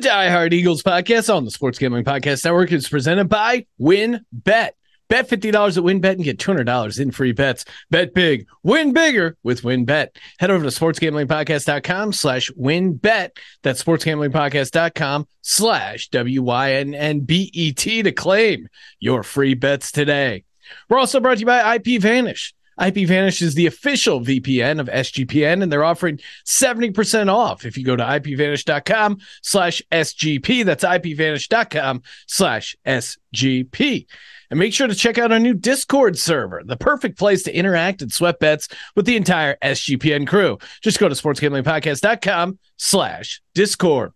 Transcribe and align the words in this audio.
Die 0.00 0.30
Hard 0.30 0.54
Eagles 0.54 0.82
podcast 0.82 1.34
on 1.34 1.44
the 1.44 1.50
Sports 1.50 1.78
Gambling 1.78 2.04
Podcast 2.04 2.44
Network 2.44 2.72
is 2.72 2.88
presented 2.88 3.28
by 3.28 3.66
WynnBET 3.80 4.70
Bet 5.10 5.28
$50 5.28 5.76
at 5.76 5.82
WynnBET 5.82 6.12
and 6.12 6.22
get 6.22 6.38
$200 6.38 7.00
in 7.00 7.10
free 7.10 7.32
bets. 7.32 7.64
Bet 7.90 8.14
big, 8.14 8.46
win 8.62 8.92
bigger 8.92 9.36
with 9.42 9.62
WynnBET. 9.62 10.10
Head 10.38 10.52
over 10.52 10.62
to 10.62 10.70
sportsgamblingpodcast.com 10.70 12.12
slash 12.12 12.48
wynnbet. 12.52 13.30
That's 13.64 13.82
sportsgamblingpodcast.com 13.82 15.26
slash 15.42 16.08
W-Y-N-N-B-E-T 16.10 18.02
to 18.04 18.12
claim 18.12 18.68
your 19.00 19.24
free 19.24 19.54
bets 19.54 19.90
today. 19.90 20.44
We're 20.88 20.98
also 20.98 21.18
brought 21.18 21.34
to 21.34 21.40
you 21.40 21.46
by 21.46 21.74
IP 21.74 22.00
Vanish. 22.00 22.54
IP 22.78 23.06
Vanish 23.08 23.42
is 23.42 23.54
the 23.54 23.66
official 23.66 24.20
VPN 24.20 24.80
of 24.80 24.88
SGPN, 24.88 25.62
and 25.62 25.70
they're 25.70 25.84
offering 25.84 26.18
70% 26.46 27.32
off 27.32 27.64
if 27.64 27.76
you 27.76 27.84
go 27.84 27.96
to 27.96 28.02
ipvanish.com 28.02 29.18
slash 29.42 29.82
SGP. 29.92 30.64
That's 30.64 30.84
ipvanish.com 30.84 32.02
slash 32.26 32.76
SGP. 32.86 34.06
And 34.50 34.58
make 34.58 34.74
sure 34.74 34.88
to 34.88 34.94
check 34.94 35.16
out 35.16 35.30
our 35.30 35.38
new 35.38 35.54
Discord 35.54 36.18
server, 36.18 36.62
the 36.64 36.76
perfect 36.76 37.18
place 37.18 37.44
to 37.44 37.54
interact 37.54 38.02
and 38.02 38.12
sweat 38.12 38.40
bets 38.40 38.68
with 38.96 39.06
the 39.06 39.16
entire 39.16 39.56
SGPN 39.62 40.26
crew. 40.26 40.58
Just 40.82 40.98
go 40.98 41.08
to 41.08 41.14
sportsgamblingpodcast.com 41.14 42.58
slash 42.76 43.40
Discord. 43.54 44.12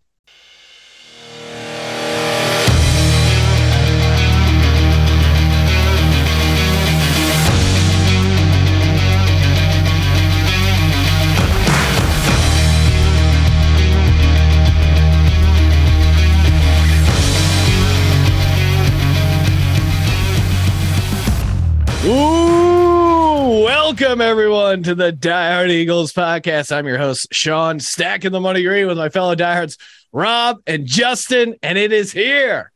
Ooh, 22.07 23.65
welcome 23.65 24.21
everyone 24.21 24.83
to 24.83 24.95
the 24.95 25.11
Die 25.11 25.55
Hard 25.55 25.71
Eagles 25.71 26.13
podcast. 26.13 26.71
I'm 26.71 26.87
your 26.87 26.99
host, 26.99 27.29
Sean, 27.33 27.81
stacking 27.81 28.31
the 28.31 28.41
money 28.41 28.63
green 28.63 28.87
with 28.87 28.99
my 28.99 29.09
fellow 29.09 29.35
diehards, 29.35 29.79
Rob 30.13 30.59
and 30.67 30.85
Justin, 30.87 31.55
and 31.63 31.79
it 31.79 31.95
is 31.95 32.13
here. 32.13 32.73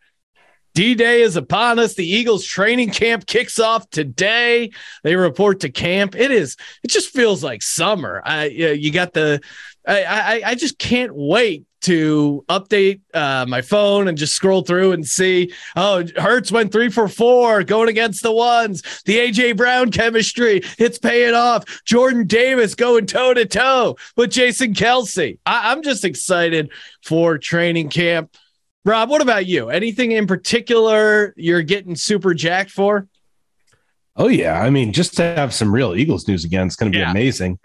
D 0.75 0.95
Day 0.95 1.21
is 1.21 1.37
upon 1.37 1.79
us. 1.79 1.93
The 1.93 2.09
Eagles 2.09 2.47
training 2.47 2.89
camp 2.89 3.27
kicks 3.27 3.59
off 3.59 3.91
today. 3.91 4.71
They 5.03 5.15
report 5.15 5.61
to 5.61 5.69
camp. 5.69 6.17
It 6.17 6.31
is, 6.31 6.56
it 6.83 6.89
just 6.89 7.11
feels 7.11 7.45
like 7.45 7.61
summer. 7.61 8.23
I, 8.25 8.47
you 8.47 8.91
got 8.91 9.12
the, 9.12 9.43
I, 9.87 10.05
I, 10.05 10.43
I 10.47 10.55
just 10.55 10.79
can't 10.79 11.12
wait 11.15 11.67
to 11.89 12.44
update 12.50 13.00
uh, 13.14 13.47
my 13.48 13.62
phone 13.62 14.08
and 14.08 14.19
just 14.19 14.34
scroll 14.34 14.61
through 14.61 14.92
and 14.92 15.06
see, 15.06 15.53
oh, 15.75 16.05
Hurts 16.17 16.53
went 16.53 16.70
three 16.70 16.91
for 16.91 17.08
four 17.08 17.64
going 17.64 17.89
against 17.89 18.22
the 18.22 18.31
ones. 18.31 18.83
The 19.06 19.17
AJ 19.17 19.56
Brown 19.56 19.91
chemistry, 19.91 20.61
it's 20.78 20.98
paying 20.98 21.34
off. 21.34 21.64
Jordan 21.86 22.27
Davis 22.27 22.75
going 22.75 23.06
toe 23.06 23.33
to 23.33 23.47
toe 23.47 23.97
with 24.16 24.31
Jason 24.31 24.75
Kelce. 24.75 25.39
I- 25.47 25.72
I'm 25.72 25.83
just 25.83 26.05
excited 26.05 26.70
for 27.03 27.39
training 27.39 27.89
camp. 27.89 28.36
Rob, 28.84 29.09
what 29.09 29.22
about 29.22 29.47
you? 29.47 29.70
Anything 29.70 30.12
in 30.12 30.27
particular 30.27 31.33
you're 31.36 31.62
getting 31.62 31.97
super 31.97 32.34
jacked 32.34 32.70
for? 32.70 33.09
Oh 34.14 34.28
yeah, 34.28 34.61
I 34.61 34.69
mean, 34.69 34.92
just 34.92 35.16
to 35.16 35.22
have 35.22 35.55
some 35.55 35.75
real 35.75 35.94
Eagles 35.94 36.28
news 36.28 36.44
again, 36.44 36.66
it's 36.66 36.77
going 36.77 36.92
to 36.92 36.97
be 36.97 37.00
yeah. 37.00 37.11
amazing. 37.11 37.59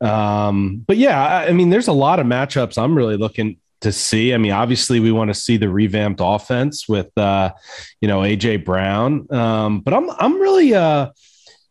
Um, 0.00 0.84
but 0.86 0.96
yeah, 0.96 1.22
I, 1.22 1.48
I 1.48 1.52
mean, 1.52 1.70
there's 1.70 1.88
a 1.88 1.92
lot 1.92 2.20
of 2.20 2.26
matchups 2.26 2.78
I'm 2.78 2.96
really 2.96 3.16
looking 3.16 3.58
to 3.80 3.92
see. 3.92 4.32
I 4.34 4.38
mean, 4.38 4.52
obviously, 4.52 5.00
we 5.00 5.12
want 5.12 5.28
to 5.28 5.34
see 5.34 5.56
the 5.56 5.68
revamped 5.68 6.20
offense 6.22 6.88
with, 6.88 7.10
uh, 7.16 7.52
you 8.00 8.08
know, 8.08 8.20
AJ 8.20 8.64
Brown. 8.64 9.26
Um, 9.32 9.80
but 9.80 9.94
I'm 9.94 10.10
I'm 10.10 10.40
really, 10.40 10.74
uh, 10.74 11.10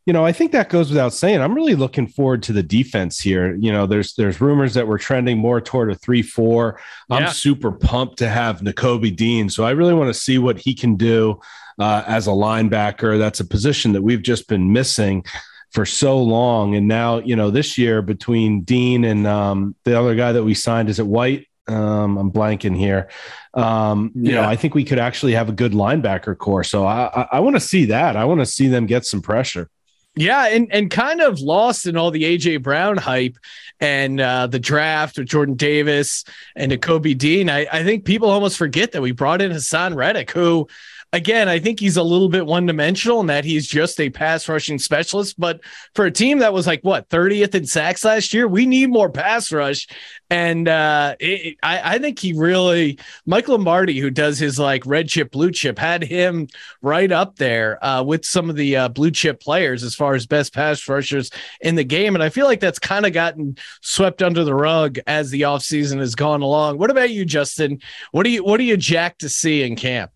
you 0.06 0.14
know, 0.14 0.24
I 0.24 0.32
think 0.32 0.52
that 0.52 0.70
goes 0.70 0.90
without 0.90 1.14
saying. 1.14 1.42
I'm 1.42 1.56
really 1.56 1.74
looking 1.74 2.08
forward 2.08 2.44
to 2.44 2.54
the 2.54 2.62
defense 2.62 3.20
here. 3.20 3.56
You 3.56 3.72
know, 3.72 3.88
there's 3.88 4.14
there's 4.14 4.40
rumors 4.40 4.76
that 4.76 4.88
we're 4.88 5.00
trending 5.00 5.40
more 5.40 5.60
toward 5.60 5.92
a 5.92 5.96
three 5.96 6.22
four. 6.22 6.80
I'm 7.10 7.30
super 7.30 7.72
pumped 7.72 8.18
to 8.20 8.30
have 8.30 8.62
Nakobe 8.62 9.16
Dean, 9.16 9.50
so 9.50 9.64
I 9.64 9.72
really 9.72 9.94
want 9.94 10.14
to 10.14 10.20
see 10.20 10.38
what 10.38 10.60
he 10.60 10.76
can 10.76 10.96
do 10.96 11.40
uh, 11.80 12.04
as 12.06 12.28
a 12.28 12.32
linebacker. 12.32 13.18
That's 13.18 13.40
a 13.40 13.46
position 13.46 13.94
that 13.94 14.04
we've 14.04 14.22
just 14.22 14.48
been 14.48 14.72
missing 14.72 15.26
for 15.72 15.86
so 15.86 16.22
long. 16.22 16.76
And 16.76 16.88
now, 16.88 17.18
you 17.18 17.36
know, 17.36 17.50
this 17.50 17.78
year 17.78 18.02
between 18.02 18.62
Dean 18.62 19.04
and 19.04 19.28
um, 19.28 19.76
the 19.84 20.00
other 20.00 20.16
guy 20.16 20.32
that 20.32 20.44
we 20.44 20.54
signed, 20.54 20.90
is 20.90 21.00
it 21.00 21.08
White? 21.08 21.48
Um, 21.68 22.18
I'm 22.18 22.32
blanking 22.32 22.78
here. 22.78 23.10
Um, 23.54 24.12
you 24.16 24.32
yeah. 24.32 24.42
know, 24.42 24.48
I 24.48 24.56
think 24.56 24.76
we 24.76 24.84
could 24.84 25.00
actually 25.00 25.34
have 25.34 25.50
a 25.50 25.54
good 25.54 25.72
linebacker 25.72 26.38
corps. 26.38 26.64
So 26.64 26.86
I, 26.86 27.10
I, 27.14 27.28
I 27.34 27.40
want 27.40 27.56
to 27.56 27.60
see 27.60 27.86
that. 27.86 28.16
I 28.16 28.26
want 28.26 28.42
to 28.42 28.46
see 28.46 28.68
them 28.68 28.86
get 28.86 29.06
some 29.06 29.22
pressure. 29.22 29.70
Yeah, 30.18 30.48
and 30.48 30.72
and 30.72 30.90
kind 30.90 31.20
of 31.20 31.42
lost 31.42 31.88
in 31.88 31.98
all 31.98 32.10
the 32.10 32.24
AJ 32.24 32.62
Brown 32.64 32.96
hype 32.96 33.38
and 33.82 34.22
uh, 34.22 34.48
the 34.48 34.60
draft 34.60 35.18
with 35.18 35.28
Jordan 35.28 35.56
Davis 35.56 36.24
and 36.56 36.82
Kobe 36.82 37.14
Dean. 37.14 37.50
I, 37.50 37.68
I 37.70 37.84
think 37.84 38.06
people 38.06 38.30
almost 38.30 38.58
forget 38.58 38.94
that 38.94 39.02
we 39.02 39.12
brought 39.12 39.42
in 39.42 39.52
Haason 39.52 39.94
Reddick, 39.94 40.32
who 40.32 40.70
again, 41.16 41.48
I 41.48 41.60
think 41.60 41.80
he's 41.80 41.96
a 41.96 42.04
little 42.04 42.28
bit 42.28 42.46
one 42.46 42.66
dimensional 42.66 43.22
in 43.22 43.28
that 43.28 43.46
he's 43.46 43.66
just 43.66 44.02
a 44.02 44.10
pass 44.10 44.50
rushing 44.50 44.78
specialist. 44.78 45.40
But 45.40 45.62
for 45.94 46.06
a 46.06 46.12
team 46.12 46.40
that 46.40 46.52
was 46.52 46.68
like 46.68 46.82
what 46.82 47.08
30th 47.08 47.56
in 47.56 47.66
sacks 47.66 48.04
last 48.04 48.34
year, 48.34 48.50
we 48.50 48.66
need 48.66 48.90
more 48.90 49.10
pass 49.10 49.52
rush. 49.52 49.88
And 50.30 50.68
uh, 50.68 51.16
it, 51.22 51.56
I, 51.64 51.96
I, 51.96 52.00
think 52.00 52.20
he 52.20 52.34
really, 52.34 53.00
Mike 53.26 53.48
Lombardi, 53.48 53.98
who 54.00 54.10
does 54.10 54.38
his 54.38 54.60
like 54.60 54.86
red 54.86 55.08
chip, 55.08 55.32
blue 55.32 55.52
chip, 55.52 55.80
had 55.80 56.04
him 56.04 56.48
right 56.82 57.12
up 57.12 57.38
there 57.38 57.84
uh, 57.84 58.04
with 58.04 58.26
some 58.26 58.50
of 58.50 58.58
the 58.58 58.76
uh, 58.76 58.90
blue 58.90 59.12
chip 59.12 59.40
players 59.40 59.84
as 59.84 59.96
far 59.96 60.16
as 60.16 60.26
best 60.26 60.54
pass 60.54 60.86
rushers 60.90 61.32
in 61.62 61.76
the 61.76 61.84
game. 61.84 62.16
And 62.16 62.24
I 62.24 62.30
feel 62.30 62.46
like 62.46 62.60
that's 62.60 62.80
kind 62.80 63.06
of 63.06 63.14
gotten 63.14 63.56
swept 63.82 64.22
under 64.22 64.44
the 64.44 64.56
rug 64.56 65.00
as 65.08 65.30
the 65.30 65.42
offseason 65.42 66.00
has 66.00 66.16
gone 66.16 66.42
along. 66.42 66.78
What 66.78 66.92
about 66.92 67.12
you, 67.12 67.24
Justin? 67.24 67.80
What 68.12 68.24
do 68.24 68.32
you, 68.32 68.44
what 68.44 68.58
do 68.58 68.64
you 68.64 68.76
jack 68.76 69.20
to 69.20 69.30
see 69.30 69.64
in 69.64 69.78
camp? 69.78 70.12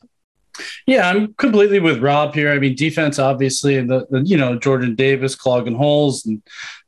Yeah, 0.86 1.10
I'm 1.10 1.34
completely 1.36 1.80
with 1.80 2.00
Rob 2.00 2.34
here. 2.34 2.52
I 2.52 2.60
mean, 2.60 2.76
defense, 2.76 3.20
obviously, 3.20 3.78
and 3.78 3.90
the, 3.90 4.06
the, 4.10 4.22
you 4.22 4.38
know 4.38 4.58
Jordan 4.58 4.96
Davis 4.96 5.36
clogging 5.36 5.76
holes 5.76 6.26
and 6.26 6.42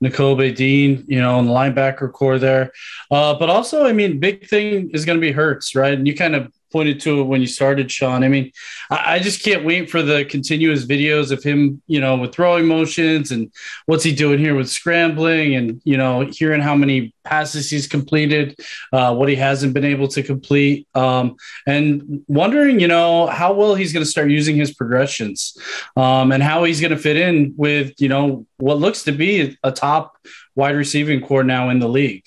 Nakobe 0.03 0.55
Dean, 0.55 1.05
you 1.07 1.19
know, 1.19 1.39
and 1.39 1.47
the 1.47 1.53
linebacker 1.53 2.11
corps 2.11 2.39
there. 2.39 2.71
Uh, 3.09 3.33
but 3.37 3.49
also, 3.49 3.85
I 3.85 3.93
mean, 3.93 4.19
big 4.19 4.47
thing 4.47 4.89
is 4.93 5.05
going 5.05 5.17
to 5.17 5.21
be 5.21 5.31
Hurts, 5.31 5.75
right? 5.75 5.93
And 5.93 6.07
you 6.07 6.15
kind 6.15 6.35
of 6.35 6.51
pointed 6.71 6.99
to 7.01 7.21
it 7.21 7.23
when 7.23 7.41
you 7.41 7.47
started, 7.47 7.91
Sean. 7.91 8.23
I 8.23 8.27
mean, 8.27 8.51
I, 8.89 9.15
I, 9.15 9.19
just 9.19 9.43
can't 9.43 9.65
wait 9.65 9.89
for 9.89 10.01
the 10.01 10.25
continuous 10.25 10.85
videos 10.85 11.31
of 11.31 11.43
him, 11.43 11.81
you 11.87 11.99
know, 11.99 12.15
with 12.15 12.33
throwing 12.33 12.67
motions 12.67 13.31
and 13.31 13.51
what's 13.85 14.03
he 14.03 14.13
doing 14.13 14.39
here 14.39 14.55
with 14.55 14.69
scrambling 14.69 15.55
and, 15.55 15.81
you 15.83 15.97
know, 15.97 16.21
hearing 16.21 16.61
how 16.61 16.75
many 16.75 17.13
passes 17.23 17.69
he's 17.69 17.87
completed, 17.87 18.57
uh, 18.93 19.13
what 19.13 19.29
he 19.29 19.35
hasn't 19.35 19.73
been 19.73 19.85
able 19.85 20.07
to 20.07 20.23
complete, 20.23 20.87
um, 20.95 21.35
and 21.67 22.23
wondering, 22.27 22.79
you 22.79 22.87
know, 22.87 23.27
how 23.27 23.53
well 23.53 23.75
he's 23.75 23.93
going 23.93 24.05
to 24.05 24.09
start 24.09 24.29
using 24.29 24.55
his 24.55 24.73
progressions 24.73 25.57
um, 25.95 26.31
and 26.31 26.41
how 26.41 26.63
he's 26.63 26.81
going 26.81 26.91
to 26.91 26.97
fit 26.97 27.17
in 27.17 27.53
with, 27.57 27.93
you 27.99 28.09
know, 28.09 28.45
what 28.57 28.79
looks 28.79 29.03
to 29.03 29.11
be 29.11 29.57
a 29.63 29.71
top 29.71 30.17
wide 30.55 30.75
receiving 30.75 31.21
corps 31.21 31.43
now 31.43 31.69
in 31.69 31.79
the 31.79 31.89
league. 31.89 32.23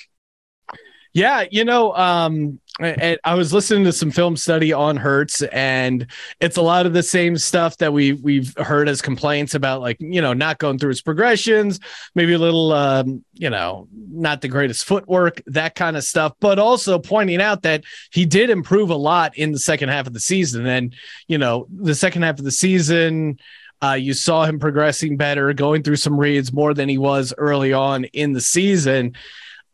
Yeah, 1.13 1.45
you 1.49 1.65
know, 1.65 1.95
um, 1.95 2.59
and 2.81 3.19
I 3.23 3.35
was 3.35 3.53
listening 3.53 3.85
to 3.85 3.93
some 3.93 4.11
film 4.11 4.37
study 4.37 4.73
on 4.73 4.97
Hurts, 4.97 5.43
and 5.43 6.09
it's 6.41 6.57
a 6.57 6.63
lot 6.63 6.87
of 6.87 6.93
the 6.93 7.05
same 7.05 7.39
stuff 7.39 7.77
that 7.79 7.93
we 7.93 8.15
we've 8.15 8.53
heard 8.57 8.89
as 8.89 9.01
complaints 9.01 9.55
about, 9.55 9.81
like 9.81 9.97
you 10.01 10.21
know, 10.21 10.33
not 10.33 10.59
going 10.59 10.79
through 10.79 10.89
his 10.89 11.01
progressions, 11.01 11.79
maybe 12.17 12.33
a 12.33 12.39
little, 12.39 12.73
um, 12.73 13.25
you 13.35 13.49
know, 13.49 13.87
not 14.11 14.41
the 14.41 14.49
greatest 14.49 14.87
footwork, 14.87 15.41
that 15.47 15.77
kind 15.77 15.97
of 15.97 16.03
stuff. 16.03 16.33
But 16.41 16.59
also 16.59 16.99
pointing 16.99 17.41
out 17.41 17.63
that 17.63 17.85
he 18.11 18.27
did 18.27 18.51
improve 18.51 18.91
a 18.91 18.97
lot 18.97 19.39
in 19.39 19.53
the 19.53 19.61
second 19.61 19.91
half 19.91 20.09
of 20.09 20.13
the 20.13 20.21
season, 20.21 20.67
and 20.67 20.95
you 21.29 21.39
know, 21.39 21.69
the 21.71 21.95
second 21.95 22.23
half 22.23 22.39
of 22.39 22.45
the 22.45 22.51
season. 22.51 23.39
Uh, 23.83 23.93
you 23.93 24.15
saw 24.15 24.47
him 24.47 24.59
progressing 24.59 25.19
better, 25.19 25.53
going 25.53 25.83
through 25.83 25.97
some 25.97 26.19
reads 26.19 26.55
more 26.55 26.73
than 26.73 26.89
he 26.89 26.97
was 26.97 27.35
early 27.37 27.71
on 27.71 28.05
in 28.05 28.33
the 28.33 28.41
season. 28.41 29.13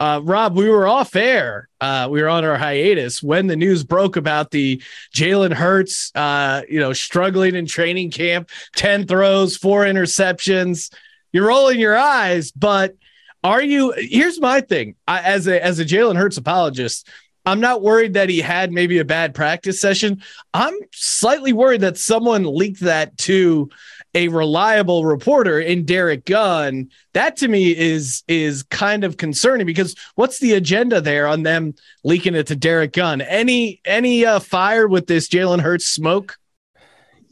Uh, 0.01 0.19
Rob, 0.25 0.57
we 0.57 0.67
were 0.69 0.89
off 0.89 1.15
air. 1.15 1.69
Uh, 1.79 2.09
we 2.11 2.23
were 2.23 2.29
on 2.29 2.43
our 2.43 2.57
hiatus 2.57 3.23
when 3.23 3.47
the 3.47 3.57
news 3.57 3.85
broke 3.85 4.17
about 4.17 4.51
the 4.51 4.83
Jalen 5.15 5.53
Hurts, 5.53 6.11
uh, 6.15 6.63
you 6.71 6.81
know, 6.81 6.95
struggling 6.95 7.55
in 7.55 7.67
training 7.67 8.11
camp, 8.11 8.49
10 8.77 9.07
throws, 9.07 9.59
four 9.59 9.85
interceptions. 9.85 10.91
You're 11.33 11.49
rolling 11.49 11.79
your 11.79 11.99
eyes, 11.99 12.51
but 12.51 12.97
are 13.45 13.63
you? 13.63 13.93
Here's 13.97 14.41
my 14.41 14.63
thing 14.63 14.97
I, 15.07 15.21
as 15.21 15.47
a 15.47 15.63
as 15.63 15.79
a 15.79 15.85
Jalen 15.85 16.17
Hurts 16.17 16.37
apologist. 16.37 17.09
I'm 17.47 17.61
not 17.61 17.83
worried 17.83 18.15
that 18.15 18.29
he 18.29 18.41
had 18.41 18.73
maybe 18.73 18.99
a 18.99 19.05
bad 19.05 19.35
practice 19.35 19.81
session. 19.81 20.23
I'm 20.53 20.75
slightly 20.93 21.53
worried 21.53 21.81
that 21.81 21.99
someone 21.99 22.45
leaked 22.45 22.81
that 22.81 23.17
to 23.19 23.71
a 24.15 24.29
reliable 24.29 25.05
reporter 25.05 25.61
in 25.61 25.85
Derrick 25.85 26.25
Gunn. 26.25 26.91
That 27.15 27.37
to 27.39 27.49
me 27.49 27.77
is 27.77 28.23
is 28.29 28.63
kind 28.65 29.05
of 29.05 29.17
concerning 29.17 29.67
because 29.67 29.95
what's 30.17 30.41
the 30.41 30.53
agenda 30.53 31.01
there 31.01 31.27
on 31.27 31.43
them 31.45 31.75
leaking 32.05 32.35
it 32.35 32.49
to 32.49 32.57
Derrick 32.57 32.93
Gunn? 32.93 33.21
Any 33.21 33.81
any 33.85 34.27
uh, 34.27 34.41
fire 34.41 34.89
with 34.89 35.07
this 35.07 35.29
Jalen 35.29 35.61
Hurts 35.61 35.87
smoke? 35.87 36.37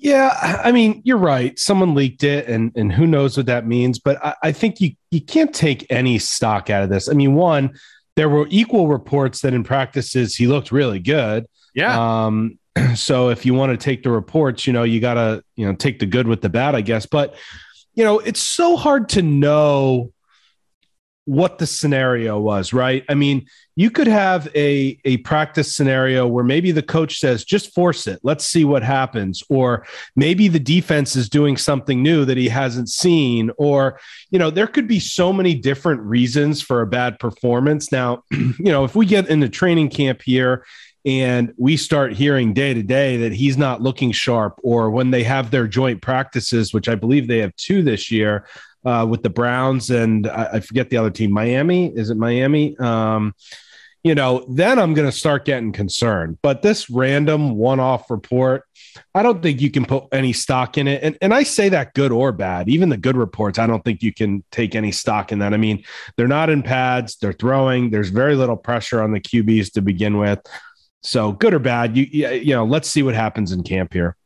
Yeah, 0.01 0.61
I 0.63 0.71
mean, 0.71 1.03
you're 1.05 1.19
right. 1.19 1.59
Someone 1.59 1.97
leaked 1.97 2.23
it, 2.23 2.47
and 2.47 2.71
and 2.77 2.93
who 2.93 3.05
knows 3.07 3.37
what 3.37 3.47
that 3.47 3.67
means. 3.67 3.99
But 3.99 4.25
I, 4.25 4.35
I 4.45 4.53
think 4.53 4.81
you 4.81 4.93
you 5.11 5.21
can't 5.21 5.53
take 5.53 5.87
any 5.91 6.21
stock 6.21 6.71
out 6.71 6.85
of 6.85 6.89
this. 6.89 7.09
I 7.09 7.15
mean, 7.15 7.35
one, 7.35 7.77
there 8.19 8.29
were 8.29 8.49
equal 8.51 8.89
reports 8.89 9.43
that 9.43 9.55
in 9.55 9.63
practices 9.63 10.35
he 10.35 10.49
looked 10.49 10.73
really 10.73 10.99
good. 10.99 11.47
Yeah. 11.73 12.25
Um, 12.25 12.59
so 12.97 13.29
if 13.29 13.47
you 13.47 13.55
want 13.55 13.71
to 13.71 13.77
take 13.77 14.03
the 14.03 14.11
reports, 14.11 14.67
you 14.67 14.73
know, 14.73 14.83
you 14.83 14.99
gotta 14.99 15.45
you 15.55 15.65
know 15.65 15.75
take 15.77 16.01
the 16.01 16.07
good 16.07 16.27
with 16.27 16.41
the 16.41 16.49
bad, 16.49 16.75
I 16.75 16.81
guess. 16.81 17.07
But 17.07 17.37
you 17.95 18.03
know, 18.03 18.19
it's 18.19 18.41
so 18.41 18.77
hard 18.77 19.09
to 19.11 19.23
know 19.23 20.13
what 21.29 21.59
the 21.59 21.67
scenario 21.67 22.41
was, 22.41 22.73
right? 22.73 23.05
I 23.07 23.15
mean, 23.15 23.47
you 23.77 23.91
could 23.91 24.07
have 24.07 24.49
a, 24.55 24.99
a 25.05 25.19
practice 25.19 25.77
scenario 25.77 26.27
where 26.27 26.43
maybe 26.43 26.71
the 26.73 26.83
coach 26.83 27.19
says, 27.19 27.45
just 27.45 27.75
force 27.75 28.07
it, 28.07 28.19
let's 28.23 28.47
see 28.47 28.65
what 28.65 28.83
happens. 28.83 29.43
Or 29.51 29.87
maybe 30.17 30.49
the 30.49 30.59
defense 30.59 31.17
is 31.17 31.29
doing 31.29 31.59
something 31.59 32.03
new 32.03 32.25
that 32.25 32.39
he 32.39 32.49
hasn't 32.49 32.89
seen. 32.89 33.51
Or, 33.59 34.01
you 34.31 34.39
know, 34.39 34.49
there 34.49 34.67
could 34.67 34.89
be 34.89 35.01
so 35.01 35.31
many 35.31 35.55
different 35.55 36.01
reasons 36.01 36.63
for 36.63 36.81
a 36.81 36.87
bad 36.87 37.19
performance. 37.19 37.93
Now, 37.93 38.23
you 38.31 38.55
know, 38.59 38.85
if 38.85 38.97
we 38.97 39.05
get 39.05 39.29
into 39.29 39.51
training 39.51 39.91
camp 39.91 40.23
here 40.23 40.65
and 41.05 41.53
we 41.59 41.77
start 41.77 42.15
hearing 42.15 42.55
day 42.55 42.73
to 42.73 42.83
day 42.83 43.19
that 43.19 43.35
he's 43.35 43.59
not 43.59 43.83
looking 43.83 44.13
sharp, 44.13 44.59
or 44.63 44.91
when 44.91 45.11
they 45.11 45.25
have 45.25 45.51
their 45.51 45.69
joint 45.69 46.01
practices, 46.01 46.73
which 46.73 46.89
I 46.89 46.95
believe 46.95 47.29
they 47.29 47.39
have 47.39 47.55
two 47.57 47.83
this 47.83 48.11
year, 48.11 48.47
uh, 48.85 49.07
with 49.09 49.23
the 49.23 49.31
Browns 49.31 49.91
and 49.91 50.27
I, 50.27 50.45
I, 50.55 50.61
forget 50.61 50.91
the 50.91 50.97
other 50.97 51.11
team, 51.11 51.33
Miami. 51.33 51.89
Is 51.89 52.11
it 52.11 52.17
Miami? 52.17 52.77
Um, 52.79 53.35
you 54.05 54.15
know, 54.15 54.47
then 54.49 54.79
I'm 54.79 54.95
going 54.95 55.09
to 55.09 55.17
start 55.17 55.45
getting 55.45 55.73
concerned. 55.73 56.39
But 56.43 56.63
this 56.63 56.89
random 56.89 57.57
one 57.57 57.81
off 57.81 58.11
report, 58.11 58.65
I 59.15 59.23
don't 59.23 59.43
think 59.43 59.61
you 59.61 59.71
can 59.71 59.85
put 59.85 60.05
any 60.13 60.33
stock 60.33 60.79
in 60.79 60.87
it. 60.87 61.03
And, 61.03 61.19
and 61.21 61.35
I 61.35 61.43
say 61.43 61.69
that 61.71 61.95
good 61.95 62.13
or 62.13 62.33
bad, 62.33 62.69
even 62.69 62.89
the 62.89 62.97
good 62.97 63.17
reports, 63.17 63.59
I 63.59 63.67
don't 63.67 63.85
think 63.85 64.03
you 64.03 64.13
can 64.13 64.45
take 64.53 64.75
any 64.75 64.93
stock 64.93 65.33
in 65.33 65.41
that. 65.41 65.53
I 65.53 65.57
mean, 65.57 65.85
they're 66.17 66.29
not 66.29 66.49
in 66.49 66.63
pads, 66.63 67.17
they're 67.17 67.33
throwing, 67.33 67.91
there's 67.91 68.11
very 68.11 68.37
little 68.37 68.57
pressure 68.57 69.03
on 69.03 69.13
the 69.13 69.21
QBs 69.21 69.73
to 69.73 69.83
begin 69.83 70.19
with. 70.19 70.41
So 71.03 71.33
good 71.33 71.55
or 71.55 71.59
bad, 71.59 71.97
you, 71.97 72.05
you 72.05 72.55
know, 72.55 72.65
let's 72.65 72.89
see 72.89 73.03
what 73.03 73.15
happens 73.15 73.53
in 73.53 73.63
camp 73.63 73.93
here. 73.93 74.17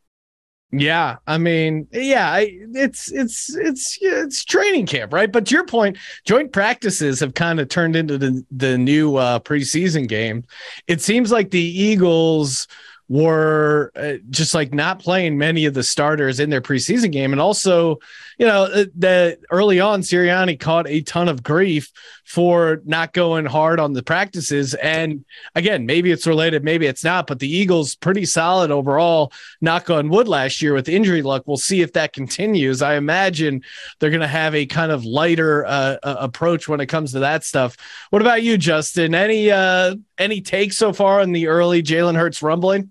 Yeah, 0.75 1.17
I 1.27 1.37
mean, 1.37 1.87
yeah, 1.93 2.39
it's 2.41 3.13
it's 3.13 3.55
it's 3.55 3.99
it's 4.01 4.43
training 4.43 4.87
camp, 4.87 5.13
right? 5.13 5.31
But 5.31 5.45
to 5.47 5.55
your 5.55 5.67
point, 5.67 5.99
joint 6.25 6.51
practices 6.51 7.21
have 7.21 7.35
kind 7.35 7.61
of 7.61 7.69
turned 7.69 7.95
into 7.95 8.17
the 8.17 8.43
the 8.51 8.79
new 8.79 9.17
uh, 9.17 9.41
preseason 9.41 10.09
game. 10.09 10.45
It 10.87 11.03
seems 11.03 11.31
like 11.31 11.51
the 11.51 11.61
Eagles 11.61 12.69
were 13.12 13.93
uh, 13.94 14.14
just 14.31 14.55
like 14.55 14.73
not 14.73 14.99
playing 14.99 15.37
many 15.37 15.67
of 15.67 15.75
the 15.75 15.82
starters 15.82 16.41
in 16.41 16.49
their 16.49 16.62
preseason 16.62 17.12
game. 17.12 17.32
And 17.32 17.43
also, 17.43 17.99
you 18.38 18.47
know, 18.47 18.62
uh, 18.62 18.87
the 18.97 19.38
early 19.50 19.81
on, 19.81 20.00
Sirianni 20.00 20.59
caught 20.59 20.88
a 20.88 21.03
ton 21.03 21.29
of 21.29 21.43
grief 21.43 21.93
for 22.25 22.81
not 22.87 23.12
going 23.12 23.44
hard 23.44 23.79
on 23.81 23.93
the 23.93 24.03
practices. 24.03 24.73
And 24.73 25.26
again, 25.55 25.85
maybe 25.85 26.11
it's 26.11 26.26
related, 26.26 26.64
maybe 26.64 26.87
it's 26.87 27.05
not, 27.05 27.26
but 27.26 27.38
the 27.38 27.55
Eagles 27.55 27.97
pretty 27.97 28.25
solid 28.25 28.70
overall, 28.70 29.31
knock 29.61 29.91
on 29.91 30.08
wood 30.08 30.26
last 30.26 30.62
year 30.62 30.73
with 30.73 30.88
injury 30.88 31.20
luck. 31.20 31.43
We'll 31.44 31.58
see 31.58 31.82
if 31.82 31.93
that 31.93 32.15
continues. 32.15 32.81
I 32.81 32.94
imagine 32.94 33.61
they're 33.99 34.08
going 34.08 34.20
to 34.20 34.26
have 34.26 34.55
a 34.55 34.65
kind 34.65 34.91
of 34.91 35.05
lighter 35.05 35.67
uh, 35.67 35.99
approach 36.03 36.67
when 36.67 36.81
it 36.81 36.87
comes 36.87 37.12
to 37.12 37.19
that 37.19 37.44
stuff. 37.44 37.76
What 38.08 38.23
about 38.23 38.43
you, 38.43 38.56
Justin? 38.56 39.15
Any, 39.15 39.50
uh, 39.50 39.97
any 40.17 40.41
takes 40.41 40.79
so 40.79 40.94
far 40.94 41.20
on 41.20 41.32
the 41.32 41.49
early 41.49 41.82
Jalen 41.82 42.17
Hurts 42.17 42.41
rumbling? 42.41 42.91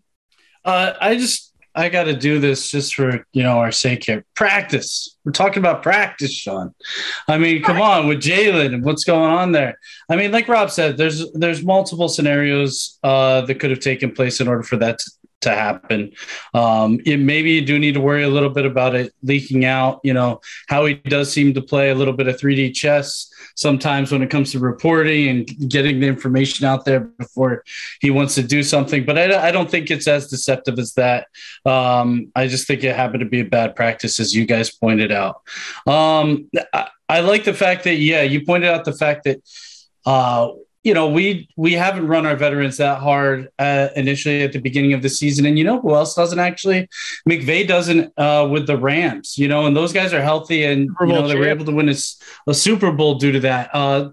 Uh, 0.64 0.94
I 1.00 1.16
just 1.16 1.52
I 1.74 1.88
got 1.90 2.04
to 2.04 2.16
do 2.16 2.40
this 2.40 2.70
just 2.70 2.96
for 2.96 3.26
you 3.32 3.44
know 3.44 3.60
our 3.60 3.72
sake 3.72 4.04
here. 4.06 4.26
Practice. 4.36 5.18
We're 5.24 5.32
talking 5.32 5.60
about 5.60 5.84
practice, 5.84 6.34
Sean. 6.34 6.74
I 7.28 7.38
mean, 7.38 7.64
come 7.64 7.82
on 7.82 8.08
with 8.08 8.20
Jalen 8.20 8.74
and 8.74 8.84
what's 8.84 9.04
going 9.04 9.32
on 9.32 9.52
there. 9.52 9.78
I 10.10 10.16
mean, 10.16 10.32
like 10.32 10.48
Rob 10.48 10.70
said, 10.70 10.98
there's 10.98 11.32
there's 11.34 11.64
multiple 11.64 12.10
scenarios 12.10 13.00
uh, 13.04 13.42
that 13.42 13.56
could 13.56 13.70
have 13.70 13.80
taken 13.80 14.12
place 14.12 14.42
in 14.42 14.48
order 14.48 14.64
for 14.64 14.78
that 14.78 15.00
to, 15.00 15.12
to 15.42 15.50
happen. 15.52 16.12
Um, 16.54 17.00
it, 17.06 17.18
maybe 17.18 17.52
you 17.52 17.66
do 17.66 17.80
need 17.80 17.94
to 17.94 18.02
worry 18.02 18.24
a 18.24 18.30
little 18.30 18.50
bit 18.50 18.66
about 18.66 18.94
it 18.94 19.14
leaking 19.24 19.64
out. 19.64 20.02
You 20.04 20.14
know 20.14 20.42
how 20.68 20.86
he 20.86 20.96
does 20.96 21.32
seem 21.32 21.54
to 21.54 21.62
play 21.62 21.90
a 21.92 21.96
little 21.96 22.14
bit 22.14 22.28
of 22.28 22.36
3D 22.38 22.74
chess 22.74 23.31
sometimes 23.56 24.12
when 24.12 24.22
it 24.22 24.30
comes 24.30 24.52
to 24.52 24.60
reporting 24.60 25.28
and 25.28 25.70
getting 25.70 26.00
the 26.00 26.08
information 26.08 26.66
out 26.66 26.86
there 26.86 27.00
before 27.00 27.64
he 28.00 28.10
wants 28.10 28.36
to 28.36 28.44
do 28.44 28.64
something. 28.64 29.06
But 29.06 29.18
I, 29.18 29.48
I 29.48 29.52
don't 29.52 29.70
think 29.70 29.92
it's 29.92 30.08
as 30.08 30.28
deceptive 30.28 30.80
as 30.80 30.94
that. 30.94 31.28
Um, 31.66 32.32
I 32.36 32.48
just 32.48 32.68
think 32.68 32.84
it 32.84 32.96
happened 32.96 33.22
to 33.22 33.30
be 33.30 33.42
a 33.42 33.46
bad 33.46 33.76
practice, 33.76 34.20
as 34.20 34.36
you 34.36 34.46
guys 34.46 34.72
pointed 34.72 35.12
out. 35.12 35.42
Um, 35.88 36.50
I, 36.74 36.88
I 37.10 37.20
like 37.20 37.44
the 37.44 37.54
fact 37.54 37.84
that, 37.84 37.96
yeah, 37.96 38.22
you 38.22 38.46
pointed 38.46 38.70
out 38.70 38.86
the 38.86 38.94
fact 38.94 39.24
that. 39.26 39.42
Uh, 40.06 40.54
you 40.84 40.96
know, 40.96 41.08
we 41.08 41.48
we 41.56 41.74
haven't 41.74 42.08
run 42.08 42.26
our 42.26 42.36
veterans 42.36 42.78
that 42.78 43.00
hard 43.00 43.50
uh, 43.60 43.90
initially 43.96 44.42
at 44.42 44.52
the 44.52 44.60
beginning 44.60 44.94
of 44.94 45.02
the 45.02 45.10
season, 45.10 45.46
and 45.46 45.58
you 45.58 45.64
know 45.64 45.80
who 45.80 45.94
else 45.94 46.16
doesn't 46.16 46.40
actually? 46.40 46.90
McVay 47.30 47.68
doesn't 47.68 48.12
uh, 48.18 48.48
with 48.50 48.66
the 48.66 48.78
Rams, 48.78 49.38
you 49.38 49.48
know, 49.48 49.68
and 49.68 49.78
those 49.78 49.94
guys 49.94 50.12
are 50.12 50.22
healthy, 50.22 50.64
and 50.64 50.90
you 51.02 51.08
know 51.08 51.28
they 51.28 51.36
were 51.36 51.48
able 51.48 51.66
to 51.66 51.72
win 51.72 51.90
a, 51.90 51.96
a 52.48 52.54
Super 52.54 52.92
Bowl 52.92 53.16
due 53.16 53.32
to 53.32 53.40
that. 53.42 53.70
Uh, 53.74 54.10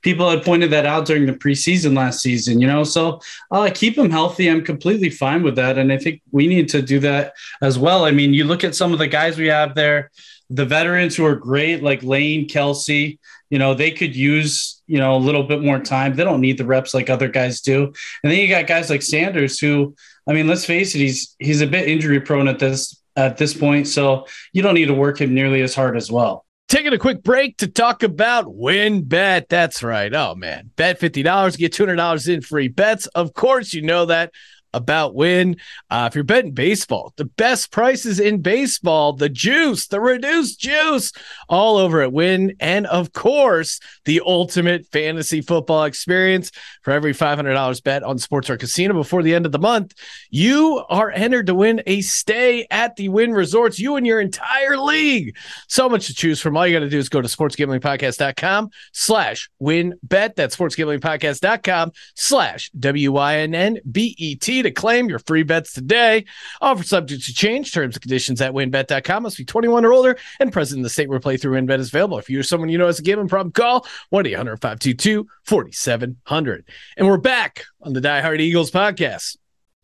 people 0.00 0.30
had 0.30 0.42
pointed 0.42 0.70
that 0.70 0.86
out 0.86 1.04
during 1.04 1.26
the 1.26 1.32
preseason 1.32 1.94
last 1.94 2.20
season, 2.20 2.60
you 2.60 2.66
know, 2.66 2.84
so 2.84 3.20
uh, 3.50 3.68
keep 3.74 3.96
them 3.96 4.10
healthy. 4.10 4.48
I'm 4.48 4.64
completely 4.64 5.10
fine 5.10 5.42
with 5.42 5.56
that, 5.56 5.76
and 5.76 5.92
I 5.92 5.98
think 5.98 6.22
we 6.30 6.46
need 6.46 6.70
to 6.70 6.80
do 6.80 6.98
that 7.00 7.34
as 7.60 7.78
well. 7.78 8.06
I 8.06 8.10
mean, 8.10 8.32
you 8.32 8.44
look 8.44 8.64
at 8.64 8.74
some 8.74 8.94
of 8.94 8.98
the 8.98 9.08
guys 9.08 9.36
we 9.36 9.48
have 9.48 9.74
there, 9.74 10.10
the 10.48 10.64
veterans 10.64 11.14
who 11.14 11.26
are 11.26 11.36
great, 11.36 11.82
like 11.82 12.02
Lane 12.02 12.48
Kelce 12.48 13.18
you 13.50 13.58
know, 13.58 13.74
they 13.74 13.90
could 13.90 14.14
use, 14.14 14.82
you 14.86 14.98
know, 14.98 15.16
a 15.16 15.18
little 15.18 15.42
bit 15.42 15.62
more 15.62 15.78
time. 15.78 16.14
They 16.14 16.24
don't 16.24 16.40
need 16.40 16.58
the 16.58 16.66
reps 16.66 16.94
like 16.94 17.10
other 17.10 17.28
guys 17.28 17.60
do. 17.60 17.84
And 18.22 18.32
then 18.32 18.38
you 18.38 18.48
got 18.48 18.66
guys 18.66 18.90
like 18.90 19.02
Sanders 19.02 19.58
who, 19.58 19.94
I 20.28 20.32
mean, 20.32 20.46
let's 20.46 20.64
face 20.64 20.94
it, 20.94 20.98
he's 20.98 21.34
he's 21.38 21.60
a 21.60 21.66
bit 21.66 21.88
injury 21.88 22.20
prone 22.20 22.48
at 22.48 22.58
this 22.58 23.00
at 23.16 23.36
this 23.36 23.54
point. 23.54 23.88
So 23.88 24.26
you 24.52 24.62
don't 24.62 24.74
need 24.74 24.86
to 24.86 24.94
work 24.94 25.20
him 25.20 25.34
nearly 25.34 25.62
as 25.62 25.74
hard 25.74 25.96
as 25.96 26.10
well. 26.10 26.44
Taking 26.68 26.92
a 26.92 26.98
quick 26.98 27.22
break 27.22 27.56
to 27.58 27.66
talk 27.66 28.02
about 28.02 28.44
WynnBET. 28.44 29.48
That's 29.48 29.82
right. 29.82 30.12
Oh 30.12 30.34
man. 30.34 30.70
Bet 30.76 31.00
$50, 31.00 31.56
get 31.56 31.72
$200 31.72 32.28
in 32.28 32.42
free 32.42 32.68
bets. 32.68 33.06
Of 33.08 33.32
course, 33.32 33.72
you 33.72 33.80
know 33.80 34.04
that 34.06 34.32
about 34.72 35.14
Wynn. 35.14 35.56
Uh, 35.90 36.08
if 36.10 36.14
you're 36.14 36.24
betting 36.24 36.52
baseball, 36.52 37.12
the 37.16 37.24
best 37.24 37.70
prices 37.70 38.20
in 38.20 38.42
baseball, 38.42 39.12
the 39.12 39.28
juice, 39.28 39.86
the 39.86 40.00
reduced 40.00 40.60
juice, 40.60 41.12
all 41.48 41.76
over 41.76 42.02
at 42.02 42.12
Wynn. 42.12 42.54
And 42.60 42.86
of 42.86 43.12
course, 43.12 43.80
the 44.04 44.20
ultimate 44.24 44.86
fantasy 44.86 45.40
football 45.40 45.84
experience. 45.84 46.50
For 46.82 46.92
every 46.92 47.12
$500 47.12 47.82
bet 47.82 48.02
on 48.02 48.18
sports 48.18 48.48
or 48.50 48.56
casino 48.56 48.94
before 48.94 49.22
the 49.22 49.34
end 49.34 49.46
of 49.46 49.52
the 49.52 49.58
month, 49.58 49.94
you 50.30 50.82
are 50.88 51.10
entered 51.10 51.46
to 51.46 51.54
win 51.54 51.82
a 51.86 52.00
stay 52.00 52.66
at 52.70 52.96
the 52.96 53.08
Wynn 53.08 53.32
Resorts, 53.32 53.78
you 53.78 53.96
and 53.96 54.06
your 54.06 54.20
entire 54.20 54.76
league. 54.76 55.36
So 55.68 55.88
much 55.88 56.06
to 56.06 56.14
choose 56.14 56.40
from. 56.40 56.56
All 56.56 56.66
you 56.66 56.74
got 56.74 56.80
to 56.84 56.88
do 56.88 56.98
is 56.98 57.08
go 57.08 57.20
to 57.20 57.28
sportsgamblingpodcast.com 57.28 58.70
slash 58.92 59.50
WynnBET. 59.60 60.34
That's 60.34 60.56
sportsgamblingpodcast.com 60.56 61.92
slash 62.14 62.70
W-I-N-N-B-E-T 62.78 64.57
to 64.62 64.70
claim 64.70 65.08
your 65.08 65.18
free 65.20 65.42
bets 65.42 65.72
today. 65.72 66.24
Offer 66.60 66.84
subject 66.84 67.24
to 67.24 67.34
change. 67.34 67.72
Terms 67.72 67.96
and 67.96 68.02
conditions 68.02 68.40
at 68.40 68.52
wynnbet.com. 68.52 69.22
Must 69.22 69.36
be 69.36 69.44
21 69.44 69.84
or 69.84 69.92
older 69.92 70.18
and 70.40 70.52
present 70.52 70.78
in 70.78 70.82
the 70.82 70.90
state 70.90 71.08
where 71.08 71.20
playthrough 71.20 71.66
WynnBET 71.66 71.78
is 71.78 71.88
available. 71.88 72.18
If 72.18 72.30
you're 72.30 72.42
someone 72.42 72.68
you 72.68 72.78
know 72.78 72.86
has 72.86 72.98
a 72.98 73.02
gambling 73.02 73.28
problem, 73.28 73.52
call 73.52 73.86
1 74.10 74.26
800 74.26 74.56
522 74.56 75.26
4700. 75.44 76.68
And 76.96 77.06
we're 77.06 77.16
back 77.16 77.64
on 77.82 77.92
the 77.92 78.00
Die 78.00 78.20
Hard 78.20 78.40
Eagles 78.40 78.70
podcast. 78.70 79.36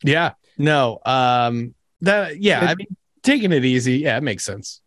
Yeah. 0.02 0.33
No. 0.59 1.00
Um, 1.04 1.75
that, 2.02 2.40
yeah. 2.40 2.61
I 2.61 2.75
mean, 2.75 2.88
taking 3.23 3.52
it 3.52 3.64
easy. 3.64 3.99
Yeah, 3.99 4.16
it 4.16 4.23
makes 4.23 4.45
sense. 4.45 4.81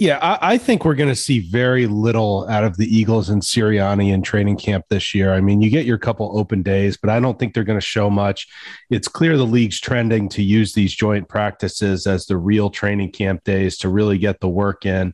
Yeah, 0.00 0.18
I, 0.22 0.54
I, 0.54 0.56
think 0.56 0.86
we're 0.86 0.94
going 0.94 1.10
to 1.10 1.14
see 1.14 1.40
very 1.40 1.86
little 1.86 2.48
out 2.48 2.64
of 2.64 2.78
the 2.78 2.86
Eagles 2.86 3.28
and 3.28 3.42
Sirianni 3.42 4.14
in 4.14 4.22
training 4.22 4.56
camp 4.56 4.86
this 4.88 5.14
year. 5.14 5.34
I 5.34 5.42
mean, 5.42 5.60
you 5.60 5.68
get 5.68 5.84
your 5.84 5.98
couple 5.98 6.38
open 6.38 6.62
days, 6.62 6.96
but 6.96 7.10
I 7.10 7.20
don't 7.20 7.38
think 7.38 7.52
they're 7.52 7.64
going 7.64 7.78
to 7.78 7.84
show 7.84 8.08
much. 8.08 8.48
It's 8.88 9.08
clear 9.08 9.36
the 9.36 9.44
league's 9.44 9.78
trending 9.78 10.30
to 10.30 10.42
use 10.42 10.72
these 10.72 10.94
joint 10.94 11.28
practices 11.28 12.06
as 12.06 12.24
the 12.24 12.38
real 12.38 12.70
training 12.70 13.12
camp 13.12 13.44
days 13.44 13.76
to 13.80 13.90
really 13.90 14.16
get 14.16 14.40
the 14.40 14.48
work 14.48 14.86
in. 14.86 15.12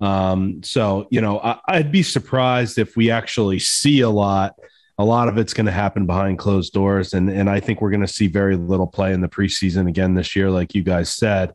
Um, 0.00 0.62
so, 0.62 1.08
you 1.10 1.20
know, 1.20 1.40
I, 1.40 1.58
I'd 1.66 1.90
be 1.90 2.04
surprised 2.04 2.78
if 2.78 2.96
we 2.96 3.10
actually 3.10 3.58
see 3.58 4.02
a 4.02 4.10
lot 4.10 4.54
a 4.98 5.04
lot 5.04 5.26
of 5.26 5.36
it's 5.36 5.52
going 5.52 5.66
to 5.66 5.72
happen 5.72 6.06
behind 6.06 6.38
closed 6.38 6.72
doors. 6.72 7.12
And, 7.12 7.28
and 7.28 7.50
I 7.50 7.58
think 7.58 7.80
we're 7.80 7.90
going 7.90 8.02
to 8.02 8.06
see 8.06 8.28
very 8.28 8.56
little 8.56 8.86
play 8.86 9.12
in 9.12 9.20
the 9.20 9.28
preseason 9.28 9.88
again 9.88 10.14
this 10.14 10.36
year, 10.36 10.48
like 10.48 10.76
you 10.76 10.84
guys 10.84 11.08
said. 11.10 11.54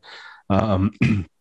Um, 0.50 0.92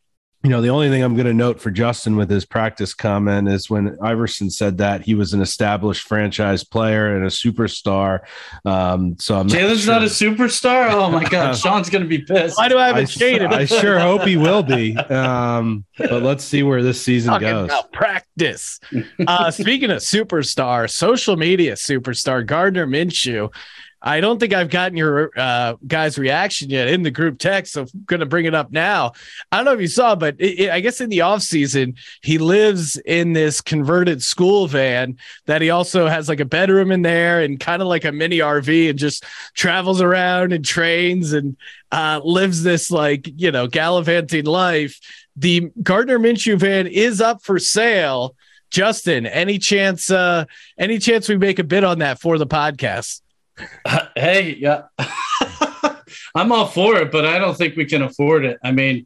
you 0.44 0.50
know, 0.50 0.62
the 0.62 0.68
only 0.68 0.90
thing 0.90 1.02
I'm 1.02 1.16
going 1.16 1.26
to 1.26 1.34
note 1.34 1.62
for 1.62 1.72
Justin 1.72 2.18
with 2.18 2.30
his 2.30 2.44
practice 2.44 2.94
comment 2.94 3.48
is 3.48 3.70
when 3.70 3.98
Iverson 4.02 4.50
said 4.50 4.78
that 4.80 5.02
he 5.02 5.16
was 5.16 5.34
an 5.34 5.42
established 5.42 6.06
franchise 6.06 6.66
player 6.66 7.16
and 7.16 7.24
a 7.24 7.30
superstar. 7.30 8.20
Um, 8.66 9.16
so 9.20 9.40
I'm 9.40 9.48
Jalen's 9.48 9.88
not, 9.88 10.02
sure. 10.18 10.36
not, 10.36 10.48
a 10.50 10.50
superstar. 10.52 10.92
Oh 10.92 11.10
my 11.10 11.24
God, 11.24 11.54
Sean's 11.58 11.90
going 11.90 12.04
to 12.04 12.10
be 12.10 12.20
pissed. 12.20 12.58
Why 12.58 12.68
do 12.68 12.78
I 12.78 12.88
have 12.88 12.98
a 12.98 13.08
shaded? 13.08 13.54
I 13.54 13.64
sure 13.64 14.00
hope 14.00 14.24
he 14.24 14.36
will 14.36 14.64
be. 14.64 14.98
Um, 14.98 15.86
but 15.98 16.22
let's 16.22 16.44
see 16.44 16.62
where 16.62 16.84
this 16.84 17.02
season 17.02 17.32
Talking 17.32 17.48
goes. 17.48 17.66
About 17.66 17.94
practice. 17.94 18.82
Uh, 19.26 19.50
speaking 19.50 19.92
of 19.92 20.00
superstar, 20.00 20.90
social 20.90 21.38
media 21.38 21.74
superstar 21.74 22.46
Gardner 22.46 22.86
Minshew 22.86 23.50
I 24.06 24.20
don't 24.20 24.38
think 24.38 24.54
I've 24.54 24.70
gotten 24.70 24.98
your 24.98 25.32
uh, 25.38 25.76
guys' 25.88 26.18
reaction 26.18 26.70
yet 26.70 26.90
in 26.90 27.04
the 27.04 27.12
group 27.12 27.40
text. 27.40 27.72
So 27.72 27.84
I'm 27.84 27.88
going 28.06 28.20
to 28.20 28.26
bring 28.26 28.46
it 28.46 28.54
up 28.54 28.70
now. 28.70 29.14
I 29.50 29.58
don't 29.58 29.66
know 29.66 29.74
if 29.74 29.80
you 29.80 29.88
saw, 29.88 30.16
but 30.16 30.36
it, 30.40 30.60
it, 30.60 30.72
I 30.72 30.82
guess 30.82 31.00
in 31.00 31.10
the 31.10 31.22
off 31.22 31.42
season, 31.42 31.96
he 32.22 32.38
lives 32.38 32.98
in 32.98 33.32
this 33.32 33.62
converted 33.62 34.22
school 34.22 34.68
van 34.68 35.18
that 35.46 35.62
he 35.62 35.70
also 35.70 36.08
has 36.08 36.28
like 36.28 36.42
a 36.42 36.46
bedroom 36.46 36.92
in 36.92 37.02
there 37.02 37.42
and 37.42 37.60
kind 37.60 37.82
of 37.82 37.88
like 37.88 38.04
a 38.04 38.12
mini 38.12 38.40
RV 38.40 38.90
and 38.90 39.00
just 39.00 39.24
travels 39.54 40.02
around 40.02 40.52
and 40.52 40.66
trains 40.66 41.32
and 41.32 41.56
uh, 41.94 42.20
lives 42.26 42.62
this 42.62 42.92
like, 42.92 43.30
you 43.38 43.52
know, 43.52 43.68
gallivanting 43.68 44.46
life. 44.46 45.00
The 45.38 45.72
Gardner 45.82 46.20
Minshew 46.20 46.60
van 46.60 46.88
is 46.88 47.22
up 47.22 47.42
for 47.42 47.58
sale. 47.58 48.36
Justin, 48.70 49.28
any 49.28 49.60
chance, 49.60 50.12
uh, 50.12 50.46
any 50.78 50.98
chance 50.98 51.30
we 51.30 51.38
make 51.38 51.60
a 51.60 51.64
bid 51.64 51.84
on 51.84 52.00
that 52.00 52.20
for 52.20 52.38
the 52.38 52.48
podcast? 52.48 53.22
hey, 54.16 54.56
yeah, 54.60 54.84
I'm 56.36 56.52
all 56.52 56.68
for 56.68 56.98
it, 56.98 57.12
but 57.12 57.26
I 57.26 57.40
don't 57.40 57.58
think 57.58 57.76
we 57.76 57.86
can 57.86 58.02
afford 58.02 58.46
it. 58.46 58.58
I 58.64 58.72
mean, 58.72 59.06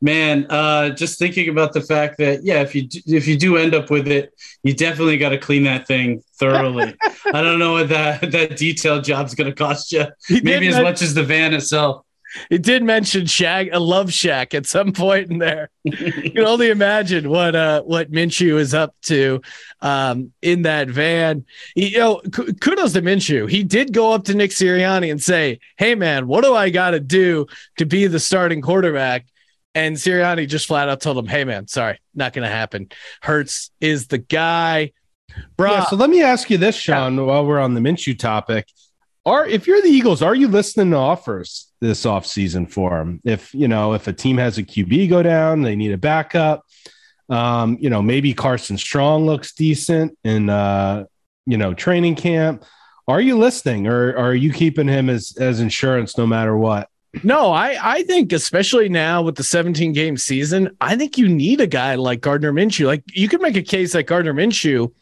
man, 0.00 0.46
uh, 0.50 0.90
just 0.90 1.18
thinking 1.18 1.48
about 1.48 1.72
the 1.72 1.80
fact 1.80 2.18
that 2.18 2.44
yeah, 2.44 2.60
if 2.60 2.74
you 2.74 2.82
do, 2.82 3.00
if 3.06 3.26
you 3.26 3.38
do 3.38 3.56
end 3.56 3.74
up 3.74 3.90
with 3.90 4.08
it, 4.08 4.32
you 4.62 4.74
definitely 4.74 5.18
got 5.18 5.30
to 5.30 5.38
clean 5.38 5.64
that 5.64 5.86
thing 5.86 6.22
thoroughly. 6.38 6.94
I 7.32 7.42
don't 7.42 7.58
know 7.58 7.72
what 7.72 7.88
that 7.88 8.30
that 8.32 8.56
detail 8.56 9.00
job's 9.00 9.34
going 9.34 9.50
to 9.50 9.56
cost 9.56 9.92
you. 9.92 10.06
Maybe 10.30 10.68
as 10.68 10.80
much 10.80 11.02
as 11.02 11.14
the 11.14 11.22
van 11.22 11.54
itself. 11.54 12.03
He 12.50 12.58
did 12.58 12.82
mention 12.82 13.24
Shaq, 13.24 13.70
a 13.72 13.78
love 13.78 14.12
shack 14.12 14.54
at 14.54 14.66
some 14.66 14.92
point 14.92 15.30
in 15.30 15.38
there. 15.38 15.70
you 15.84 16.30
can 16.32 16.44
only 16.44 16.70
imagine 16.70 17.28
what 17.28 17.54
uh 17.54 17.82
what 17.82 18.10
Minshew 18.10 18.58
is 18.58 18.74
up 18.74 18.94
to 19.02 19.40
um 19.80 20.32
in 20.42 20.62
that 20.62 20.88
van. 20.88 21.44
You 21.74 21.98
know, 21.98 22.20
kudos 22.60 22.92
to 22.94 23.02
Minshew. 23.02 23.50
He 23.50 23.62
did 23.62 23.92
go 23.92 24.12
up 24.12 24.24
to 24.24 24.34
Nick 24.34 24.50
Sirianni 24.50 25.10
and 25.10 25.22
say, 25.22 25.60
"Hey 25.76 25.94
man, 25.94 26.26
what 26.26 26.44
do 26.44 26.54
I 26.54 26.70
got 26.70 26.90
to 26.90 27.00
do 27.00 27.46
to 27.78 27.86
be 27.86 28.06
the 28.06 28.20
starting 28.20 28.62
quarterback?" 28.62 29.26
And 29.74 29.96
Sirianni 29.96 30.48
just 30.48 30.66
flat 30.66 30.88
out 30.88 31.00
told 31.00 31.18
him, 31.18 31.26
"Hey 31.26 31.44
man, 31.44 31.68
sorry, 31.68 31.98
not 32.14 32.32
going 32.32 32.48
to 32.48 32.54
happen. 32.54 32.90
Hurts 33.22 33.70
is 33.80 34.08
the 34.08 34.18
guy." 34.18 34.92
Bro, 35.56 35.72
yeah, 35.72 35.84
so 35.86 35.96
let 35.96 36.10
me 36.10 36.22
ask 36.22 36.48
you 36.48 36.58
this, 36.58 36.76
Sean, 36.76 37.16
yeah. 37.16 37.22
while 37.22 37.44
we're 37.44 37.58
on 37.58 37.74
the 37.74 37.80
Minshew 37.80 38.16
topic. 38.18 38.68
Are 39.26 39.46
if 39.46 39.66
you're 39.66 39.80
the 39.80 39.88
Eagles, 39.88 40.22
are 40.22 40.34
you 40.34 40.48
listening 40.48 40.90
to 40.90 40.96
offers 40.96 41.72
this 41.80 42.04
offseason 42.04 42.70
for 42.70 42.90
them? 42.90 43.20
If 43.24 43.54
you 43.54 43.68
know, 43.68 43.94
if 43.94 44.06
a 44.06 44.12
team 44.12 44.36
has 44.36 44.58
a 44.58 44.62
QB 44.62 45.08
go 45.08 45.22
down, 45.22 45.62
they 45.62 45.76
need 45.76 45.92
a 45.92 45.98
backup. 45.98 46.64
Um, 47.30 47.78
you 47.80 47.88
know, 47.88 48.02
maybe 48.02 48.34
Carson 48.34 48.76
Strong 48.76 49.24
looks 49.24 49.54
decent 49.54 50.18
in 50.24 50.50
uh, 50.50 51.04
you 51.46 51.56
know, 51.56 51.74
training 51.74 52.16
camp. 52.16 52.64
Are 53.06 53.20
you 53.20 53.36
listening 53.38 53.86
or, 53.86 54.16
are 54.16 54.34
you 54.34 54.52
keeping 54.52 54.88
him 54.88 55.10
as 55.10 55.36
as 55.38 55.60
insurance 55.60 56.16
no 56.16 56.26
matter 56.26 56.56
what? 56.56 56.88
No, 57.22 57.52
I, 57.52 57.78
I 57.80 58.02
think 58.02 58.32
especially 58.32 58.88
now 58.88 59.22
with 59.22 59.36
the 59.36 59.44
17 59.44 59.92
game 59.92 60.16
season, 60.16 60.76
I 60.80 60.96
think 60.96 61.16
you 61.16 61.28
need 61.28 61.60
a 61.60 61.66
guy 61.66 61.94
like 61.94 62.20
Gardner 62.20 62.52
Minshew. 62.52 62.86
Like 62.86 63.04
you 63.06 63.28
could 63.28 63.40
make 63.40 63.56
a 63.56 63.62
case 63.62 63.94
like 63.94 64.06
Gardner 64.06 64.34
Minshew, 64.34 64.92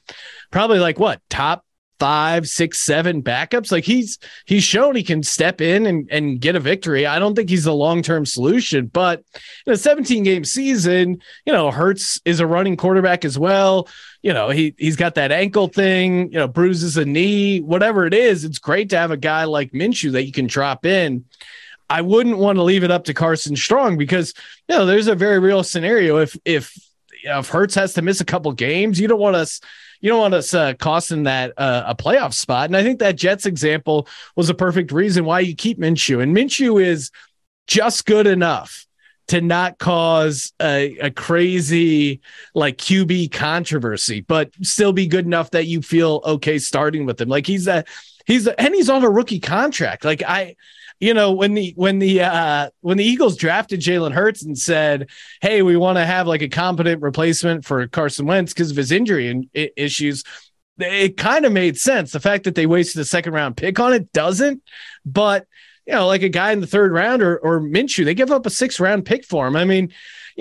probably 0.50 0.78
like 0.78 0.98
what 0.98 1.20
top 1.30 1.64
five, 2.02 2.48
six, 2.48 2.80
seven 2.80 3.22
backups. 3.22 3.70
Like 3.70 3.84
he's 3.84 4.18
he's 4.44 4.64
shown 4.64 4.96
he 4.96 5.04
can 5.04 5.22
step 5.22 5.60
in 5.60 5.86
and, 5.86 6.08
and 6.10 6.40
get 6.40 6.56
a 6.56 6.60
victory. 6.60 7.06
I 7.06 7.20
don't 7.20 7.36
think 7.36 7.48
he's 7.48 7.66
a 7.66 7.72
long 7.72 8.02
term 8.02 8.26
solution, 8.26 8.86
but 8.86 9.22
in 9.68 9.72
a 9.72 9.76
17 9.76 10.24
game 10.24 10.44
season, 10.44 11.22
you 11.46 11.52
know, 11.52 11.70
Hurts 11.70 12.20
is 12.24 12.40
a 12.40 12.46
running 12.46 12.76
quarterback 12.76 13.24
as 13.24 13.38
well. 13.38 13.86
You 14.20 14.32
know, 14.32 14.50
he 14.50 14.74
he's 14.78 14.96
got 14.96 15.14
that 15.14 15.30
ankle 15.30 15.68
thing, 15.68 16.32
you 16.32 16.40
know, 16.40 16.48
bruises 16.48 16.96
a 16.96 17.04
knee, 17.04 17.60
whatever 17.60 18.04
it 18.04 18.14
is. 18.14 18.44
It's 18.44 18.58
great 18.58 18.90
to 18.90 18.98
have 18.98 19.12
a 19.12 19.16
guy 19.16 19.44
like 19.44 19.70
Minshew 19.70 20.10
that 20.10 20.26
you 20.26 20.32
can 20.32 20.48
drop 20.48 20.84
in. 20.84 21.24
I 21.88 22.02
wouldn't 22.02 22.38
want 22.38 22.56
to 22.56 22.64
leave 22.64 22.82
it 22.82 22.90
up 22.90 23.04
to 23.04 23.14
Carson 23.14 23.54
Strong 23.54 23.96
because 23.96 24.34
you 24.68 24.76
know 24.76 24.86
there's 24.86 25.06
a 25.06 25.14
very 25.14 25.38
real 25.38 25.62
scenario 25.62 26.16
if 26.16 26.36
if 26.44 26.76
if 27.22 27.48
Hurts 27.48 27.76
has 27.76 27.94
to 27.94 28.02
miss 28.02 28.20
a 28.20 28.24
couple 28.24 28.50
games, 28.50 28.98
you 28.98 29.06
don't 29.06 29.20
want 29.20 29.36
us 29.36 29.60
you 30.02 30.10
don't 30.10 30.20
want 30.20 30.34
us 30.34 30.52
uh, 30.52 30.74
costing 30.74 31.22
that 31.22 31.52
uh, 31.56 31.84
a 31.86 31.94
playoff 31.94 32.34
spot. 32.34 32.66
And 32.66 32.76
I 32.76 32.82
think 32.82 32.98
that 32.98 33.16
Jets 33.16 33.46
example 33.46 34.08
was 34.36 34.50
a 34.50 34.54
perfect 34.54 34.92
reason 34.92 35.24
why 35.24 35.40
you 35.40 35.54
keep 35.54 35.78
Minshew. 35.78 36.22
And 36.22 36.36
Minshew 36.36 36.84
is 36.84 37.10
just 37.68 38.04
good 38.04 38.26
enough 38.26 38.86
to 39.28 39.40
not 39.40 39.78
cause 39.78 40.52
a, 40.60 40.98
a, 40.98 41.10
crazy 41.12 42.20
like 42.54 42.76
QB 42.76 43.30
controversy, 43.30 44.20
but 44.20 44.50
still 44.62 44.92
be 44.92 45.06
good 45.06 45.24
enough 45.24 45.52
that 45.52 45.66
you 45.66 45.80
feel 45.80 46.20
okay 46.24 46.58
starting 46.58 47.06
with 47.06 47.20
him. 47.20 47.28
Like 47.28 47.46
he's 47.46 47.68
a 47.68 47.84
he's 48.26 48.48
a, 48.48 48.60
and 48.60 48.74
he's 48.74 48.90
on 48.90 49.04
a 49.04 49.08
rookie 49.08 49.40
contract. 49.40 50.04
Like 50.04 50.24
I 50.24 50.56
you 51.02 51.14
know 51.14 51.32
when 51.32 51.54
the 51.54 51.72
when 51.74 51.98
the 51.98 52.22
uh 52.22 52.70
when 52.80 52.96
the 52.96 53.04
Eagles 53.04 53.36
drafted 53.36 53.80
Jalen 53.80 54.12
Hurts 54.12 54.44
and 54.44 54.56
said, 54.56 55.10
"Hey, 55.40 55.60
we 55.60 55.76
want 55.76 55.98
to 55.98 56.06
have 56.06 56.28
like 56.28 56.42
a 56.42 56.48
competent 56.48 57.02
replacement 57.02 57.64
for 57.64 57.88
Carson 57.88 58.24
Wentz 58.24 58.54
because 58.54 58.70
of 58.70 58.76
his 58.76 58.92
injury 58.92 59.28
and 59.28 59.50
issues." 59.52 60.22
It 60.78 61.16
kind 61.16 61.44
of 61.44 61.50
made 61.50 61.76
sense. 61.76 62.12
The 62.12 62.20
fact 62.20 62.44
that 62.44 62.54
they 62.54 62.66
wasted 62.66 63.00
a 63.00 63.04
second 63.04 63.32
round 63.32 63.56
pick 63.56 63.80
on 63.80 63.92
it 63.92 64.12
doesn't, 64.12 64.62
but 65.04 65.48
you 65.86 65.92
know, 65.92 66.06
like 66.06 66.22
a 66.22 66.28
guy 66.28 66.52
in 66.52 66.60
the 66.60 66.68
third 66.68 66.92
round 66.92 67.20
or 67.20 67.36
or 67.36 67.60
Minshew, 67.60 68.04
they 68.04 68.14
give 68.14 68.30
up 68.30 68.46
a 68.46 68.50
six 68.50 68.78
round 68.78 69.04
pick 69.04 69.24
for 69.24 69.48
him. 69.48 69.56
I 69.56 69.64
mean, 69.64 69.92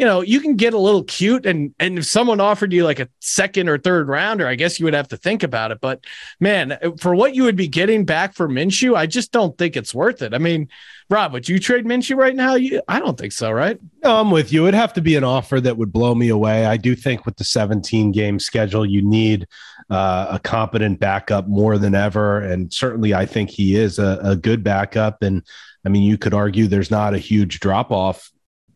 you 0.02 0.08
know, 0.08 0.22
you 0.22 0.40
can 0.40 0.56
get 0.56 0.74
a 0.74 0.80
little 0.80 1.04
cute 1.04 1.46
and 1.46 1.76
and 1.78 2.00
if 2.00 2.06
someone 2.06 2.40
offered 2.40 2.74
you 2.74 2.84
like 2.84 3.00
a 3.00 3.08
second 3.20 3.70
or 3.70 3.78
third 3.78 4.08
rounder, 4.08 4.48
I 4.48 4.56
guess 4.56 4.80
you 4.80 4.86
would 4.86 4.96
have 4.96 5.10
to 5.10 5.18
think 5.18 5.44
about 5.44 5.70
it. 5.70 5.80
But 5.80 6.04
man, 6.40 6.76
for 7.00 7.14
what 7.14 7.36
you 7.36 7.44
would 7.44 7.56
be 7.56 7.68
getting 7.68 8.04
back 8.04 8.34
for 8.34 8.50
Minshew, 8.50 8.98
I 8.98 9.06
just 9.06 9.32
don't 9.32 9.56
think 9.60 9.78
it's 9.78 9.94
worth 9.94 10.24
it. 10.24 10.34
I 10.34 10.40
mean, 10.40 10.70
Rob, 11.12 11.34
would 11.34 11.48
you 11.48 11.60
trade 11.60 11.86
Minshew 11.86 12.16
right 12.16 12.36
now? 12.36 12.56
You, 12.56 12.82
I 12.88 12.98
don't 12.98 13.16
think 13.16 13.32
so, 13.32 13.52
right? 13.52 13.80
No, 14.04 14.20
I'm 14.20 14.32
with 14.32 14.52
you. 14.52 14.64
It'd 14.64 14.74
have 14.74 14.94
to 14.94 15.02
be 15.02 15.16
an 15.18 15.24
offer 15.24 15.62
that 15.62 15.78
would 15.78 15.94
blow 15.94 16.16
me 16.16 16.30
away. 16.30 16.66
I 16.66 16.78
do 16.78 16.96
think 16.96 17.28
with 17.28 17.36
the 17.36 17.44
17 17.44 18.12
game 18.12 18.40
schedule, 18.40 18.88
you 18.88 19.04
need 19.04 19.46
uh, 19.92 20.30
a 20.32 20.40
competent 20.40 21.00
backup 21.00 21.48
more 21.48 21.78
than 21.78 21.94
ever. 21.94 22.40
And 22.40 22.74
certainly, 22.74 23.14
I 23.14 23.28
think 23.28 23.52
he 23.52 23.76
is 23.76 24.00
a, 24.00 24.20
a 24.24 24.36
good 24.36 24.64
backup. 24.64 25.22
And 25.22 25.44
I 25.86 25.90
mean, 25.90 26.02
you 26.02 26.18
could 26.18 26.34
argue 26.34 26.66
there's 26.66 26.90
not 26.90 27.14
a 27.14 27.20
huge 27.20 27.60
drop 27.60 27.92
off 27.92 28.32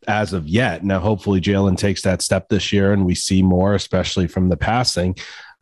as 0.07 0.33
of 0.33 0.47
yet. 0.47 0.83
Now, 0.83 0.99
hopefully, 0.99 1.41
Jalen 1.41 1.77
takes 1.77 2.01
that 2.03 2.21
step 2.21 2.49
this 2.49 2.71
year 2.71 2.93
and 2.93 3.05
we 3.05 3.15
see 3.15 3.41
more, 3.41 3.75
especially 3.75 4.27
from 4.27 4.49
the 4.49 4.57
passing. 4.57 5.15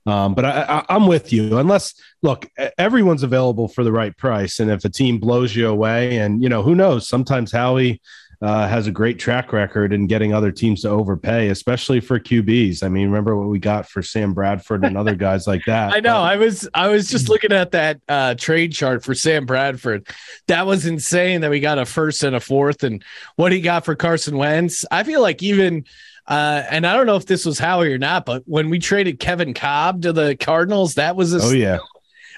Um, 0.05 0.33
but 0.33 0.43
I, 0.43 0.85
am 0.89 1.07
with 1.07 1.31
you. 1.31 1.57
Unless, 1.57 1.93
look, 2.21 2.50
everyone's 2.77 3.23
available 3.23 3.67
for 3.69 3.83
the 3.83 3.91
right 3.91 4.15
price, 4.17 4.59
and 4.59 4.69
if 4.69 4.83
a 4.83 4.89
team 4.89 5.17
blows 5.17 5.55
you 5.55 5.67
away, 5.67 6.17
and 6.17 6.43
you 6.43 6.50
know 6.50 6.62
who 6.62 6.75
knows, 6.75 7.07
sometimes 7.07 7.53
Howie 7.53 8.01
uh, 8.43 8.67
has 8.67 8.88
a 8.88 8.91
great 8.91 9.17
track 9.17 9.53
record 9.53 9.93
in 9.93 10.05
getting 10.05 10.33
other 10.33 10.51
teams 10.51 10.81
to 10.81 10.89
overpay, 10.89 11.47
especially 11.47 12.01
for 12.01 12.19
QBs. 12.19 12.83
I 12.83 12.89
mean, 12.89 13.07
remember 13.07 13.38
what 13.38 13.47
we 13.47 13.57
got 13.57 13.88
for 13.88 14.03
Sam 14.03 14.33
Bradford 14.33 14.83
and 14.83 14.97
other 14.97 15.15
guys 15.15 15.47
like 15.47 15.63
that. 15.65 15.93
I 15.95 16.01
know. 16.01 16.17
I 16.17 16.35
was 16.35 16.67
I 16.73 16.89
was 16.89 17.09
just 17.09 17.29
looking 17.29 17.53
at 17.53 17.71
that 17.71 18.01
uh, 18.09 18.35
trade 18.35 18.73
chart 18.73 19.01
for 19.01 19.15
Sam 19.15 19.45
Bradford. 19.45 20.05
That 20.47 20.65
was 20.65 20.85
insane 20.85 21.39
that 21.41 21.51
we 21.51 21.62
got 21.62 21.79
a 21.79 21.85
first 21.85 22.21
and 22.23 22.35
a 22.35 22.41
fourth, 22.41 22.83
and 22.83 23.01
what 23.38 23.53
he 23.53 23.62
got 23.62 23.85
for 23.85 23.95
Carson 23.95 24.38
Wentz. 24.38 24.83
I 24.91 25.03
feel 25.03 25.21
like 25.21 25.41
even. 25.41 25.85
Uh, 26.25 26.63
and 26.69 26.88
I 26.88 26.95
don't 26.95 27.05
know 27.05 27.17
if 27.17 27.25
this 27.25 27.45
was 27.45 27.59
Howie 27.59 27.91
or 27.91 27.97
not, 27.97 28.25
but 28.25 28.43
when 28.45 28.69
we 28.69 28.79
traded 28.79 29.19
Kevin 29.19 29.53
Kolb 29.53 30.03
to 30.03 30.13
the 30.13 30.38
Cardinals, 30.38 30.93
that 30.93 31.17
was 31.17 31.33
a 31.33 31.41
oh 31.41 31.51
yeah, 31.51 31.79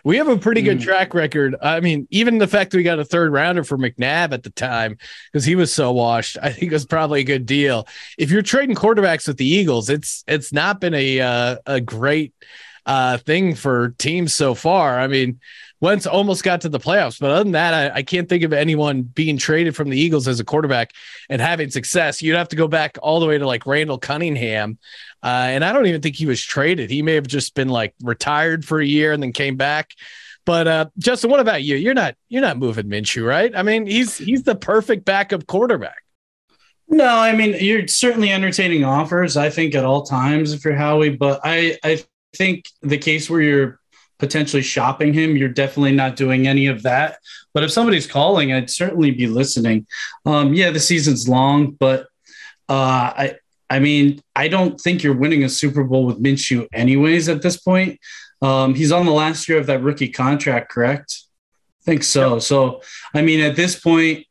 we 0.05 0.17
have 0.17 0.27
a 0.27 0.38
pretty 0.38 0.62
good 0.62 0.77
mm. 0.77 0.83
track 0.83 1.15
record. 1.15 1.55
I 1.62 1.79
mean, 1.79 2.07
even 2.12 2.38
the 2.38 2.47
fact 2.47 2.71
that 2.71 2.77
we 2.77 2.83
got 2.83 3.00
a 3.00 3.03
third 3.03 3.33
rounder 3.33 3.63
for 3.63 3.75
McNabb 3.75 4.33
at 4.33 4.43
the 4.43 4.51
time 4.51 4.97
because 5.31 5.43
he 5.43 5.55
was 5.55 5.74
so 5.74 5.91
washed, 5.91 6.38
I 6.41 6.51
think 6.51 6.71
was 6.71 6.85
probably 6.85 7.21
a 7.21 7.25
good 7.25 7.47
deal. 7.47 7.88
If 8.17 8.29
you're 8.29 8.43
trading 8.43 8.75
quarterbacks 8.75 9.27
with 9.27 9.38
the 9.38 9.47
Eagles, 9.47 9.89
it's 9.89 10.24
it's 10.27 10.53
not 10.53 10.79
been 10.79 10.93
a 10.93 11.19
uh, 11.19 11.57
a 11.65 11.81
great 11.81 12.33
uh, 12.85 13.17
thing 13.17 13.55
for 13.55 13.89
teams 13.97 14.33
so 14.35 14.53
far. 14.53 15.00
I 15.00 15.07
mean, 15.07 15.39
Wentz 15.82 16.08
almost 16.08 16.44
got 16.44 16.62
to 16.62 16.70
the 16.70 16.79
playoffs, 16.79 17.20
but 17.20 17.32
other 17.32 17.44
than 17.44 17.51
that, 17.53 17.74
I, 17.74 17.98
I, 17.98 18.03
can't 18.03 18.29
think 18.29 18.44
of 18.44 18.53
anyone 18.53 19.01
being 19.03 19.38
traded 19.38 19.75
from 19.75 19.89
the 19.89 20.00
Eagles 20.00 20.27
as 20.27 20.39
a 20.39 20.46
quarterback 20.46 20.91
and 21.29 21.41
having 21.41 21.70
success. 21.70 22.22
You'd 22.22 22.38
have 22.38 22.48
to 22.50 22.55
go 22.55 22.67
back 22.67 22.98
all 23.01 23.20
the 23.20 23.25
way 23.25 23.38
to 23.38 23.46
like 23.46 23.65
Randall 23.65 23.98
Cunningham, 23.98 24.77
uh, 25.22 25.48
and 25.50 25.65
I 25.65 25.74
don't 25.74 25.86
even 25.86 26.01
think 26.01 26.15
he 26.15 26.25
was 26.25 26.41
traded. 26.41 26.89
He 26.89 27.01
may 27.01 27.15
have 27.15 27.27
just 27.27 27.55
been 27.55 27.70
like 27.70 27.94
retired 28.01 28.63
for 28.63 28.79
a 28.79 28.86
year 28.86 29.12
and 29.12 29.22
then 29.22 29.34
came 29.34 29.58
back. 29.58 29.91
But 30.46 30.67
uh, 30.67 30.86
Justin, 30.98 31.32
what 31.32 31.39
about 31.39 31.63
you? 31.63 31.75
You're 31.75 31.94
not 31.94 32.15
you're 32.29 32.41
not 32.41 32.58
moving 32.58 32.86
Minshew, 32.86 33.27
right? 33.27 33.55
I 33.55 33.63
mean, 33.63 33.86
he's 33.86 34.17
he's 34.17 34.44
the 34.44 34.55
perfect 34.55 35.03
backup 35.03 35.48
quarterback. 35.48 36.03
No, 36.88 37.08
I 37.08 37.36
mean 37.36 37.55
you're 37.60 37.88
certainly 37.88 38.32
entertaining 38.32 38.84
offers. 38.84 39.38
I 39.38 39.50
think 39.50 39.74
at 39.74 39.86
all 39.86 40.03
times 40.03 40.53
if 40.53 40.63
you're 40.63 40.75
Howie, 40.75 41.10
but 41.10 41.41
I 41.44 41.77
I 41.84 42.03
think 42.36 42.65
the 42.82 42.98
case 42.98 43.29
where 43.29 43.41
you're 43.41 43.79
potentially 44.17 44.62
shopping 44.62 45.13
him, 45.13 45.36
you're 45.36 45.50
definitely 45.50 45.91
not 45.91 46.15
doing 46.15 46.48
any 46.48 46.67
of 46.67 46.84
that. 46.84 47.17
But 47.53 47.63
if 47.63 47.72
somebody's 47.72 48.07
calling, 48.07 48.53
I'd 48.53 48.69
certainly 48.69 49.12
be 49.12 49.27
listening. 49.27 49.88
Um, 50.25 50.53
yeah, 50.53 50.72
the 50.72 50.79
season's 50.79 51.27
long, 51.27 51.72
but 51.72 52.07
uh, 52.67 53.13
I 53.15 53.36
I 53.69 53.79
mean 53.79 54.22
I 54.36 54.48
don't 54.48 54.79
think 54.79 55.03
you're 55.03 55.15
winning 55.15 55.43
a 55.43 55.50
Super 55.50 55.84
Bowl 55.84 56.05
with 56.05 56.22
Minshew 56.22 56.67
anyways 56.74 57.29
at 57.29 57.41
this 57.41 57.57
point. 57.57 58.00
Um, 58.41 58.75
he's 58.75 58.91
on 58.91 59.05
the 59.05 59.12
last 59.12 59.48
year 59.48 59.57
of 59.57 59.67
that 59.67 59.81
rookie 59.81 60.10
contract, 60.10 60.69
correct? 60.69 61.22
I 61.81 61.86
think 61.86 62.03
so. 62.03 62.34
Yep. 62.34 62.41
So 62.43 62.81
I 63.13 63.22
mean 63.22 63.41
at 63.41 63.55
this 63.55 63.79
point 63.79 64.25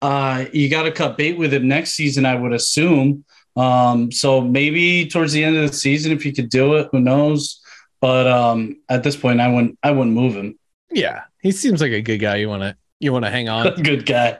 uh, 0.00 0.44
you 0.52 0.68
got 0.68 0.84
to 0.84 0.92
cut 0.92 1.16
bait 1.16 1.36
with 1.36 1.52
him 1.52 1.66
next 1.66 1.92
season, 1.92 2.24
I 2.24 2.34
would 2.34 2.52
assume. 2.52 3.24
Um, 3.56 4.12
so 4.12 4.40
maybe 4.40 5.08
towards 5.08 5.32
the 5.32 5.42
end 5.42 5.56
of 5.56 5.68
the 5.68 5.76
season, 5.76 6.12
if 6.12 6.24
you 6.24 6.32
could 6.32 6.48
do 6.48 6.76
it, 6.76 6.88
who 6.92 7.00
knows? 7.00 7.60
But 8.00 8.26
um, 8.26 8.80
at 8.88 9.02
this 9.02 9.16
point, 9.16 9.40
I 9.40 9.48
wouldn't. 9.48 9.78
I 9.82 9.90
wouldn't 9.90 10.14
move 10.14 10.34
him. 10.34 10.58
Yeah, 10.90 11.24
he 11.42 11.52
seems 11.52 11.80
like 11.80 11.92
a 11.92 12.00
good 12.00 12.18
guy. 12.18 12.36
You 12.36 12.48
want 12.48 12.62
to 12.62 12.76
you 13.00 13.12
want 13.12 13.24
to 13.24 13.30
hang 13.30 13.48
on. 13.48 13.74
good 13.82 14.06
guy. 14.06 14.38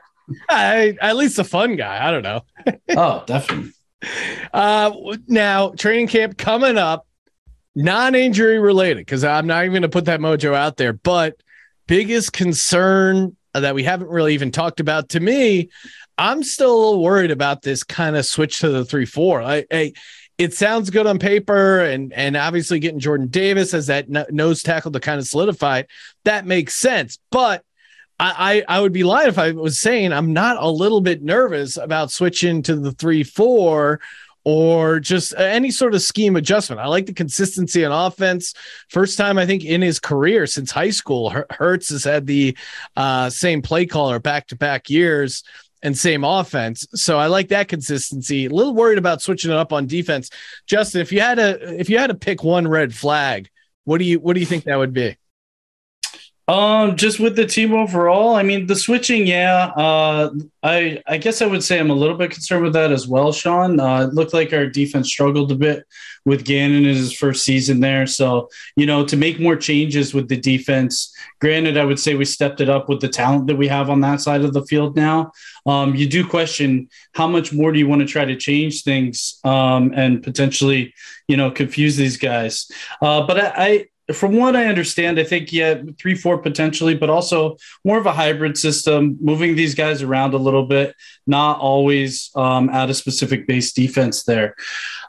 I, 0.49 0.97
at 1.01 1.17
least 1.17 1.39
a 1.39 1.45
fun 1.45 1.77
guy. 1.77 2.07
I 2.07 2.11
don't 2.11 2.23
know. 2.23 2.45
oh, 2.97 3.25
definitely. 3.27 3.73
Uh, 4.53 4.93
now 5.27 5.71
training 5.71 6.09
camp 6.09 6.37
coming 6.37 6.77
up, 6.77 7.07
non-injury 7.75 8.59
related 8.59 8.99
because 8.99 9.25
I'm 9.25 9.47
not 9.47 9.65
even 9.65 9.73
going 9.73 9.83
to 9.83 9.89
put 9.89 10.05
that 10.05 10.21
mojo 10.21 10.55
out 10.55 10.77
there. 10.77 10.93
But 10.93 11.37
biggest 11.87 12.33
concern 12.33 13.37
that 13.55 13.75
we 13.75 13.83
haven't 13.83 14.11
really 14.11 14.35
even 14.35 14.53
talked 14.53 14.81
about. 14.81 15.11
To 15.11 15.21
me, 15.21 15.71
I'm 16.17 16.43
still 16.43 16.73
a 16.73 16.79
little 16.79 17.03
worried 17.03 17.31
about 17.31 17.63
this 17.63 17.83
kind 17.83 18.17
of 18.17 18.27
switch 18.27 18.61
to 18.61 18.69
the 18.69 18.85
three 18.85 19.07
four. 19.07 19.43
I, 19.43 19.65
I 19.73 19.93
it 20.39 20.55
sounds 20.55 20.91
good 20.91 21.07
on 21.07 21.19
paper, 21.19 21.81
and 21.81 22.13
and 22.13 22.37
obviously 22.37 22.79
getting 22.79 23.01
Jordan 23.01 23.27
Davis 23.27 23.75
as 23.75 23.89
that 23.89 24.09
nose 24.09 24.63
tackle 24.63 24.93
to 24.93 25.01
kind 25.01 25.19
of 25.19 25.27
solidify 25.27 25.81
it, 25.81 25.91
that 26.25 26.47
makes 26.47 26.77
sense. 26.77 27.19
But 27.31 27.65
I, 28.21 28.65
I, 28.69 28.81
would 28.81 28.93
be 28.93 29.05
lying 29.05 29.29
if 29.29 29.39
I 29.39 29.53
was 29.53 29.79
saying 29.79 30.13
I'm 30.13 30.33
not 30.33 30.57
a 30.61 30.69
little 30.69 31.01
bit 31.01 31.23
nervous 31.23 31.77
about 31.77 32.11
switching 32.11 32.63
to 32.63 32.75
the 32.75 32.91
three 32.91 33.23
four 33.23 34.01
or 34.43 34.99
just 34.99 35.35
any 35.37 35.71
sort 35.71 35.95
of 35.95 36.03
scheme 36.03 36.35
adjustment. 36.35 36.81
I 36.81 36.87
like 36.87 37.07
the 37.07 37.13
consistency 37.13 37.85
on 37.85 37.93
offense. 37.93 38.55
First 38.89 39.19
time 39.19 39.39
I 39.39 39.47
think 39.47 39.65
in 39.65 39.83
his 39.83 40.01
career 40.01 40.47
since 40.47 40.73
high 40.73 40.91
school, 40.91 41.33
Hurts 41.51 41.91
has 41.91 42.03
had 42.03 42.27
the 42.27 42.57
uh, 42.97 43.31
same 43.31 43.63
play 43.63 43.87
caller 43.87 44.19
back 44.19 44.49
to 44.49 44.57
back 44.57 44.91
years 44.91 45.45
and 45.83 45.97
same 45.97 46.25
offense. 46.25 46.87
So 46.95 47.19
I 47.19 47.27
like 47.27 47.49
that 47.49 47.69
consistency. 47.69 48.47
A 48.47 48.51
little 48.51 48.75
worried 48.75 48.99
about 48.99 49.23
switching 49.23 49.51
it 49.51 49.57
up 49.57 49.73
on 49.73 49.87
defense. 49.87 50.31
Justin, 50.67 51.01
if 51.01 51.13
you 51.13 51.21
had 51.21 51.37
to 51.37 51.79
if 51.79 51.89
you 51.89 51.99
had 51.99 52.09
to 52.09 52.15
pick 52.15 52.43
one 52.43 52.67
red 52.67 52.95
flag, 52.95 53.49
what 53.85 53.99
do 53.99 54.05
you 54.05 54.19
what 54.19 54.35
do 54.35 54.41
you 54.41 54.47
think 54.47 54.65
that 54.65 54.77
would 54.77 54.93
be? 54.93 55.17
Um, 56.49 56.97
just 56.97 57.21
with 57.21 57.37
the 57.37 57.45
team 57.45 57.75
overall, 57.75 58.35
I 58.35 58.43
mean, 58.43 58.67
the 58.67 58.75
switching, 58.75 59.27
yeah. 59.27 59.67
Uh, 59.77 60.31
I 60.63 61.03
I 61.07 61.19
guess 61.19 61.43
I 61.43 61.47
would 61.47 61.63
say 61.63 61.79
I'm 61.79 61.91
a 61.91 61.95
little 61.95 62.17
bit 62.17 62.31
concerned 62.31 62.65
with 62.65 62.73
that 62.73 62.91
as 62.91 63.07
well, 63.07 63.33
Sean. 63.33 63.79
Uh, 63.79 64.07
it 64.07 64.15
looked 64.15 64.33
like 64.33 64.55
our 64.55 64.67
defense 64.67 65.09
struggled 65.09 65.53
a 65.53 65.55
bit 65.55 65.85
with 66.25 66.47
Gannon 66.47 66.87
in 66.87 66.95
his 66.95 67.13
first 67.13 67.45
season 67.45 67.81
there. 67.81 68.07
So, 68.07 68.49
you 68.77 68.87
know, 68.87 69.05
to 69.05 69.17
make 69.17 69.39
more 69.39 69.57
changes 69.57 70.15
with 70.15 70.29
the 70.29 70.37
defense, 70.37 71.15
granted, 71.41 71.77
I 71.77 71.85
would 71.85 71.99
say 71.99 72.15
we 72.15 72.25
stepped 72.25 72.63
it 72.63 72.71
up 72.71 72.89
with 72.89 73.01
the 73.01 73.09
talent 73.09 73.47
that 73.49 73.57
we 73.57 73.69
have 73.69 73.91
on 73.91 74.01
that 74.01 74.21
side 74.23 74.43
of 74.43 74.55
the 74.55 74.65
field 74.65 74.97
now. 74.97 75.33
Um, 75.67 75.95
you 75.95 76.09
do 76.09 76.27
question 76.27 76.89
how 77.13 77.27
much 77.27 77.53
more 77.53 77.73
do 77.73 77.79
you 77.79 77.89
want 77.89 78.01
to 78.01 78.07
try 78.07 78.25
to 78.25 78.37
change 78.37 78.85
things 78.85 79.39
um, 79.45 79.93
and 79.95 80.23
potentially, 80.23 80.95
you 81.29 81.37
know, 81.37 81.51
confuse 81.51 81.97
these 81.97 82.17
guys. 82.17 82.71
Uh, 83.03 83.27
but 83.27 83.39
I, 83.39 83.53
I 83.57 83.87
from 84.13 84.37
what 84.37 84.57
I 84.57 84.67
understand, 84.67 85.19
I 85.19 85.25
think 85.25 85.53
yeah, 85.53 85.83
three 85.99 86.15
four 86.15 86.39
potentially, 86.39 86.95
but 86.95 87.11
also 87.11 87.57
more 87.85 87.99
of 87.99 88.07
a 88.07 88.13
hybrid 88.13 88.57
system, 88.57 89.19
moving 89.21 89.55
these 89.55 89.75
guys 89.75 90.03
around 90.03 90.35
a 90.35 90.39
little 90.39 90.67
bit, 90.67 90.95
not 91.27 91.61
always 91.61 92.31
um, 92.35 92.71
at 92.71 92.91
a 92.91 92.95
specific 92.95 93.47
base 93.47 93.73
defense 93.73 94.25
there. 94.25 94.57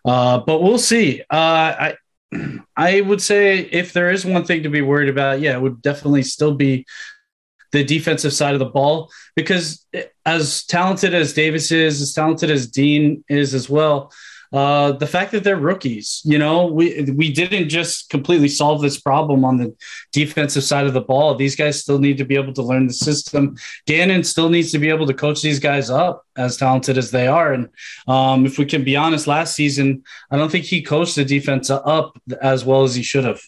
Uh, 0.03 0.39
but 0.39 0.61
we'll 0.61 0.77
see. 0.77 1.21
Uh, 1.29 1.93
I 1.93 1.95
I 2.77 3.01
would 3.01 3.21
say 3.21 3.59
if 3.59 3.93
there 3.93 4.11
is 4.11 4.25
one 4.25 4.43
thing 4.43 4.63
to 4.63 4.69
be 4.69 4.81
worried 4.81 5.09
about, 5.09 5.39
yeah, 5.39 5.53
it 5.53 5.61
would 5.61 5.81
definitely 5.81 6.23
still 6.23 6.55
be 6.55 6.85
the 7.71 7.83
defensive 7.83 8.33
side 8.33 8.53
of 8.53 8.59
the 8.59 8.65
ball 8.65 9.11
because 9.35 9.85
as 10.25 10.65
talented 10.65 11.13
as 11.13 11.33
Davis 11.33 11.71
is, 11.71 12.01
as 12.01 12.13
talented 12.13 12.49
as 12.49 12.67
Dean 12.67 13.23
is 13.29 13.53
as 13.53 13.69
well 13.69 14.11
uh, 14.51 14.93
the 14.93 15.05
fact 15.05 15.31
that 15.31 15.43
they're 15.43 15.57
rookies. 15.57 16.21
You 16.25 16.39
know, 16.39 16.65
we 16.65 17.03
we 17.15 17.31
didn't 17.31 17.69
just 17.69 18.09
completely 18.09 18.47
solve 18.47 18.81
this 18.81 18.99
problem 18.99 19.45
on 19.45 19.57
the 19.57 19.75
defensive 20.11 20.63
side 20.63 20.87
of 20.87 20.93
the 20.93 21.01
ball. 21.01 21.35
These 21.35 21.55
guys 21.55 21.81
still 21.81 21.99
need 21.99 22.17
to 22.17 22.25
be 22.25 22.35
able 22.35 22.53
to 22.53 22.63
learn 22.63 22.87
the 22.87 22.93
system. 22.93 23.55
Gannon 23.85 24.23
still 24.23 24.49
needs 24.49 24.71
to 24.71 24.79
be 24.79 24.89
able 24.89 25.05
to 25.07 25.13
coach 25.13 25.41
these 25.41 25.59
guys 25.59 25.89
up 25.89 26.25
as 26.35 26.57
talented 26.57 26.97
as 26.97 27.11
they 27.11 27.27
are. 27.27 27.53
And 27.53 27.69
um, 28.07 28.45
if 28.45 28.57
we 28.57 28.65
can 28.65 28.83
be 28.83 28.95
honest, 28.95 29.27
last 29.27 29.55
season 29.55 30.03
I 30.31 30.37
don't 30.37 30.51
think 30.51 30.65
he 30.65 30.81
coached 30.81 31.15
the 31.15 31.25
defense 31.25 31.69
up 31.69 32.17
as 32.41 32.65
well 32.65 32.83
as 32.83 32.95
he 32.95 33.03
should 33.03 33.25
have. 33.25 33.41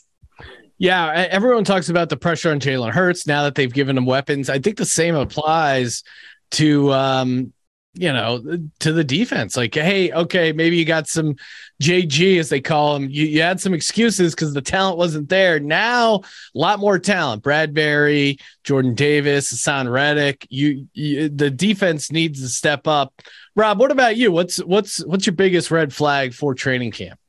Yeah, 0.77 1.27
everyone 1.29 1.63
talks 1.63 1.89
about 1.89 2.09
the 2.09 2.17
pressure 2.17 2.49
on 2.49 2.59
Jalen 2.59 2.91
Hurts 2.91 3.27
now 3.27 3.43
that 3.43 3.53
they've 3.53 3.71
given 3.71 3.97
him 3.97 4.05
weapons. 4.05 4.49
I 4.49 4.57
think 4.57 4.77
the 4.77 4.85
same 4.85 5.13
applies 5.13 6.03
to 6.51 6.91
um, 6.91 7.53
you 7.93 8.11
know, 8.11 8.41
to 8.79 8.93
the 8.93 9.03
defense. 9.03 9.57
Like, 9.57 9.75
hey, 9.75 10.11
okay, 10.11 10.53
maybe 10.53 10.77
you 10.77 10.85
got 10.85 11.07
some 11.07 11.35
JG 11.81 12.39
as 12.39 12.49
they 12.49 12.61
call 12.61 12.95
him. 12.95 13.09
You, 13.09 13.25
you 13.25 13.41
had 13.41 13.59
some 13.59 13.73
excuses 13.73 14.33
because 14.33 14.53
the 14.53 14.61
talent 14.61 14.97
wasn't 14.97 15.29
there. 15.29 15.59
Now, 15.59 16.15
a 16.15 16.21
lot 16.53 16.79
more 16.79 16.99
talent. 16.99 17.43
Bradberry, 17.43 18.39
Jordan 18.63 18.95
Davis, 18.95 19.53
Haason 19.53 19.91
Reddick. 19.91 20.47
You, 20.49 20.87
you, 20.93 21.27
the 21.27 21.49
defense 21.49 22.11
needs 22.11 22.41
to 22.41 22.47
step 22.47 22.87
up. 22.87 23.13
Rob, 23.55 23.79
what 23.79 23.91
about 23.91 24.15
you? 24.15 24.31
What's 24.31 24.63
what's 24.63 25.03
what's 25.05 25.25
your 25.25 25.35
biggest 25.35 25.71
red 25.71 25.93
flag 25.93 26.33
for 26.33 26.55
training 26.55 26.91
camp? 26.91 27.19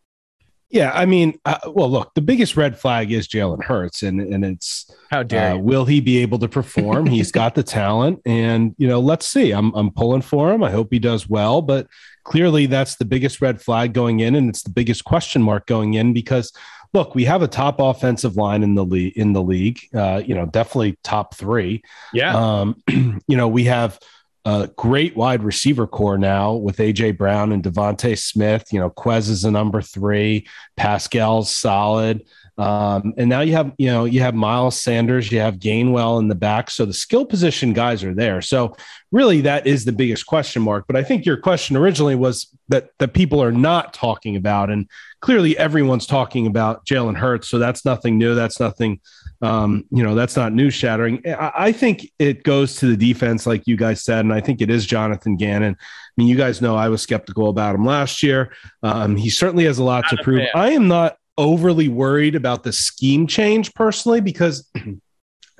Yeah, 0.72 0.90
I 0.94 1.04
mean, 1.04 1.38
uh, 1.44 1.58
well, 1.66 1.90
look, 1.90 2.14
the 2.14 2.22
biggest 2.22 2.56
red 2.56 2.78
flag 2.78 3.12
is 3.12 3.28
Jalen 3.28 3.62
Hurts, 3.62 4.02
and 4.02 4.20
and 4.22 4.42
it's 4.42 4.90
how 5.10 5.22
dare 5.22 5.52
uh, 5.52 5.58
will 5.58 5.84
he 5.84 6.00
be 6.00 6.18
able 6.18 6.38
to 6.38 6.48
perform? 6.48 7.04
He's 7.04 7.30
got 7.40 7.54
the 7.54 7.62
talent, 7.62 8.22
and 8.24 8.74
you 8.78 8.88
know, 8.88 8.98
let's 8.98 9.28
see. 9.28 9.50
I'm 9.50 9.74
I'm 9.74 9.90
pulling 9.90 10.22
for 10.22 10.50
him. 10.50 10.64
I 10.64 10.70
hope 10.70 10.88
he 10.90 10.98
does 10.98 11.28
well, 11.28 11.60
but 11.60 11.88
clearly 12.24 12.64
that's 12.64 12.96
the 12.96 13.04
biggest 13.04 13.42
red 13.42 13.60
flag 13.60 13.92
going 13.92 14.20
in, 14.20 14.34
and 14.34 14.48
it's 14.48 14.62
the 14.62 14.70
biggest 14.70 15.04
question 15.04 15.42
mark 15.42 15.66
going 15.66 15.92
in 15.92 16.14
because 16.14 16.52
look, 16.94 17.14
we 17.14 17.26
have 17.26 17.42
a 17.42 17.48
top 17.48 17.78
offensive 17.78 18.36
line 18.36 18.62
in 18.62 18.74
the 18.74 18.84
league 18.84 19.12
in 19.14 19.34
the 19.34 19.42
league. 19.42 19.78
Uh, 19.94 20.22
you 20.24 20.34
know, 20.34 20.46
definitely 20.46 20.98
top 21.04 21.34
three. 21.34 21.82
Yeah. 22.14 22.34
Um, 22.34 22.82
you 22.88 23.36
know, 23.36 23.48
we 23.48 23.64
have 23.64 23.98
a 24.44 24.68
great 24.76 25.16
wide 25.16 25.42
receiver 25.42 25.86
corps 25.86 26.18
now 26.18 26.54
with 26.54 26.78
AJ 26.78 27.16
Brown 27.16 27.52
and 27.52 27.62
DeVonta 27.62 28.18
Smith. 28.18 28.72
You 28.72 28.80
know, 28.80 28.90
Quez 28.90 29.28
is 29.28 29.44
a 29.44 29.50
number 29.50 29.80
three, 29.80 30.46
Pascal's 30.76 31.54
solid. 31.54 32.24
Um, 32.58 33.14
and 33.16 33.28
now 33.28 33.40
you 33.40 33.52
have, 33.52 33.72
you 33.78 33.86
know, 33.86 34.04
you 34.04 34.20
have 34.20 34.34
Miles 34.34 34.80
Sanders, 34.80 35.32
you 35.32 35.40
have 35.40 35.56
Gainwell 35.56 36.18
in 36.18 36.28
the 36.28 36.34
back. 36.34 36.70
So 36.70 36.84
the 36.84 36.92
skill 36.92 37.24
position 37.24 37.72
guys 37.72 38.04
are 38.04 38.14
there. 38.14 38.42
So 38.42 38.76
really 39.10 39.40
that 39.42 39.66
is 39.66 39.84
the 39.84 39.92
biggest 39.92 40.26
question 40.26 40.62
mark. 40.62 40.84
But 40.86 40.96
I 40.96 41.02
think 41.02 41.24
your 41.24 41.38
question 41.38 41.76
originally 41.76 42.14
was 42.14 42.48
that 42.68 42.90
that 42.98 43.14
people 43.14 43.42
are 43.42 43.52
not 43.52 43.94
talking 43.94 44.36
about. 44.36 44.70
And 44.70 44.88
clearly 45.20 45.56
everyone's 45.56 46.06
talking 46.06 46.46
about 46.46 46.84
Jalen 46.84 47.16
Hurts. 47.16 47.48
So 47.48 47.58
that's 47.58 47.84
nothing 47.84 48.18
new. 48.18 48.34
That's 48.34 48.60
nothing 48.60 49.00
um, 49.42 49.84
you 49.90 50.04
know, 50.04 50.14
that's 50.14 50.36
not 50.36 50.52
news 50.52 50.72
shattering. 50.72 51.20
I, 51.26 51.52
I, 51.56 51.72
think 51.72 52.06
it 52.20 52.44
goes 52.44 52.76
to 52.76 52.86
the 52.86 52.96
defense, 52.96 53.44
like 53.44 53.66
you 53.66 53.76
guys 53.76 54.04
said, 54.04 54.20
and 54.20 54.32
I 54.32 54.40
think 54.40 54.60
it 54.60 54.70
is 54.70 54.86
Jonathan 54.86 55.36
Gannon. 55.36 55.76
I 55.80 56.12
mean, 56.16 56.28
you 56.28 56.36
guys 56.36 56.62
know 56.62 56.76
I 56.76 56.88
was 56.88 57.02
skeptical 57.02 57.48
about 57.48 57.74
him 57.74 57.84
last 57.84 58.22
year. 58.22 58.54
Um, 58.84 59.16
he 59.16 59.30
certainly 59.30 59.64
has 59.64 59.78
a 59.78 59.84
lot 59.84 60.04
not 60.04 60.16
to 60.16 60.22
prove. 60.22 60.42
I 60.54 60.70
am 60.70 60.86
not 60.86 61.16
overly 61.42 61.88
worried 61.88 62.34
about 62.34 62.62
the 62.62 62.72
scheme 62.72 63.26
change 63.26 63.74
personally 63.74 64.20
because. 64.20 64.68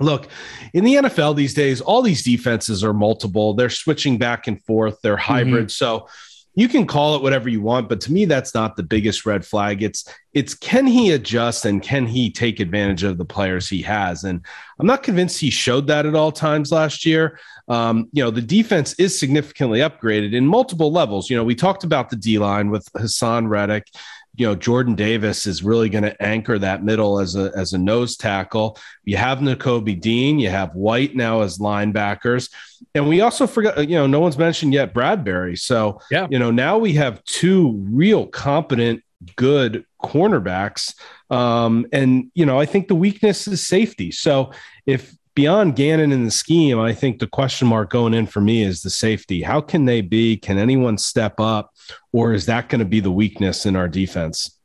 Look, 0.00 0.26
in 0.72 0.84
the 0.84 0.94
NFL 0.94 1.36
these 1.36 1.54
days, 1.54 1.80
all 1.80 2.02
these 2.02 2.24
defenses 2.24 2.82
are 2.82 2.94
multiple. 2.94 3.54
They're 3.54 3.70
switching 3.70 4.18
back 4.18 4.48
and 4.48 4.60
forth. 4.64 4.98
They're 5.00 5.18
hybrid. 5.18 5.66
Mm-hmm. 5.66 5.68
So 5.68 6.08
you 6.54 6.68
can 6.68 6.86
call 6.86 7.16
it 7.16 7.22
whatever 7.22 7.48
you 7.48 7.62
want, 7.62 7.88
but 7.88 8.00
to 8.02 8.12
me, 8.12 8.26
that's 8.26 8.54
not 8.54 8.76
the 8.76 8.82
biggest 8.82 9.24
red 9.24 9.44
flag. 9.44 9.82
It's 9.82 10.06
it's 10.34 10.54
can 10.54 10.86
he 10.86 11.12
adjust 11.12 11.64
and 11.64 11.82
can 11.82 12.06
he 12.06 12.30
take 12.30 12.60
advantage 12.60 13.04
of 13.04 13.16
the 13.16 13.24
players 13.24 13.68
he 13.68 13.80
has? 13.82 14.24
And 14.24 14.44
I'm 14.78 14.86
not 14.86 15.02
convinced 15.02 15.40
he 15.40 15.50
showed 15.50 15.86
that 15.86 16.04
at 16.04 16.14
all 16.14 16.30
times 16.30 16.70
last 16.70 17.06
year. 17.06 17.38
Um, 17.68 18.08
you 18.12 18.22
know, 18.22 18.30
the 18.30 18.42
defense 18.42 18.92
is 18.94 19.18
significantly 19.18 19.80
upgraded 19.80 20.34
in 20.34 20.46
multiple 20.46 20.92
levels. 20.92 21.30
You 21.30 21.36
know, 21.36 21.44
we 21.44 21.54
talked 21.54 21.84
about 21.84 22.10
the 22.10 22.16
D 22.16 22.38
line 22.38 22.70
with 22.70 22.86
Haason 22.92 23.48
Reddick 23.48 23.86
you 24.34 24.46
know 24.46 24.54
Jordan 24.54 24.94
Davis 24.94 25.46
is 25.46 25.62
really 25.62 25.88
going 25.88 26.04
to 26.04 26.22
anchor 26.22 26.58
that 26.58 26.82
middle 26.82 27.18
as 27.18 27.36
a 27.36 27.52
as 27.54 27.72
a 27.72 27.78
nose 27.78 28.16
tackle. 28.16 28.78
You 29.04 29.16
have 29.16 29.38
Nakobe 29.38 30.00
Dean, 30.00 30.38
you 30.38 30.48
have 30.48 30.74
White 30.74 31.14
now 31.14 31.42
as 31.42 31.58
linebackers, 31.58 32.50
and 32.94 33.08
we 33.08 33.20
also 33.20 33.46
forgot 33.46 33.88
you 33.88 33.96
know 33.96 34.06
no 34.06 34.20
one's 34.20 34.38
mentioned 34.38 34.72
yet 34.72 34.94
Bradberry. 34.94 35.58
So 35.58 36.00
yeah, 36.10 36.26
you 36.30 36.38
know 36.38 36.50
now 36.50 36.78
we 36.78 36.94
have 36.94 37.22
two 37.24 37.72
real 37.90 38.26
competent, 38.26 39.02
good 39.36 39.84
cornerbacks, 40.02 40.94
um, 41.30 41.86
and 41.92 42.30
you 42.34 42.46
know 42.46 42.58
I 42.58 42.66
think 42.66 42.88
the 42.88 42.94
weakness 42.94 43.46
is 43.46 43.66
safety. 43.66 44.10
So 44.10 44.52
if 44.86 45.14
beyond 45.34 45.76
Gannon 45.76 46.12
in 46.12 46.24
the 46.24 46.30
scheme, 46.30 46.78
I 46.78 46.92
think 46.92 47.18
the 47.18 47.26
question 47.26 47.68
mark 47.68 47.90
going 47.90 48.14
in 48.14 48.26
for 48.26 48.40
me 48.40 48.62
is 48.62 48.82
the 48.82 48.90
safety. 48.90 49.42
How 49.42 49.60
can 49.60 49.84
they 49.84 50.00
be? 50.00 50.36
Can 50.36 50.58
anyone 50.58 50.98
step 50.98 51.38
up? 51.38 51.71
Or 52.12 52.32
is 52.32 52.46
that 52.46 52.68
going 52.68 52.80
to 52.80 52.84
be 52.84 53.00
the 53.00 53.10
weakness 53.10 53.66
in 53.66 53.76
our 53.76 53.88
defense? 53.88 54.58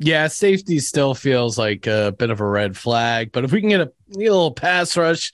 Yeah, 0.00 0.28
safety 0.28 0.78
still 0.78 1.14
feels 1.14 1.58
like 1.58 1.86
a 1.88 2.14
bit 2.16 2.30
of 2.30 2.40
a 2.40 2.46
red 2.46 2.76
flag, 2.76 3.32
but 3.32 3.44
if 3.44 3.50
we 3.50 3.60
can 3.60 3.70
get 3.70 3.80
a, 3.80 3.92
a 4.14 4.16
little 4.16 4.52
pass 4.52 4.96
rush, 4.96 5.32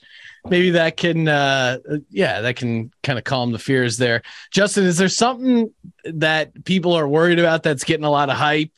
maybe 0.49 0.71
that 0.71 0.97
can, 0.97 1.27
uh, 1.27 1.77
yeah, 2.09 2.41
that 2.41 2.55
can 2.55 2.91
kind 3.03 3.19
of 3.19 3.25
calm 3.25 3.51
the 3.51 3.59
fears 3.59 3.97
there. 3.97 4.23
Justin, 4.51 4.85
is 4.85 4.97
there 4.97 5.07
something 5.09 5.71
that 6.05 6.65
people 6.65 6.93
are 6.93 7.07
worried 7.07 7.37
about 7.37 7.61
that's 7.61 7.83
getting 7.83 8.05
a 8.05 8.09
lot 8.09 8.29
of 8.29 8.37
hype? 8.37 8.71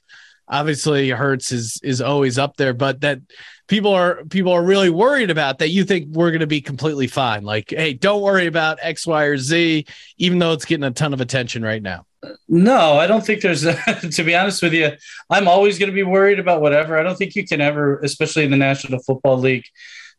Obviously, 0.49 1.09
Hurts 1.09 1.51
is 1.51 1.79
is 1.83 2.01
always 2.01 2.37
up 2.37 2.57
there, 2.57 2.73
but 2.73 3.01
that 3.01 3.19
people 3.67 3.93
are 3.93 4.23
people 4.25 4.51
are 4.51 4.63
really 4.63 4.89
worried 4.89 5.29
about 5.29 5.59
that 5.59 5.69
you 5.69 5.83
think 5.83 6.07
we're 6.11 6.31
going 6.31 6.41
to 6.41 6.47
be 6.47 6.61
completely 6.61 7.07
fine. 7.07 7.43
Like 7.43 7.69
hey 7.69 7.93
don't 7.93 8.21
worry 8.21 8.47
about 8.47 8.79
x 8.81 9.05
y 9.05 9.23
or 9.23 9.37
z 9.37 9.85
even 10.17 10.39
though 10.39 10.53
it's 10.53 10.65
getting 10.65 10.83
a 10.83 10.91
ton 10.91 11.13
of 11.13 11.21
attention 11.21 11.63
right 11.63 11.81
now. 11.81 12.05
No 12.47 12.97
i 12.97 13.07
don't 13.07 13.25
think 13.25 13.41
there's 13.41 13.61
to 14.11 14.23
be 14.23 14.35
honest 14.35 14.61
with 14.61 14.73
you 14.73 14.91
i'm 15.29 15.47
always 15.47 15.77
going 15.77 15.89
to 15.89 15.95
be 15.95 16.03
worried 16.03 16.39
about 16.39 16.61
whatever. 16.61 16.97
I 16.97 17.03
don't 17.03 17.17
think 17.17 17.35
you 17.35 17.45
can 17.45 17.61
ever 17.61 17.99
especially 17.99 18.43
in 18.43 18.51
the 18.51 18.57
national 18.57 18.99
football 18.99 19.37
league 19.37 19.65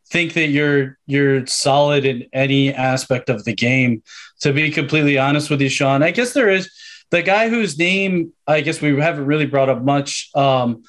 think 0.09 0.33
that 0.33 0.47
you're 0.47 0.97
you're 1.05 1.45
solid 1.45 2.05
in 2.05 2.25
any 2.33 2.73
aspect 2.73 3.29
of 3.29 3.45
the 3.45 3.53
game. 3.53 4.01
To 4.41 4.53
be 4.53 4.71
completely 4.71 5.17
honest 5.17 5.49
with 5.49 5.61
you 5.61 5.69
sean 5.69 6.03
i 6.03 6.11
guess 6.11 6.33
there 6.33 6.49
is 6.49 6.69
the 7.11 7.21
guy 7.21 7.49
whose 7.49 7.77
name 7.77 8.33
i 8.47 8.61
guess 8.61 8.81
we 8.81 8.95
haven't 8.99 9.25
really 9.25 9.45
brought 9.45 9.69
up 9.69 9.81
much 9.83 10.29
um, 10.35 10.83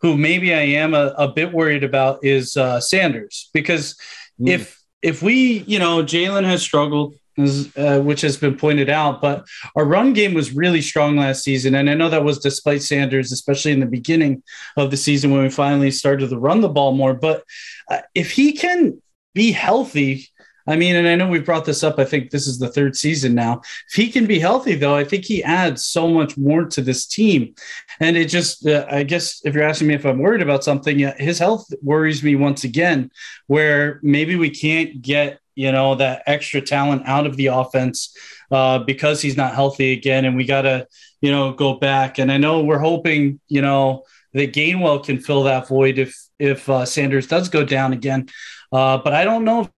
who 0.00 0.16
maybe 0.16 0.54
I 0.54 0.60
am 0.60 0.94
a, 0.94 1.14
a 1.18 1.28
bit 1.28 1.52
worried 1.52 1.84
about 1.84 2.24
is 2.24 2.56
uh, 2.56 2.80
Sanders 2.80 3.50
because 3.52 3.96
mm. 4.40 4.48
if 4.48 4.80
if 5.02 5.22
we 5.22 5.64
you 5.66 5.78
know 5.78 6.02
Jalen 6.02 6.44
has 6.44 6.62
struggled. 6.62 7.14
Uh, 7.38 8.00
which 8.00 8.22
has 8.22 8.38
been 8.38 8.56
pointed 8.56 8.88
out, 8.88 9.20
but 9.20 9.44
our 9.76 9.84
run 9.84 10.14
game 10.14 10.32
was 10.32 10.56
really 10.56 10.80
strong 10.80 11.18
last 11.18 11.44
season, 11.44 11.74
and 11.74 11.90
I 11.90 11.92
know 11.92 12.08
that 12.08 12.24
was 12.24 12.38
despite 12.38 12.80
Sanders, 12.80 13.30
especially 13.30 13.72
in 13.72 13.80
the 13.80 13.84
beginning 13.84 14.42
of 14.78 14.90
the 14.90 14.96
season 14.96 15.30
when 15.32 15.42
we 15.42 15.50
finally 15.50 15.90
started 15.90 16.30
to 16.30 16.38
run 16.38 16.62
the 16.62 16.70
ball 16.70 16.92
more. 16.92 17.12
But 17.12 17.44
uh, 17.90 17.98
if 18.14 18.30
he 18.30 18.54
can 18.54 19.02
be 19.34 19.52
healthy, 19.52 20.30
I 20.66 20.76
mean, 20.76 20.96
and 20.96 21.06
I 21.06 21.14
know 21.14 21.28
we've 21.28 21.44
brought 21.44 21.64
this 21.64 21.82
up. 21.82 21.98
I 21.98 22.04
think 22.04 22.30
this 22.30 22.46
is 22.46 22.58
the 22.58 22.68
third 22.68 22.96
season 22.96 23.34
now. 23.34 23.60
If 23.88 23.94
he 23.94 24.10
can 24.10 24.26
be 24.26 24.38
healthy, 24.38 24.74
though, 24.74 24.94
I 24.94 25.04
think 25.04 25.24
he 25.24 25.42
adds 25.44 25.84
so 25.84 26.08
much 26.08 26.36
more 26.36 26.64
to 26.64 26.82
this 26.82 27.06
team. 27.06 27.54
And 28.00 28.16
it 28.16 28.26
just, 28.28 28.66
uh, 28.66 28.86
I 28.90 29.04
guess, 29.04 29.42
if 29.44 29.54
you're 29.54 29.64
asking 29.64 29.88
me 29.88 29.94
if 29.94 30.04
I'm 30.04 30.18
worried 30.18 30.42
about 30.42 30.64
something, 30.64 30.98
his 31.18 31.38
health 31.38 31.66
worries 31.82 32.22
me 32.22 32.34
once 32.34 32.64
again, 32.64 33.10
where 33.46 34.00
maybe 34.02 34.36
we 34.36 34.50
can't 34.50 35.00
get, 35.00 35.38
you 35.54 35.72
know, 35.72 35.94
that 35.94 36.22
extra 36.26 36.60
talent 36.60 37.02
out 37.06 37.26
of 37.26 37.36
the 37.36 37.46
offense 37.46 38.14
uh, 38.50 38.80
because 38.80 39.22
he's 39.22 39.36
not 39.36 39.54
healthy 39.54 39.92
again. 39.92 40.24
And 40.24 40.36
we 40.36 40.44
got 40.44 40.62
to, 40.62 40.86
you 41.20 41.30
know, 41.30 41.52
go 41.52 41.74
back. 41.74 42.18
And 42.18 42.30
I 42.30 42.38
know 42.38 42.62
we're 42.62 42.78
hoping, 42.78 43.40
you 43.48 43.62
know, 43.62 44.04
that 44.32 44.52
Gainwell 44.52 45.04
can 45.04 45.18
fill 45.18 45.44
that 45.44 45.68
void 45.68 45.98
if 45.98 46.14
if 46.38 46.68
uh, 46.68 46.84
Sanders 46.84 47.26
does 47.26 47.48
go 47.48 47.64
down 47.64 47.94
again. 47.94 48.28
Uh, 48.70 48.98
but 48.98 49.14
I 49.14 49.24
don't 49.24 49.44
know 49.44 49.70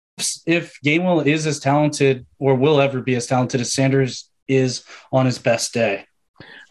if 0.46 0.78
Gainwell 0.84 1.26
is 1.26 1.46
as 1.46 1.60
talented 1.60 2.26
or 2.38 2.54
will 2.54 2.80
ever 2.80 3.00
be 3.00 3.14
as 3.14 3.26
talented 3.26 3.60
as 3.60 3.72
Sanders 3.72 4.30
is 4.48 4.84
on 5.12 5.26
his 5.26 5.38
best 5.38 5.74
day. 5.74 6.06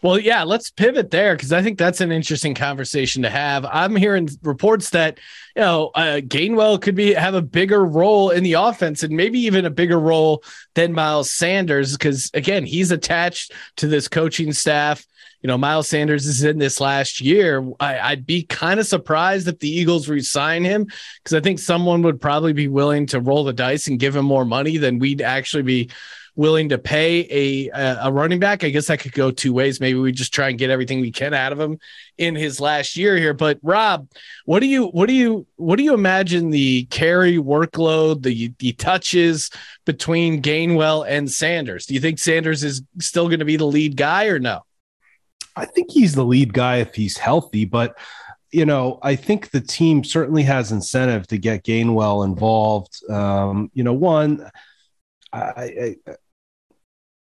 Well, 0.02 0.18
yeah, 0.18 0.44
let's 0.44 0.70
pivot 0.70 1.10
there 1.10 1.34
because 1.34 1.52
I 1.52 1.62
think 1.62 1.78
that's 1.78 2.00
an 2.00 2.12
interesting 2.12 2.54
conversation 2.54 3.22
to 3.22 3.30
have. 3.30 3.64
I'm 3.64 3.96
hearing 3.96 4.28
reports 4.42 4.90
that 4.90 5.18
you 5.56 5.62
know 5.62 5.90
uh, 5.94 6.20
Gainwell 6.20 6.80
could 6.80 6.94
be 6.94 7.14
have 7.14 7.34
a 7.34 7.42
bigger 7.42 7.84
role 7.84 8.30
in 8.30 8.44
the 8.44 8.54
offense 8.54 9.02
and 9.02 9.16
maybe 9.16 9.40
even 9.40 9.64
a 9.64 9.70
bigger 9.70 9.98
role 9.98 10.44
than 10.74 10.92
Miles 10.92 11.30
Sanders 11.30 11.92
because 11.92 12.30
again 12.34 12.64
he's 12.64 12.90
attached 12.90 13.52
to 13.76 13.88
this 13.88 14.06
coaching 14.06 14.52
staff. 14.52 15.04
You 15.46 15.52
know, 15.52 15.58
Miles 15.58 15.86
Sanders 15.86 16.26
is 16.26 16.42
in 16.42 16.58
this 16.58 16.80
last 16.80 17.20
year. 17.20 17.64
I, 17.78 18.10
would 18.10 18.26
be 18.26 18.42
kind 18.42 18.80
of 18.80 18.86
surprised 18.88 19.46
if 19.46 19.60
the 19.60 19.70
Eagles 19.70 20.08
resign 20.08 20.64
him 20.64 20.86
because 21.22 21.34
I 21.34 21.40
think 21.40 21.60
someone 21.60 22.02
would 22.02 22.20
probably 22.20 22.52
be 22.52 22.66
willing 22.66 23.06
to 23.06 23.20
roll 23.20 23.44
the 23.44 23.52
dice 23.52 23.86
and 23.86 23.96
give 23.96 24.16
him 24.16 24.24
more 24.24 24.44
money 24.44 24.76
than 24.76 24.98
we'd 24.98 25.22
actually 25.22 25.62
be 25.62 25.90
willing 26.34 26.70
to 26.70 26.78
pay 26.78 27.20
a 27.30 27.70
a 28.02 28.10
running 28.10 28.40
back. 28.40 28.64
I 28.64 28.70
guess 28.70 28.88
that 28.88 28.98
could 28.98 29.12
go 29.12 29.30
two 29.30 29.52
ways. 29.52 29.78
Maybe 29.78 29.96
we 30.00 30.10
just 30.10 30.34
try 30.34 30.48
and 30.48 30.58
get 30.58 30.70
everything 30.70 31.00
we 31.00 31.12
can 31.12 31.32
out 31.32 31.52
of 31.52 31.60
him 31.60 31.78
in 32.18 32.34
his 32.34 32.58
last 32.58 32.96
year 32.96 33.16
here. 33.16 33.32
But 33.32 33.60
Rob, 33.62 34.08
what 34.46 34.58
do 34.58 34.66
you 34.66 34.88
what 34.88 35.06
do 35.06 35.12
you 35.12 35.46
what 35.54 35.76
do 35.76 35.84
you 35.84 35.94
imagine 35.94 36.50
the 36.50 36.86
carry 36.86 37.36
workload, 37.36 38.24
the 38.24 38.52
the 38.58 38.72
touches 38.72 39.52
between 39.84 40.42
Gainwell 40.42 41.06
and 41.08 41.30
Sanders? 41.30 41.86
Do 41.86 41.94
you 41.94 42.00
think 42.00 42.18
Sanders 42.18 42.64
is 42.64 42.82
still 42.98 43.28
going 43.28 43.38
to 43.38 43.44
be 43.44 43.56
the 43.56 43.64
lead 43.64 43.96
guy 43.96 44.26
or 44.26 44.40
no? 44.40 44.65
I 45.56 45.64
think 45.64 45.90
he's 45.90 46.14
the 46.14 46.24
lead 46.24 46.52
guy 46.52 46.76
if 46.76 46.94
he's 46.94 47.16
healthy, 47.16 47.64
but 47.64 47.98
you 48.52 48.64
know, 48.64 48.98
I 49.02 49.16
think 49.16 49.50
the 49.50 49.60
team 49.60 50.04
certainly 50.04 50.42
has 50.44 50.72
incentive 50.72 51.26
to 51.28 51.38
get 51.38 51.64
Gainwell 51.64 52.24
involved. 52.24 53.00
Um, 53.10 53.70
you 53.74 53.82
know, 53.82 53.92
one, 53.92 54.48
I, 55.32 55.38
I, 55.38 55.96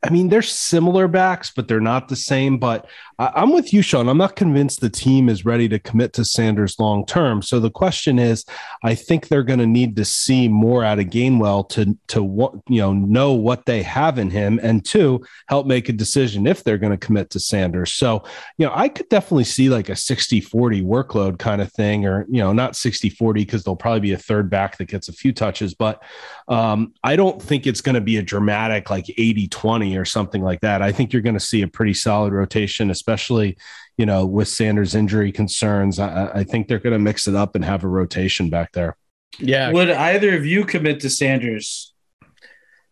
I 0.02 0.10
mean, 0.10 0.28
they're 0.28 0.42
similar 0.42 1.08
backs, 1.08 1.50
but 1.54 1.68
they're 1.68 1.80
not 1.80 2.08
the 2.08 2.16
same. 2.16 2.58
But 2.58 2.86
I, 3.18 3.42
am 3.42 3.52
with 3.52 3.72
you, 3.72 3.80
Sean. 3.80 4.08
I'm 4.08 4.18
not 4.18 4.36
convinced 4.36 4.80
the 4.80 4.90
team 4.90 5.28
is 5.28 5.46
ready 5.46 5.68
to 5.70 5.78
commit 5.78 6.12
to 6.14 6.24
Sanders 6.24 6.78
long 6.78 7.06
term. 7.06 7.40
So 7.40 7.58
the 7.58 7.70
question 7.70 8.18
is, 8.18 8.44
I 8.84 8.94
think 8.94 9.26
they're 9.28 9.42
going 9.42 9.58
to 9.58 9.66
need 9.66 9.96
to 9.96 10.04
see 10.04 10.48
more 10.48 10.84
out 10.84 10.98
of 10.98 11.06
Gainwell 11.06 11.68
to 11.70 11.96
to 12.08 12.22
you 12.68 12.80
know 12.80 12.92
know 12.92 13.32
what 13.32 13.64
they 13.64 13.82
have 13.82 14.18
in 14.18 14.30
him, 14.30 14.60
and 14.62 14.84
to 14.86 15.24
help 15.48 15.66
make 15.66 15.88
a 15.88 15.92
decision 15.92 16.46
if 16.46 16.62
they're 16.62 16.78
going 16.78 16.96
to 16.96 17.06
commit 17.06 17.30
to 17.30 17.40
Sanders. 17.40 17.94
So 17.94 18.22
you 18.58 18.66
know, 18.66 18.72
I 18.74 18.90
could 18.90 19.08
definitely 19.08 19.44
see 19.44 19.70
like 19.70 19.88
a 19.88 19.92
60-40 19.92 20.84
workload 20.84 21.38
kind 21.38 21.62
of 21.62 21.72
thing, 21.72 22.06
or 22.06 22.26
you 22.28 22.38
know, 22.38 22.52
not 22.52 22.74
60-40 22.74 23.34
because 23.34 23.64
there'll 23.64 23.76
probably 23.76 24.00
be 24.00 24.12
a 24.12 24.18
third 24.18 24.50
back 24.50 24.76
that 24.76 24.84
gets 24.84 25.08
a 25.08 25.12
few 25.12 25.32
touches, 25.32 25.74
but 25.74 26.02
um, 26.48 26.94
I 27.02 27.16
don't 27.16 27.42
think 27.42 27.66
it's 27.66 27.80
going 27.80 27.94
to 27.94 28.00
be 28.00 28.18
a 28.18 28.22
dramatic 28.22 28.88
like 28.90 29.06
80-20 29.06 30.00
or 30.00 30.04
something 30.04 30.42
like 30.42 30.60
that. 30.60 30.82
I 30.82 30.92
think 30.92 31.12
you're 31.12 31.22
going 31.22 31.34
to 31.34 31.40
see 31.40 31.62
a 31.62 31.68
pretty 31.68 31.94
solid 31.94 32.32
rotation, 32.32 32.90
especially, 32.90 33.56
you 33.96 34.06
know, 34.06 34.24
with 34.24 34.48
Sanders' 34.48 34.94
injury 34.94 35.32
concerns. 35.32 35.98
I, 35.98 36.28
I 36.28 36.44
think 36.44 36.68
they're 36.68 36.78
going 36.78 36.92
to 36.92 36.98
mix 36.98 37.26
it 37.26 37.34
up 37.34 37.56
and 37.56 37.64
have 37.64 37.82
a 37.84 37.88
rotation 37.88 38.48
back 38.48 38.72
there. 38.72 38.96
Yeah. 39.38 39.72
Would 39.72 39.90
either 39.90 40.36
of 40.36 40.46
you 40.46 40.64
commit 40.64 41.00
to 41.00 41.10
Sanders? 41.10 41.92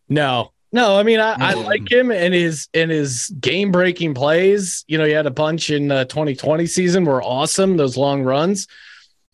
No, 0.09 0.53
no, 0.75 0.99
I 0.99 1.05
mean 1.05 1.21
I, 1.21 1.37
I, 1.39 1.55
like 1.55 1.89
him 1.89 2.11
and 2.11 2.35
his 2.35 2.67
and 2.75 2.91
his 2.91 3.29
game 3.41 3.71
breaking 3.71 4.15
plays. 4.15 4.85
You 4.89 4.99
know, 4.99 5.05
he 5.05 5.13
had 5.13 5.25
a 5.25 5.31
bunch 5.31 5.71
in 5.71 5.87
the 5.87 6.05
2020 6.05 6.67
season 6.67 7.05
were 7.05 7.23
awesome. 7.23 7.77
Those 7.77 7.97
long 7.97 8.25
runs, 8.25 8.67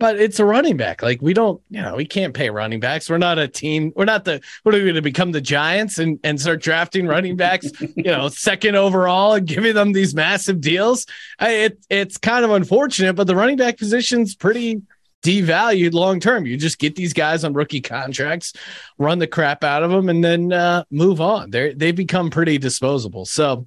but 0.01 0.19
it's 0.19 0.41
a 0.41 0.45
running 0.47 0.79
back. 0.79 1.03
Like 1.03 1.21
we 1.21 1.35
don't, 1.35 1.61
you 1.69 1.83
know, 1.83 1.95
we 1.95 2.07
can't 2.07 2.33
pay 2.33 2.49
running 2.49 2.81
backs. 2.81 3.11
We're 3.11 3.19
not 3.19 3.39
a 3.39 3.47
team. 3.47 3.93
We're 3.95 4.07
not 4.07 4.25
the. 4.25 4.41
What 4.63 4.75
are 4.75 4.79
we 4.79 4.85
going 4.85 4.95
to 4.95 5.03
become 5.03 5.31
the 5.31 5.43
Giants 5.43 5.99
and 5.99 6.19
and 6.25 6.41
start 6.41 6.63
drafting 6.63 7.07
running 7.07 7.37
backs? 7.37 7.71
you 7.81 8.05
know, 8.05 8.29
second 8.31 8.77
overall 8.77 9.35
and 9.35 9.47
giving 9.47 9.75
them 9.75 9.93
these 9.93 10.15
massive 10.15 10.61
deals. 10.61 11.07
I, 11.39 11.51
it 11.51 11.85
it's 11.91 12.17
kind 12.17 12.47
of 12.47 12.51
unfortunate, 12.51 13.13
but 13.13 13.27
the 13.27 13.37
running 13.37 13.59
back 13.59 13.77
position's 13.77 14.35
pretty 14.35 14.81
devalued 15.23 15.93
long 15.93 16.19
term. 16.19 16.47
You 16.47 16.57
just 16.57 16.79
get 16.79 16.97
these 16.97 17.13
guys 17.13 17.45
on 17.45 17.53
rookie 17.53 17.83
contracts, 17.83 18.55
run 18.97 19.19
the 19.19 19.27
crap 19.27 19.63
out 19.63 19.83
of 19.83 19.91
them, 19.91 20.09
and 20.09 20.25
then 20.25 20.51
uh, 20.51 20.85
move 20.91 21.21
on. 21.21 21.51
They 21.51 21.75
they 21.75 21.93
become 21.93 22.31
pretty 22.31 22.57
disposable. 22.57 23.27
So, 23.27 23.67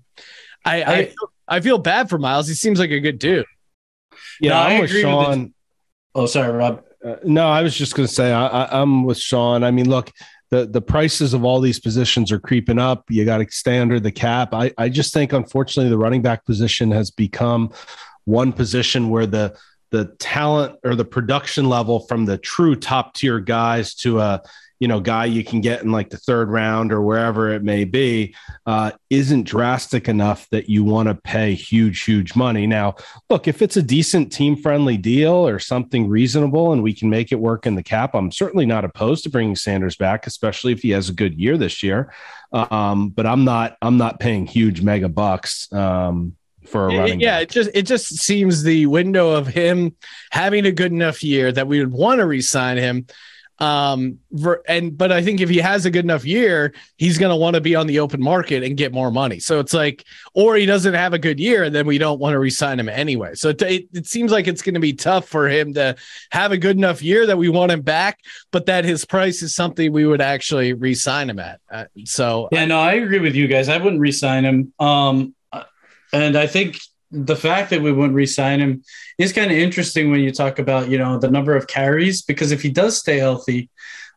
I 0.65 0.82
I, 0.82 0.93
I, 0.93 1.13
I 1.48 1.60
feel 1.60 1.78
bad 1.78 2.10
for 2.10 2.17
Miles. 2.17 2.48
He 2.48 2.56
seems 2.56 2.80
like 2.80 2.89
a 2.89 3.00
good 3.00 3.19
dude. 3.19 3.46
Yeah, 4.39 4.50
no, 4.50 4.56
I'm 4.56 4.82
with 4.82 4.89
Sean. 4.89 5.53
Oh, 6.15 6.26
sorry, 6.26 6.52
Rob. 6.52 6.84
Uh, 7.04 7.15
no, 7.23 7.47
I 7.47 7.62
was 7.62 7.76
just 7.76 7.95
going 7.95 8.08
to 8.08 8.13
say 8.13 8.32
I, 8.32 8.82
am 8.82 9.04
with 9.04 9.17
Sean. 9.17 9.63
I 9.63 9.71
mean, 9.71 9.89
look, 9.89 10.12
the 10.52 10.65
the 10.65 10.82
prices 10.82 11.34
of 11.34 11.43
all 11.43 11.60
these 11.60 11.80
positions 11.80 12.32
are 12.32 12.39
creeping 12.39 12.80
up. 12.80 13.06
You 13.10 13.26
got 13.26 13.39
to 13.39 13.47
stay 13.49 13.80
under 13.80 13.99
the 13.99 14.12
cap. 14.12 14.54
I 14.54 14.71
I 14.78 14.89
just 14.89 15.13
think 15.13 15.34
unfortunately 15.34 15.89
the 15.89 15.97
running 15.97 16.21
back 16.21 16.45
position 16.45 16.91
has 16.91 17.12
become 17.12 17.71
one 18.26 18.54
position 18.54 19.10
where 19.10 19.26
the 19.26 19.58
the 19.89 20.06
talent 20.19 20.78
or 20.84 20.95
the 20.95 21.06
production 21.06 21.69
level 21.69 22.02
from 22.02 22.26
the 22.26 22.38
true 22.38 22.76
top 22.76 23.13
tier 23.13 23.39
guys 23.39 23.93
to 23.93 24.19
a 24.19 24.41
you 24.84 24.89
know 24.89 25.00
guy 25.00 25.24
you 25.24 25.46
can 25.46 25.62
get 25.62 25.82
in 25.82 25.93
like 25.93 26.10
the 26.10 26.17
third 26.17 26.50
round 26.50 26.91
or 26.91 27.02
wherever 27.02 27.54
it 27.54 27.63
may 27.63 27.86
be 27.86 28.36
uh, 28.65 28.91
isn't 29.10 29.43
drastic 29.43 30.10
enough 30.10 30.46
that 30.50 30.67
you 30.67 30.84
want 30.84 31.08
to 31.08 31.15
pay 31.15 31.54
huge 31.54 32.04
huge 32.04 32.36
money 32.36 32.67
now 32.67 32.93
look 33.30 33.48
if 33.48 33.62
it's 33.62 33.78
a 33.78 33.82
decent 33.82 34.30
team 34.30 34.58
friendly 34.58 34.98
deal 34.98 35.48
or 35.48 35.58
something 35.58 36.10
reasonable 36.10 36.74
and 36.74 36.84
we 36.84 36.93
can 36.93 37.10
make 37.10 37.32
it 37.32 37.39
work 37.39 37.65
in 37.65 37.76
the 37.76 37.82
cap 37.82 38.13
i'm 38.13 38.30
certainly 38.30 38.65
not 38.65 38.84
opposed 38.84 39.24
to 39.24 39.30
bringing 39.30 39.56
sanders 39.56 39.96
back 39.96 40.28
especially 40.28 40.74
if 40.74 40.82
he 40.82 40.89
has 40.89 41.08
a 41.08 41.13
good 41.13 41.39
year 41.39 41.58
this 41.58 41.82
year 41.82 42.12
um, 42.52 43.08
but 43.08 43.26
i'm 43.26 43.46
not 43.46 43.78
i'm 43.82 43.96
not 43.96 44.19
paying 44.19 44.46
huge 44.46 44.82
mega 44.82 45.08
bucks 45.08 45.72
um, 45.72 46.36
for 46.65 46.89
a 46.89 46.98
running. 46.98 47.22
Yeah, 47.22 47.39
back. 47.39 47.43
it 47.43 47.50
just 47.52 47.69
it 47.74 47.82
just 47.84 48.17
seems 48.17 48.63
the 48.63 48.86
window 48.88 49.32
of 49.32 49.48
him 49.48 49.96
having 50.32 50.65
a 50.65 50.72
good 50.72 50.91
enough 50.91 51.24
year 51.24 51.52
that 51.52 51.67
we 51.67 51.80
would 51.80 51.91
want 51.91 52.19
to 52.19 52.26
re-sign 52.26 52.78
him. 52.78 53.06
Um, 53.63 54.19
and 54.67 54.97
but 54.97 55.12
I 55.12 55.23
think 55.23 55.39
if 55.39 55.49
he 55.49 55.60
has 55.60 55.86
a 55.86 55.91
good 55.91 56.04
enough 56.04 56.26
year, 56.26 56.73
he's 56.97 57.17
going 57.17 57.30
to 57.30 57.36
want 57.36 57.54
to 57.56 57.62
be 57.62 57.76
on 57.76 57.88
the 57.88 57.99
open 57.99 58.21
market 58.21 58.63
and 58.63 58.76
get 58.76 58.91
more 58.91 59.12
money. 59.12 59.39
So 59.39 59.60
it's 59.60 59.73
like, 59.73 60.04
or 60.34 60.56
he 60.56 60.65
doesn't 60.65 60.93
have 60.93 61.13
a 61.13 61.19
good 61.19 61.39
year, 61.39 61.63
and 61.63 61.73
then 61.73 61.86
we 61.86 61.97
don't 61.97 62.19
want 62.19 62.34
to 62.34 62.39
re-sign 62.39 62.80
him 62.80 62.89
anyway. 62.89 63.36
So 63.36 63.49
it, 63.49 63.62
it, 63.62 63.88
it 63.93 64.06
seems 64.08 64.32
like 64.32 64.47
it's 64.47 64.62
going 64.62 64.73
to 64.73 64.82
be 64.82 64.93
tough 64.93 65.28
for 65.28 65.47
him 65.47 65.73
to 65.76 65.95
have 66.32 66.52
a 66.52 66.58
good 66.58 66.78
enough 66.78 67.02
year 67.02 67.26
that 67.28 67.38
we 67.38 67.49
want 67.49 67.71
him 67.71 67.82
back, 67.82 68.19
but 68.52 68.65
that 68.65 68.84
his 68.86 69.06
price 69.06 69.41
is 69.41 69.56
something 69.56 69.91
we 69.91 70.06
would 70.06 70.21
actually 70.21 70.73
re-sign 70.73 71.30
him 71.30 71.39
at. 71.39 71.62
Uh, 71.71 71.86
so 72.06 72.49
yeah, 72.52 72.65
no, 72.65 72.80
I 72.80 72.93
agree 72.93 73.19
with 73.19 73.36
you 73.36 73.47
guys. 73.47 73.69
I 73.69 73.78
wouldn't 73.78 74.02
re-sign 74.02 74.43
him. 74.43 74.73
Um, 74.80 75.36
and 76.12 76.36
I 76.36 76.47
think 76.47 76.80
the 77.13 77.36
fact 77.36 77.69
that 77.69 77.82
we 77.82 77.91
wouldn't 77.91 78.15
re-sign 78.15 78.60
him 78.60 78.84
is 79.19 79.32
kind 79.32 79.52
of 79.52 79.58
interesting 79.58 80.10
when 80.10 80.21
you 80.21 80.32
talk 80.32 80.58
about, 80.58 80.89
you 80.89 80.97
know, 80.97 81.19
the 81.19 81.30
number 81.30 81.56
of 81.56 81.67
carries, 81.67 82.23
because 82.23 82.52
if 82.52 82.62
he 82.62 82.69
does 82.69 82.97
stay 82.97 83.19
healthy, 83.19 83.69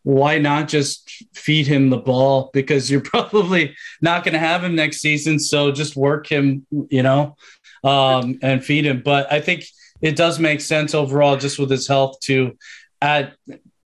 why 0.03 0.39
not 0.39 0.67
just 0.69 1.25
feed 1.35 1.67
him 1.67 1.91
the 1.91 1.99
ball? 1.99 2.51
Because 2.55 2.91
you're 2.91 3.01
probably 3.15 3.77
not 4.01 4.25
going 4.25 4.33
to 4.33 4.39
have 4.39 4.65
him 4.65 4.75
next 4.75 5.01
season. 5.01 5.39
So 5.39 5.73
just 5.73 5.95
work 5.95 6.27
him, 6.27 6.67
you 6.71 7.03
know, 7.03 7.37
um, 7.85 8.39
and 8.41 8.65
feed 8.65 8.87
him. 8.87 9.03
But 9.05 9.31
I 9.31 9.41
think 9.41 9.65
it 10.01 10.17
does 10.17 10.39
make 10.39 10.61
sense 10.63 10.95
overall, 10.95 11.37
just 11.37 11.59
with 11.59 11.71
his 11.71 11.87
health, 11.87 12.21
to 12.21 12.57
add 13.03 13.35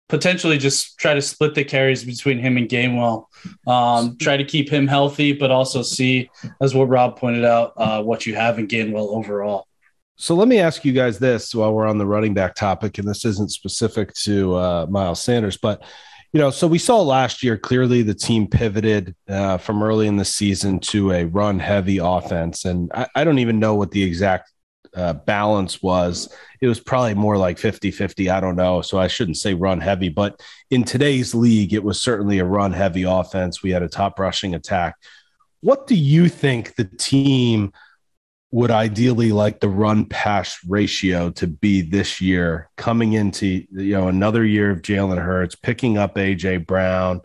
potentially 0.10 0.58
just 0.58 0.98
try 0.98 1.13
to 1.13 1.22
split 1.22 1.56
the 1.56 1.63
carries 1.63 2.04
between 2.04 2.39
him 2.39 2.58
and 2.58 2.67
Gainwell. 2.67 3.28
Um, 3.65 4.17
try 4.17 4.36
to 4.36 4.43
keep 4.43 4.69
him 4.69 4.88
healthy, 4.88 5.32
but 5.32 5.52
also 5.52 5.82
see, 5.84 6.30
as 6.62 6.76
what 6.76 6.89
Rob 6.89 7.17
pointed 7.17 7.45
out, 7.45 7.74
uh, 7.78 8.04
what 8.04 8.26
you 8.26 8.36
have 8.36 8.60
in 8.60 8.67
Gainwell 8.67 9.15
overall. 9.15 9.67
So 10.17 10.36
let 10.36 10.50
me 10.50 10.60
ask 10.60 10.84
you 10.84 10.91
guys 10.91 11.17
this 11.17 11.56
while 11.56 11.74
we're 11.74 11.88
on 11.88 11.98
the 11.98 12.06
running 12.06 12.34
back 12.34 12.56
topic, 12.56 12.98
and 12.98 13.08
this 13.08 13.24
isn't 13.24 13.52
specific 13.52 14.13
to 14.15 14.56
uh, 14.56 14.86
Miles 14.89 15.24
Sanders, 15.24 15.56
but 15.56 15.82
you 16.34 16.39
know, 16.39 16.52
so 16.52 16.67
we 16.67 16.78
saw 16.78 17.02
last 17.02 17.41
year 17.41 17.58
clearly 17.58 18.04
the 18.04 18.13
team 18.13 18.45
pivoted 18.45 19.15
uh, 19.28 19.58
from 19.58 19.82
early 19.82 20.06
in 20.06 20.17
the 20.17 20.26
season 20.26 20.80
to 20.80 21.12
a 21.12 21.26
run 21.26 21.58
heavy 21.58 21.98
offense, 21.98 22.65
and 22.65 22.91
I, 22.93 23.08
I 23.15 23.24
don't 23.24 23.39
even 23.39 23.60
know 23.60 23.76
what 23.76 23.91
the 23.91 24.04
exact 24.04 24.52
uh, 24.95 25.13
balance 25.13 25.82
was. 25.82 26.34
It 26.62 26.67
was 26.67 26.80
probably 26.80 27.13
more 27.13 27.38
like 27.38 27.58
50 27.58 27.91
50. 27.91 28.30
I 28.30 28.39
don't 28.39 28.56
know. 28.56 28.82
So 28.82 28.99
I 28.99 29.08
shouldn't 29.08 29.38
say 29.38 29.54
run 29.54 29.80
heavy, 29.80 30.10
but 30.10 30.41
in 30.69 30.84
today's 30.84 31.34
league, 31.34 31.73
it 31.73 31.84
was 31.84 32.02
certainly 32.02 32.39
a 32.39 32.45
run 32.45 32.73
heavy 32.73 33.04
offense. 33.04 33.63
We 33.63 33.71
had 33.71 33.84
a 33.84 33.89
top 33.89 34.19
rushing 34.19 34.56
attack. 34.56 34.95
What 35.62 35.88
do 35.88 35.95
you 35.95 36.30
think 36.30 36.75
the 36.75 36.86
team 36.86 37.73
would 38.52 38.71
ideally 38.71 39.32
like 39.32 39.60
the 39.60 39.69
run 39.69 40.06
pass 40.06 40.58
ratio 40.67 41.30
to 41.30 41.47
be 41.47 41.82
this 41.82 42.19
year 42.19 42.69
coming 42.78 43.13
into 43.13 43.65
you 43.71 43.93
know 43.93 44.08
another 44.08 44.43
year 44.43 44.71
of 44.71 44.82
Jalen 44.82 45.23
Hurts 45.23 45.56
picking 45.56 45.97
up 45.97 46.15
AJ 46.15 46.65
Brown 46.65 47.21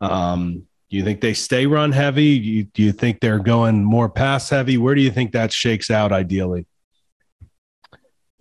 um, 0.00 0.66
do 0.90 0.96
you 0.96 1.04
think 1.04 1.20
they 1.20 1.34
stay 1.34 1.66
run 1.66 1.92
heavy 1.92 2.38
do 2.38 2.44
you, 2.44 2.64
do 2.64 2.82
you 2.82 2.92
think 2.92 3.20
they're 3.20 3.38
going 3.38 3.84
more 3.84 4.08
pass 4.08 4.50
heavy 4.50 4.76
where 4.76 4.94
do 4.94 5.00
you 5.00 5.10
think 5.10 5.32
that 5.32 5.52
shakes 5.52 5.90
out 5.90 6.12
ideally 6.12 6.66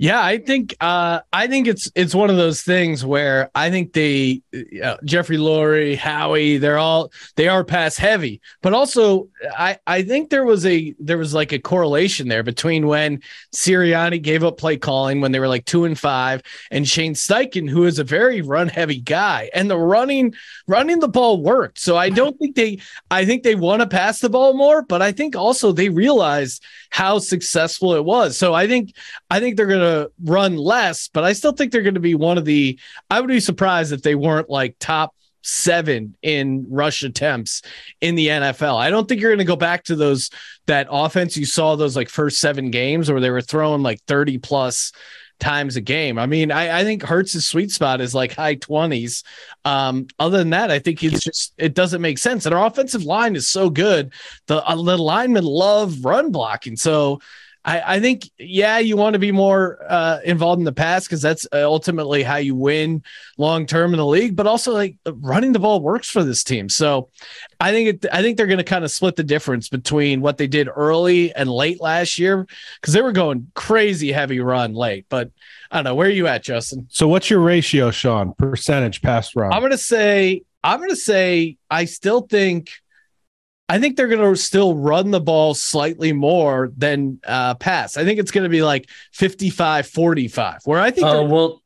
yeah, 0.04 0.22
I 0.22 0.38
think 0.38 0.76
uh, 0.82 1.22
I 1.32 1.48
think 1.48 1.66
it's 1.66 1.90
it's 1.96 2.14
one 2.14 2.30
of 2.30 2.36
those 2.36 2.62
things 2.62 3.06
where 3.06 3.50
I 3.56 3.70
think 3.70 3.94
they 3.94 4.42
uh, 4.84 4.98
Jeffrey 5.06 5.38
Lurie, 5.38 5.96
Howie, 5.96 6.58
they're 6.58 6.78
all 6.78 7.14
they 7.38 7.48
are 7.48 7.64
pass 7.64 7.96
heavy, 7.96 8.42
but 8.62 8.74
also 8.74 9.30
I 9.58 9.78
I 9.88 10.04
think 10.04 10.30
there 10.30 10.44
was 10.44 10.66
a 10.66 10.94
there 11.00 11.18
was 11.18 11.34
like 11.34 11.54
a 11.54 11.60
correlation 11.60 12.28
there 12.28 12.44
between 12.44 12.86
when 12.86 13.22
Sirianni 13.56 14.22
gave 14.22 14.44
up 14.44 14.58
play 14.58 14.76
calling 14.76 15.22
when 15.22 15.32
they 15.32 15.40
were 15.40 15.48
like 15.48 15.64
two 15.64 15.86
and 15.86 15.98
five, 15.98 16.42
and 16.70 16.86
Shane 16.86 17.14
Steichen, 17.14 17.70
who 17.70 17.86
is 17.86 17.98
a 17.98 18.04
very 18.04 18.42
run 18.42 18.68
heavy 18.68 19.00
guy, 19.00 19.50
and 19.54 19.70
the 19.70 19.78
running 19.78 20.34
running 20.68 21.00
the 21.00 21.08
ball 21.08 21.42
worked. 21.42 21.80
So 21.80 21.96
I 21.96 22.10
don't 22.10 22.38
think 22.40 22.58
they 22.58 22.80
I 23.10 23.24
think 23.24 23.44
they 23.44 23.56
want 23.56 23.82
to 23.82 23.88
pass 23.88 24.20
the 24.20 24.30
ball 24.30 24.54
more, 24.54 24.82
but 24.82 25.02
I 25.02 25.14
think 25.14 25.38
also 25.38 25.72
they 25.72 25.88
realized 25.88 26.62
how 26.90 27.20
successful 27.20 27.96
it 27.96 28.04
was. 28.04 28.38
So 28.38 28.54
I 28.54 28.68
think 28.68 28.94
I 29.30 29.40
think 29.40 29.56
they're 29.56 29.66
gonna 29.66 29.93
run 30.24 30.58
less, 30.58 31.08
but 31.08 31.24
I 31.24 31.34
still 31.34 31.52
think 31.52 31.72
they're 31.72 31.82
going 31.82 31.94
to 31.94 32.00
be 32.00 32.16
one 32.16 32.38
of 32.38 32.46
the. 32.46 32.80
I 33.10 33.20
would 33.20 33.28
be 33.28 33.40
surprised 33.40 33.92
if 33.92 34.02
they 34.02 34.16
weren't 34.16 34.50
like 34.50 34.76
top 34.80 35.16
seven 35.44 36.16
in 36.22 36.66
rush 36.70 37.04
attempts 37.04 37.62
in 38.02 38.16
the 38.16 38.28
NFL. 38.28 38.78
I 38.78 38.90
don't 38.90 39.08
think 39.08 39.22
you're 39.22 39.32
going 39.32 39.40
to 39.40 39.46
go 39.46 39.56
back 39.56 39.84
to 39.86 39.96
those 39.96 40.30
that 40.68 40.88
offense 40.90 41.36
you 41.38 41.46
saw 41.46 41.76
those 41.76 41.96
like 41.96 42.10
first 42.10 42.40
seven 42.40 42.72
games 42.72 43.12
where 43.12 43.20
they 43.20 43.30
were 43.30 43.42
throwing 43.42 43.84
like 43.84 44.02
30 44.08 44.38
plus 44.40 44.94
times 45.40 45.76
a 45.76 45.82
game. 45.82 46.18
I 46.18 46.26
mean, 46.26 46.52
I, 46.52 46.80
I 46.80 46.84
think 46.84 47.04
Hurts' 47.04 47.46
sweet 47.46 47.72
spot 47.72 48.00
is 48.00 48.16
like 48.16 48.34
high 48.34 48.56
20s. 48.56 49.24
Um, 49.66 50.08
other 50.18 50.38
than 50.38 50.52
that, 50.52 50.72
I 50.72 50.80
think 50.80 51.04
it's 51.04 51.24
just 51.24 51.54
it 51.58 51.74
doesn't 51.74 52.02
make 52.02 52.18
sense. 52.18 52.46
And 52.46 52.56
our 52.56 52.66
offensive 52.66 53.04
line 53.04 53.36
is 53.36 53.48
so 53.48 53.70
good. 53.70 54.14
The 54.48 54.64
uh, 54.66 54.82
the 54.82 54.98
linemen 54.98 55.44
love 55.44 56.04
run 56.06 56.32
blocking. 56.32 56.78
So 56.78 57.20
I, 57.66 57.96
I 57.96 58.00
think, 58.00 58.30
yeah, 58.38 58.80
you 58.80 58.98
want 58.98 59.14
to 59.14 59.20
be 59.20 59.32
more 59.32 59.80
uh, 59.88 60.20
involved 60.26 60.60
in 60.60 60.66
the 60.66 60.74
pass 60.74 61.06
because 61.06 61.22
that's 61.22 61.48
uh, 61.54 61.64
ultimately 61.64 62.22
how 62.22 62.36
you 62.36 62.56
win 62.56 63.04
long 63.38 63.66
term 63.66 63.94
in 63.94 63.98
the 63.98 64.06
league. 64.06 64.36
But 64.36 64.48
also, 64.48 64.74
like 64.74 64.98
running 65.06 65.54
the 65.54 65.60
ball 65.60 65.80
works 65.80 66.10
for 66.10 66.24
this 66.24 66.44
team. 66.44 66.68
So, 66.68 67.10
I 67.60 67.72
think 67.72 68.04
it, 68.04 68.06
I 68.12 68.22
think 68.22 68.38
they're 68.38 68.48
going 68.48 68.58
to 68.58 68.64
kind 68.64 68.84
of 68.84 68.92
split 68.92 69.16
the 69.16 69.24
difference 69.24 69.70
between 69.70 70.20
what 70.22 70.38
they 70.38 70.48
did 70.48 70.68
early 70.74 71.34
and 71.34 71.50
late 71.50 71.80
last 71.80 72.20
year 72.20 72.46
because 72.82 72.94
they 72.94 73.02
were 73.02 73.14
going 73.14 73.50
crazy 73.54 74.12
heavy 74.12 74.40
run 74.42 74.74
late. 74.74 75.06
But 75.08 75.32
I 75.72 75.78
don't 75.78 75.86
know 75.86 75.96
where 75.96 76.08
are 76.08 76.12
you 76.12 76.28
at, 76.28 76.44
Justin. 76.44 76.88
So, 76.90 77.08
what's 77.08 77.30
your 77.30 77.40
ratio, 77.40 77.92
Sean? 77.92 78.34
Percentage 78.34 79.02
pass 79.02 79.36
run? 79.36 79.54
I'm 79.54 79.62
going 79.62 79.72
to 79.72 79.78
say 79.78 80.44
I'm 80.64 80.80
going 80.80 80.90
to 80.90 80.96
say 80.96 81.58
I 81.70 81.86
still 81.86 82.22
think 82.22 82.72
I 83.70 83.80
think 83.80 83.96
they're 83.96 84.08
going 84.08 84.34
to 84.34 84.40
still 84.40 84.76
run 84.76 85.12
the 85.12 85.22
ball 85.22 85.54
slightly 85.54 86.12
more 86.12 86.72
than 86.76 87.20
uh, 87.26 87.56
pass. 87.56 87.98
I 87.98 88.04
think 88.04 88.20
it's 88.20 88.32
going 88.32 88.44
to 88.44 88.50
be 88.50 88.62
like 88.62 88.90
55 89.14 89.88
45, 89.88 90.60
where 90.66 90.80
I 90.80 90.92
think. 90.92 91.08
Oh, 91.08 91.24
well, 91.26 91.64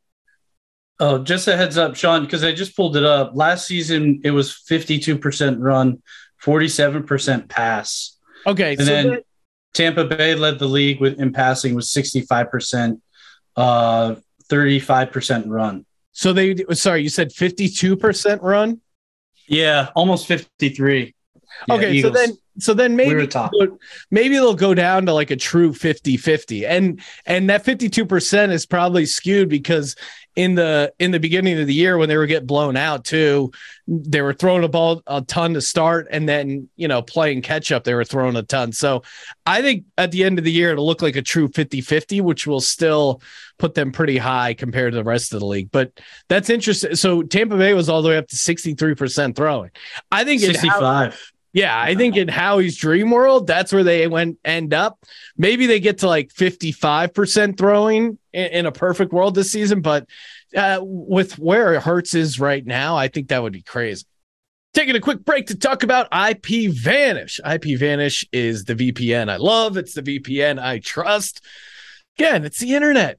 oh, 1.00 1.24
just 1.24 1.48
a 1.48 1.58
heads 1.58 1.78
up, 1.78 1.96
Sean, 1.96 2.24
because 2.24 2.44
I 2.44 2.54
just 2.54 2.76
pulled 2.76 2.98
it 2.98 3.04
up. 3.04 3.32
Last 3.34 3.68
season, 3.68 4.22
it 4.24 4.32
was 4.32 4.52
52% 4.70 5.58
run, 5.60 6.02
47% 6.44 7.50
pass. 7.50 8.18
Okay. 8.46 8.72
And 8.74 8.80
so 8.80 8.86
then 8.86 9.10
that- 9.10 9.24
Tampa 9.74 10.06
Bay 10.06 10.34
led 10.34 10.60
the 10.60 10.68
league 10.68 11.00
with 11.00 11.20
in 11.20 11.34
passing 11.34 11.76
with 11.76 11.86
65%, 11.86 13.00
uh, 13.56 14.16
35% 14.50 15.44
run. 15.48 15.86
So 16.14 16.34
they, 16.34 16.56
sorry, 16.72 17.04
you 17.04 17.10
said 17.10 17.30
52% 17.30 18.42
run? 18.42 18.82
Yeah, 19.48 19.90
almost 19.96 20.26
53. 20.26 21.14
Yeah, 21.68 21.76
okay, 21.76 21.94
Eagles. 21.94 22.14
so 22.14 22.20
then 22.20 22.38
so 22.60 22.74
then 22.74 22.96
maybe 22.96 23.16
we 23.16 23.68
maybe 24.10 24.36
they'll 24.36 24.56
go 24.56 24.74
down 24.74 25.06
to 25.06 25.14
like 25.14 25.32
a 25.32 25.36
true 25.36 25.72
50-50. 25.72 26.68
And 26.68 27.02
and 27.26 27.50
that 27.50 27.64
52% 27.64 28.52
is 28.52 28.66
probably 28.66 29.06
skewed 29.06 29.50
because 29.50 29.96
in 30.36 30.54
the 30.54 30.94
in 31.00 31.12
the 31.12 31.20
beginning 31.20 31.60
of 31.60 31.66
the 31.66 31.74
year 31.74 31.98
when 31.98 32.10
they 32.10 32.18
were 32.18 32.26
getting 32.26 32.48
blown 32.48 32.76
out 32.78 33.04
too, 33.04 33.52
they 33.88 34.22
were 34.22 34.34
throwing 34.34 34.64
a 34.64 34.68
ball 34.68 35.02
a 35.08 35.22
ton 35.22 35.54
to 35.54 35.62
start 35.62 36.08
and 36.12 36.28
then, 36.28 36.68
you 36.76 36.88
know, 36.88 37.02
playing 37.02 37.42
catch 37.42 37.72
up, 37.72 37.84
they 37.84 37.94
were 37.94 38.04
throwing 38.04 38.36
a 38.36 38.44
ton. 38.44 38.72
So 38.72 39.04
I 39.46 39.62
think 39.62 39.86
at 39.98 40.12
the 40.12 40.24
end 40.24 40.38
of 40.40 40.46
the 40.46 40.52
year 40.52 40.72
it'll 40.72 40.86
look 40.86 41.02
like 41.02 41.16
a 41.16 41.22
true 41.22 41.48
50-50, 41.48 42.22
which 42.22 42.48
will 42.48 42.62
still 42.62 43.22
put 43.58 43.74
them 43.74 43.92
pretty 43.92 44.18
high 44.18 44.54
compared 44.54 44.94
to 44.94 44.98
the 44.98 45.04
rest 45.04 45.34
of 45.34 45.40
the 45.40 45.46
league. 45.46 45.72
But 45.72 45.92
that's 46.28 46.50
interesting. 46.50 46.96
So 46.96 47.24
Tampa 47.24 47.58
Bay 47.58 47.74
was 47.74 47.90
all 47.90 48.02
the 48.02 48.10
way 48.10 48.18
up 48.18 48.28
to 48.28 48.36
63% 48.36 49.36
throwing. 49.36 49.72
I 50.12 50.24
think 50.24 50.42
65. 50.42 51.34
Yeah, 51.58 51.76
I 51.76 51.96
think 51.96 52.16
in 52.16 52.28
Howie's 52.28 52.78
dream 52.78 53.10
world, 53.10 53.48
that's 53.48 53.74
where 53.74 53.84
they 53.84 54.06
went 54.06 54.38
end 54.46 54.76
up. 54.76 55.04
Maybe 55.38 55.66
they 55.66 55.80
get 55.80 55.98
to 56.00 56.08
like 56.08 56.32
55% 56.32 57.58
throwing 57.58 58.20
in, 58.32 58.46
in 58.46 58.66
a 58.68 58.72
perfect 58.72 59.12
world 59.12 59.34
this 59.34 59.54
season, 59.54 59.82
but 59.82 60.08
uh, 60.56 60.78
with 60.84 61.40
where 61.40 61.80
Hurts 61.80 62.14
is 62.14 62.40
right 62.40 62.64
now, 62.64 62.96
I 62.96 63.08
think 63.08 63.30
that 63.30 63.42
would 63.42 63.54
be 63.54 63.64
crazy. 63.64 64.06
Taking 64.76 64.96
a 64.98 65.00
quick 65.00 65.26
break 65.26 65.48
to 65.48 65.58
talk 65.58 65.82
about 65.82 66.10
IP 66.14 66.72
Vanish. 66.72 67.40
IP 67.44 67.80
Vanish 67.80 68.24
is 68.32 68.66
the 68.66 68.76
VPN 68.76 69.28
I 69.28 69.38
love. 69.38 69.78
It's 69.78 69.96
the 69.96 70.04
VPN 70.04 70.62
I 70.62 70.78
trust. 70.78 71.44
Again, 72.20 72.46
it's 72.46 72.60
the 72.60 72.76
internet. 72.76 73.18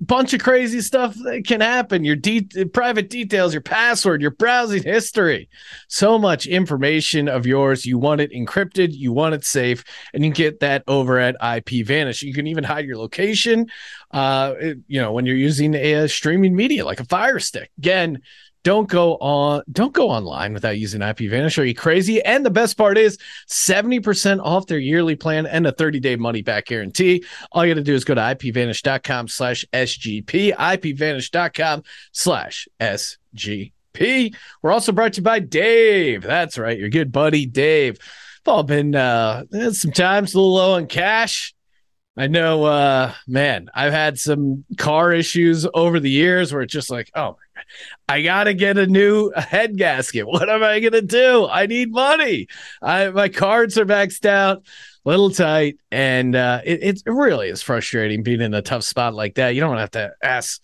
Bunch 0.00 0.34
of 0.34 0.40
crazy 0.40 0.80
stuff 0.80 1.14
that 1.24 1.44
can 1.46 1.60
happen. 1.60 2.04
Your 2.04 2.16
de- 2.16 2.48
private 2.72 3.10
details, 3.10 3.52
your 3.52 3.62
password, 3.62 4.22
your 4.22 4.30
browsing 4.30 4.82
history. 4.82 5.48
So 5.88 6.18
much 6.18 6.46
information 6.46 7.28
of 7.28 7.46
yours. 7.46 7.84
You 7.84 7.98
want 7.98 8.20
it 8.20 8.32
encrypted, 8.32 8.92
you 8.92 9.12
want 9.12 9.34
it 9.34 9.44
safe, 9.44 9.84
and 10.14 10.24
you 10.24 10.30
get 10.30 10.60
that 10.60 10.84
over 10.86 11.18
at 11.18 11.36
IP 11.42 11.86
Vanish. 11.86 12.22
You 12.22 12.34
can 12.34 12.46
even 12.46 12.64
hide 12.64 12.86
your 12.86 12.98
location. 12.98 13.66
Uh, 14.10 14.54
you 14.86 15.00
know, 15.00 15.12
when 15.12 15.26
you're 15.26 15.36
using 15.36 15.74
a, 15.74 15.92
a 15.94 16.08
streaming 16.08 16.54
media 16.54 16.84
like 16.84 17.00
a 17.00 17.04
Fire 17.04 17.38
Stick. 17.38 17.70
Again, 17.78 18.22
don't 18.64 18.88
go 18.88 19.14
on 19.16 19.62
don't 19.70 19.92
go 19.92 20.10
online 20.10 20.52
without 20.52 20.78
using 20.78 21.00
IPVanish. 21.00 21.58
Are 21.58 21.64
you 21.64 21.74
crazy? 21.74 22.22
And 22.22 22.44
the 22.44 22.50
best 22.50 22.76
part 22.76 22.98
is 22.98 23.18
70% 23.48 24.40
off 24.42 24.66
their 24.66 24.78
yearly 24.78 25.16
plan 25.16 25.46
and 25.46 25.66
a 25.66 25.72
30-day 25.72 26.16
money 26.16 26.42
back 26.42 26.66
guarantee. 26.66 27.24
All 27.52 27.64
you 27.64 27.72
gotta 27.74 27.84
do 27.84 27.94
is 27.94 28.04
go 28.04 28.14
to 28.14 28.20
ipvanish.com 28.20 29.28
slash 29.28 29.64
SGP, 29.72 30.54
ipvanish.com 30.54 31.82
slash 32.12 32.68
SGP. 32.80 34.34
We're 34.62 34.72
also 34.72 34.92
brought 34.92 35.14
to 35.14 35.20
you 35.20 35.24
by 35.24 35.38
Dave. 35.38 36.22
That's 36.22 36.58
right, 36.58 36.78
your 36.78 36.90
good 36.90 37.12
buddy 37.12 37.46
Dave. 37.46 37.98
We've 38.46 38.54
all 38.54 38.62
been 38.62 38.94
uh 38.94 39.44
sometimes 39.72 40.34
a 40.34 40.38
little 40.38 40.54
low 40.54 40.74
on 40.74 40.86
cash. 40.86 41.54
I 42.18 42.26
know, 42.26 42.64
uh, 42.64 43.12
man, 43.28 43.68
I've 43.72 43.92
had 43.92 44.18
some 44.18 44.64
car 44.76 45.12
issues 45.12 45.68
over 45.72 46.00
the 46.00 46.10
years 46.10 46.52
where 46.52 46.62
it's 46.62 46.72
just 46.72 46.90
like, 46.90 47.12
oh, 47.14 47.36
I 48.08 48.22
gotta 48.22 48.54
get 48.54 48.78
a 48.78 48.86
new 48.86 49.30
head 49.36 49.76
gasket. 49.76 50.26
What 50.38 50.48
am 50.48 50.62
I 50.62 50.80
gonna 50.80 51.02
do? 51.02 51.46
I 51.46 51.66
need 51.66 51.90
money. 51.90 52.48
I 52.82 53.10
my 53.10 53.28
cards 53.28 53.78
are 53.78 53.86
maxed 53.86 54.26
out, 54.26 54.62
a 55.04 55.08
little 55.08 55.30
tight, 55.30 55.78
and 55.90 56.34
uh, 56.36 56.60
it, 56.64 56.82
it 56.82 57.02
really 57.06 57.48
is 57.48 57.62
frustrating 57.62 58.22
being 58.22 58.40
in 58.40 58.54
a 58.54 58.62
tough 58.62 58.84
spot 58.84 59.14
like 59.14 59.34
that. 59.34 59.54
You 59.54 59.60
don't 59.60 59.78
have 59.78 59.90
to 59.92 60.12
ask 60.22 60.62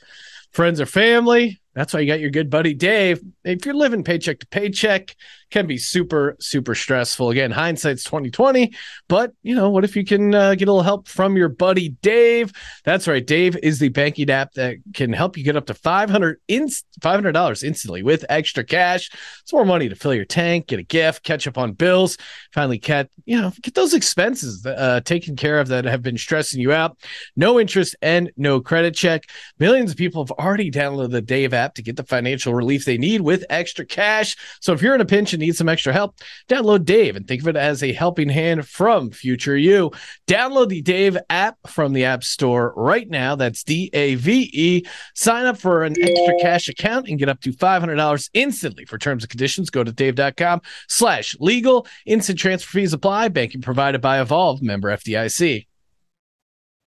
friends 0.53 0.81
or 0.81 0.87
family. 0.87 1.61
That's 1.75 1.93
why 1.93 2.01
you 2.01 2.07
got 2.07 2.21
your 2.21 2.31
good 2.31 2.51
buddy 2.51 2.75
Dave. 2.75 3.21
If 3.43 3.67
you're 3.67 3.75
living 3.75 4.05
paycheck 4.05 4.39
to 4.41 4.47
paycheck, 4.47 5.17
can 5.51 5.67
be 5.67 5.79
super 5.79 6.37
super 6.41 6.75
stressful. 6.75 7.31
Again, 7.31 7.51
hindsight's 7.51 8.05
2020, 8.05 8.73
but 9.09 9.33
you 9.43 9.55
know, 9.55 9.71
what 9.71 9.85
if 9.85 9.97
you 9.97 10.05
can 10.05 10.35
uh, 10.35 10.55
get 10.55 10.69
a 10.69 10.73
little 10.73 10.83
help 10.83 11.09
from 11.09 11.37
your 11.37 11.49
buddy 11.49 11.91
Dave? 12.03 12.53
That's 12.85 13.07
right. 13.07 13.25
Dave 13.25 13.57
is 13.63 13.79
the 13.79 13.89
banking 13.89 14.31
app 14.31 14.53
that 14.55 14.77
can 14.95 15.13
help 15.13 15.37
you 15.37 15.45
get 15.45 15.57
up 15.57 15.67
to 15.67 15.75
500 15.75 16.41
in 16.49 16.69
$500 17.01 17.65
instantly 17.65 18.03
with 18.03 18.25
extra 18.29 18.65
cash. 18.65 19.11
It's 19.43 19.53
more 19.53 19.65
money 19.65 19.89
to 19.89 19.95
fill 19.95 20.15
your 20.15 20.25
tank, 20.25 20.69
get 20.69 20.79
a 20.79 20.83
gift, 20.83 21.23
catch 21.23 21.47
up 21.47 21.59
on 21.59 21.73
bills, 21.73 22.17
finally 22.53 22.79
get, 22.79 23.11
you 23.25 23.41
know, 23.41 23.53
get 23.63 23.75
those 23.75 23.95
expenses 23.95 24.65
uh, 24.65 25.01
taken 25.05 25.37
care 25.37 25.61
of 25.61 25.69
that 25.69 25.85
have 25.85 26.03
been 26.03 26.19
stressing 26.19 26.61
you 26.61 26.73
out. 26.73 26.99
No 27.37 27.61
interest 27.61 27.97
and 28.03 28.31
no 28.37 28.61
credit 28.61 28.95
check. 28.95 29.25
Millions 29.59 29.91
of 29.91 29.97
people 29.97 30.25
have 30.25 30.33
already 30.33 30.71
downloaded 30.71 31.11
the 31.11 31.23
Dave 31.23 31.53
app 31.53 31.75
to 31.75 31.83
get 31.83 31.97
the 31.97 32.05
financial 32.05 32.55
relief 32.55 32.85
they 32.85 32.99
need 32.99 33.21
with 33.21 33.45
extra 33.51 33.85
cash. 33.85 34.37
So 34.61 34.73
if 34.73 34.83
you're 34.83 34.95
in 34.95 35.01
a 35.01 35.07
pinch 35.07 35.34
and 35.35 35.43
need 35.43 35.57
some 35.57 35.69
extra 35.69 35.93
help, 35.93 36.17
download 36.49 36.85
Dave 36.85 37.17
and 37.17 37.29
think 37.29 37.43
of 37.43 37.49
it 37.49 37.57
as 37.57 37.83
a 37.83 37.93
helping 37.93 38.29
hand 38.29 38.67
from 38.67 39.11
future 39.11 39.57
you. 39.57 39.91
Download 40.27 40.69
the 40.69 40.83
Dave 40.83 41.19
app 41.29 41.59
from 41.67 41.93
the 41.93 42.05
App 42.05 42.25
Store 42.25 42.73
right 42.77 43.09
now. 43.09 43.35
That's 43.37 43.63
D 43.63 43.91
A 43.93 44.15
V 44.15 44.51
E. 44.53 44.85
Sign 45.15 45.47
up 45.47 45.59
for 45.59 45.85
an 45.85 45.95
extra 46.01 46.35
cash 46.41 46.69
account 46.69 47.09
and 47.09 47.19
get 47.19 47.29
up 47.29 47.41
to 47.43 47.53
$500 47.53 48.31
instantly. 48.35 48.85
For 48.85 48.99
terms 48.99 49.25
and 49.25 49.31
conditions, 49.31 49.71
go 49.71 49.85
to 49.85 49.93
dave.com 49.93 50.63
slash 50.89 51.37
legal. 51.41 51.87
Instant 52.07 52.39
transfer 52.39 52.79
fees 52.79 52.93
apply. 52.93 53.29
Banking 53.29 53.61
provided 53.61 54.01
by 54.01 54.21
Evolve, 54.21 54.63
member 54.63 54.89
FDIC. 54.89 55.67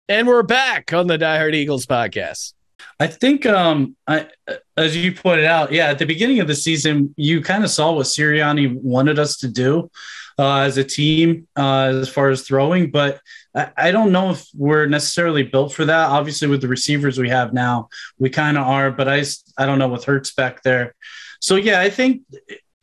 And 0.08 0.26
we're 0.26 0.42
back 0.42 0.92
on 0.92 1.06
the 1.06 1.16
Die 1.16 1.38
Hard 1.38 1.54
Eagles 1.54 1.86
podcast. 1.86 2.54
I 3.02 3.08
think, 3.08 3.46
um, 3.46 3.96
I, 4.06 4.28
as 4.76 4.96
you 4.96 5.10
pointed 5.10 5.44
out, 5.44 5.72
yeah, 5.72 5.86
at 5.86 5.98
the 5.98 6.06
beginning 6.06 6.38
of 6.38 6.46
the 6.46 6.54
season, 6.54 7.12
you 7.16 7.42
kind 7.42 7.64
of 7.64 7.70
saw 7.70 7.90
what 7.90 8.06
Sirianni 8.06 8.80
wanted 8.80 9.18
us 9.18 9.38
to 9.38 9.48
do 9.48 9.90
uh, 10.38 10.58
as 10.58 10.76
a 10.76 10.84
team 10.84 11.48
uh, 11.56 11.94
as 12.00 12.08
far 12.08 12.30
as 12.30 12.42
throwing, 12.42 12.92
but 12.92 13.18
I, 13.56 13.70
I, 13.76 13.90
don't 13.90 14.12
know 14.12 14.30
if 14.30 14.46
we're 14.54 14.86
necessarily 14.86 15.42
built 15.42 15.72
for 15.72 15.84
that. 15.84 16.10
Obviously, 16.10 16.46
with 16.46 16.60
the 16.60 16.68
receivers 16.68 17.18
we 17.18 17.28
have 17.28 17.52
now, 17.52 17.88
we 18.20 18.30
kind 18.30 18.56
of 18.56 18.68
are, 18.68 18.92
but 18.92 19.08
I, 19.08 19.24
I 19.58 19.66
don't 19.66 19.80
know 19.80 19.88
with 19.88 20.04
Hurts 20.04 20.32
back 20.32 20.62
there. 20.62 20.94
So, 21.40 21.56
yeah, 21.56 21.80
I 21.80 21.90
think 21.90 22.22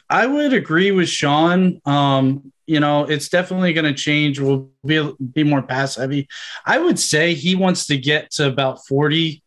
I 0.10 0.26
would 0.26 0.52
agree 0.52 0.92
with 0.92 1.08
Sean. 1.08 1.80
Um, 1.86 2.52
you 2.68 2.82
know, 2.82 3.06
it's 3.06 3.30
definitely 3.30 3.72
going 3.72 3.86
to 3.86 3.94
change. 3.94 4.38
We'll 4.38 4.70
be, 4.86 5.14
be 5.34 5.46
more 5.46 5.62
pass 5.62 5.96
heavy. 5.96 6.28
I 6.66 6.78
would 6.78 7.00
say 7.00 7.36
he 7.36 7.56
wants 7.56 7.88
to 7.88 7.98
get 7.98 8.32
to 8.32 8.48
about 8.48 8.86
40 8.86 9.42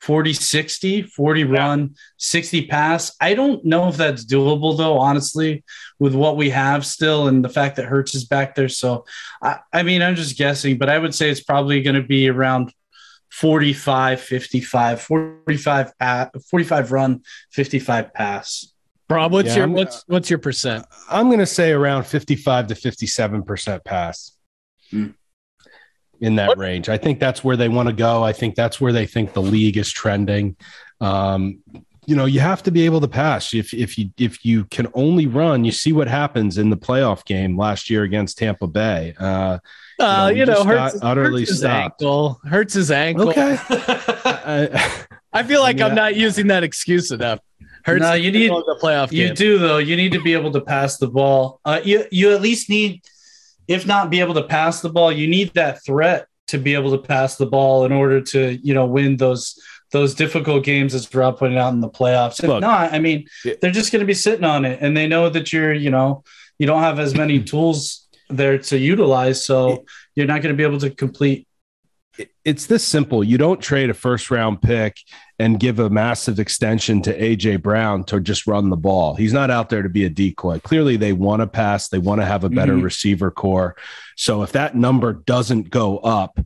40 0.00 0.32
60, 0.32 1.02
40 1.02 1.44
run, 1.44 1.94
60 2.16 2.66
pass. 2.66 3.14
I 3.20 3.34
don't 3.34 3.64
know 3.64 3.88
if 3.88 3.96
that's 3.96 4.24
doable 4.24 4.76
though, 4.76 4.98
honestly, 4.98 5.62
with 5.98 6.14
what 6.14 6.36
we 6.36 6.50
have 6.50 6.86
still 6.86 7.28
and 7.28 7.44
the 7.44 7.48
fact 7.48 7.76
that 7.76 7.84
Hurts 7.84 8.14
is 8.14 8.24
back 8.24 8.54
there. 8.54 8.68
So, 8.68 9.04
I, 9.42 9.58
I 9.72 9.82
mean, 9.82 10.02
I'm 10.02 10.14
just 10.14 10.38
guessing, 10.38 10.78
but 10.78 10.88
I 10.88 10.98
would 10.98 11.14
say 11.14 11.30
it's 11.30 11.42
probably 11.42 11.82
going 11.82 11.96
to 11.96 12.02
be 12.02 12.28
around 12.28 12.72
45, 13.30 14.20
55, 14.20 15.02
45, 15.02 15.98
pass, 15.98 16.28
45 16.50 16.92
run, 16.92 17.22
55 17.52 18.14
pass. 18.14 18.72
Rob, 19.08 19.32
what's 19.32 19.48
yeah, 19.48 19.56
your 19.56 19.64
I'm, 19.64 19.72
what's 19.72 20.04
what's 20.06 20.30
your 20.30 20.38
percent? 20.38 20.86
I'm 21.10 21.26
going 21.26 21.40
to 21.40 21.46
say 21.46 21.72
around 21.72 22.04
55 22.04 22.68
to 22.68 22.74
57 22.76 23.42
percent 23.42 23.84
pass. 23.84 24.36
Hmm 24.90 25.08
in 26.20 26.36
that 26.36 26.48
what? 26.48 26.58
range. 26.58 26.88
I 26.88 26.98
think 26.98 27.18
that's 27.18 27.42
where 27.42 27.56
they 27.56 27.68
want 27.68 27.88
to 27.88 27.94
go. 27.94 28.22
I 28.22 28.32
think 28.32 28.54
that's 28.54 28.80
where 28.80 28.92
they 28.92 29.06
think 29.06 29.32
the 29.32 29.42
league 29.42 29.76
is 29.76 29.90
trending. 29.90 30.56
Um, 31.00 31.60
you 32.06 32.16
know, 32.16 32.24
you 32.24 32.40
have 32.40 32.62
to 32.64 32.70
be 32.70 32.84
able 32.86 33.00
to 33.00 33.08
pass. 33.08 33.54
If 33.54 33.72
if 33.72 33.96
you 33.96 34.10
if 34.18 34.44
you 34.44 34.64
can 34.64 34.88
only 34.94 35.26
run, 35.26 35.64
you 35.64 35.72
see 35.72 35.92
what 35.92 36.08
happens 36.08 36.58
in 36.58 36.70
the 36.70 36.76
playoff 36.76 37.24
game 37.24 37.56
last 37.56 37.88
year 37.88 38.02
against 38.02 38.38
Tampa 38.38 38.66
Bay. 38.66 39.14
Uh, 39.18 39.58
uh, 40.00 40.32
you 40.34 40.44
know, 40.44 40.58
you 40.58 40.64
know 40.64 40.64
hurts, 40.64 40.98
utterly 41.02 41.42
hurts 41.42 41.50
his 41.50 41.58
stopped. 41.60 42.02
ankle. 42.02 42.40
Hurts 42.44 42.74
his 42.74 42.90
ankle. 42.90 43.28
Okay. 43.28 43.58
I 45.32 45.42
feel 45.44 45.60
like 45.60 45.78
yeah. 45.78 45.86
I'm 45.86 45.94
not 45.94 46.16
using 46.16 46.48
that 46.48 46.64
excuse 46.64 47.12
enough. 47.12 47.40
Hurts 47.84 48.02
no, 48.02 48.12
you 48.14 48.32
need 48.32 48.50
the 48.50 48.78
playoff. 48.82 49.12
You 49.12 49.32
do 49.32 49.58
though. 49.58 49.78
You 49.78 49.96
need 49.96 50.12
to 50.12 50.22
be 50.22 50.32
able 50.32 50.52
to 50.52 50.60
pass 50.60 50.98
the 50.98 51.08
ball. 51.08 51.60
Uh, 51.64 51.80
you 51.84 52.04
you 52.10 52.32
at 52.34 52.40
least 52.40 52.68
need 52.68 53.02
if 53.70 53.86
not 53.86 54.10
be 54.10 54.18
able 54.18 54.34
to 54.34 54.42
pass 54.42 54.80
the 54.80 54.90
ball, 54.90 55.12
you 55.12 55.28
need 55.28 55.54
that 55.54 55.82
threat 55.84 56.26
to 56.48 56.58
be 56.58 56.74
able 56.74 56.90
to 56.90 56.98
pass 56.98 57.36
the 57.36 57.46
ball 57.46 57.84
in 57.84 57.92
order 57.92 58.20
to, 58.20 58.58
you 58.66 58.74
know, 58.74 58.84
win 58.84 59.16
those 59.16 59.56
those 59.92 60.14
difficult 60.14 60.64
games 60.64 60.92
as 60.92 61.12
Rob 61.14 61.38
pointed 61.38 61.56
out 61.56 61.72
in 61.72 61.80
the 61.80 61.88
playoffs. 61.88 62.40
If 62.40 62.48
Look, 62.48 62.60
not, 62.60 62.92
I 62.92 62.98
mean, 62.98 63.26
they're 63.60 63.70
just 63.70 63.92
going 63.92 64.00
to 64.00 64.06
be 64.06 64.14
sitting 64.14 64.44
on 64.44 64.64
it, 64.64 64.78
and 64.80 64.96
they 64.96 65.06
know 65.06 65.28
that 65.30 65.52
you're, 65.52 65.72
you 65.72 65.90
know, 65.90 66.24
you 66.58 66.66
don't 66.66 66.82
have 66.82 66.98
as 66.98 67.14
many 67.14 67.42
tools 67.42 68.08
there 68.28 68.58
to 68.58 68.78
utilize, 68.78 69.44
so 69.44 69.84
you're 70.16 70.26
not 70.26 70.42
going 70.42 70.52
to 70.52 70.56
be 70.56 70.64
able 70.64 70.78
to 70.80 70.90
complete 70.90 71.46
it's 72.44 72.66
this 72.66 72.84
simple. 72.84 73.22
You 73.22 73.38
don't 73.38 73.60
trade 73.60 73.90
a 73.90 73.94
first 73.94 74.30
round 74.30 74.62
pick 74.62 74.98
and 75.38 75.58
give 75.58 75.78
a 75.78 75.88
massive 75.88 76.38
extension 76.38 77.02
to 77.02 77.18
AJ 77.18 77.62
Brown 77.62 78.04
to 78.04 78.20
just 78.20 78.46
run 78.46 78.70
the 78.70 78.76
ball. 78.76 79.14
He's 79.14 79.32
not 79.32 79.50
out 79.50 79.68
there 79.68 79.82
to 79.82 79.88
be 79.88 80.04
a 80.04 80.10
decoy. 80.10 80.60
Clearly, 80.60 80.96
they 80.96 81.12
want 81.12 81.40
to 81.40 81.46
pass, 81.46 81.88
they 81.88 81.98
want 81.98 82.20
to 82.20 82.26
have 82.26 82.44
a 82.44 82.50
better 82.50 82.74
mm-hmm. 82.74 82.84
receiver 82.84 83.30
corps. 83.30 83.76
So 84.16 84.42
if 84.42 84.52
that 84.52 84.74
number 84.74 85.12
doesn't 85.12 85.70
go 85.70 85.98
up, 85.98 86.38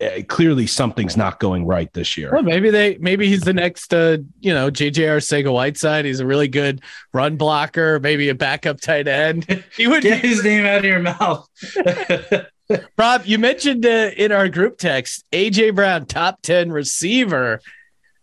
uh, 0.00 0.22
clearly 0.28 0.66
something's 0.66 1.16
not 1.16 1.38
going 1.38 1.66
right 1.66 1.92
this 1.92 2.16
year. 2.16 2.30
Well, 2.32 2.42
maybe 2.42 2.70
they 2.70 2.96
maybe 2.98 3.26
he's 3.26 3.42
the 3.42 3.52
next 3.52 3.92
uh, 3.92 4.18
you 4.40 4.54
know, 4.54 4.70
JJ 4.70 5.04
Arcega 5.04 5.52
Whiteside. 5.52 6.06
He's 6.06 6.20
a 6.20 6.26
really 6.26 6.48
good 6.48 6.80
run 7.12 7.36
blocker, 7.36 8.00
maybe 8.00 8.30
a 8.30 8.34
backup 8.34 8.80
tight 8.80 9.08
end. 9.08 9.46
He 9.76 9.86
would 9.86 10.02
get 10.02 10.22
his 10.22 10.42
name 10.42 10.66
out 10.66 10.78
of 10.78 10.84
your 10.84 11.00
mouth. 11.00 11.48
Rob, 12.96 13.22
you 13.24 13.38
mentioned 13.38 13.84
uh, 13.84 14.10
in 14.16 14.32
our 14.32 14.48
group 14.48 14.78
text 14.78 15.24
AJ 15.32 15.74
Brown, 15.74 16.06
top 16.06 16.42
10 16.42 16.70
receiver. 16.70 17.60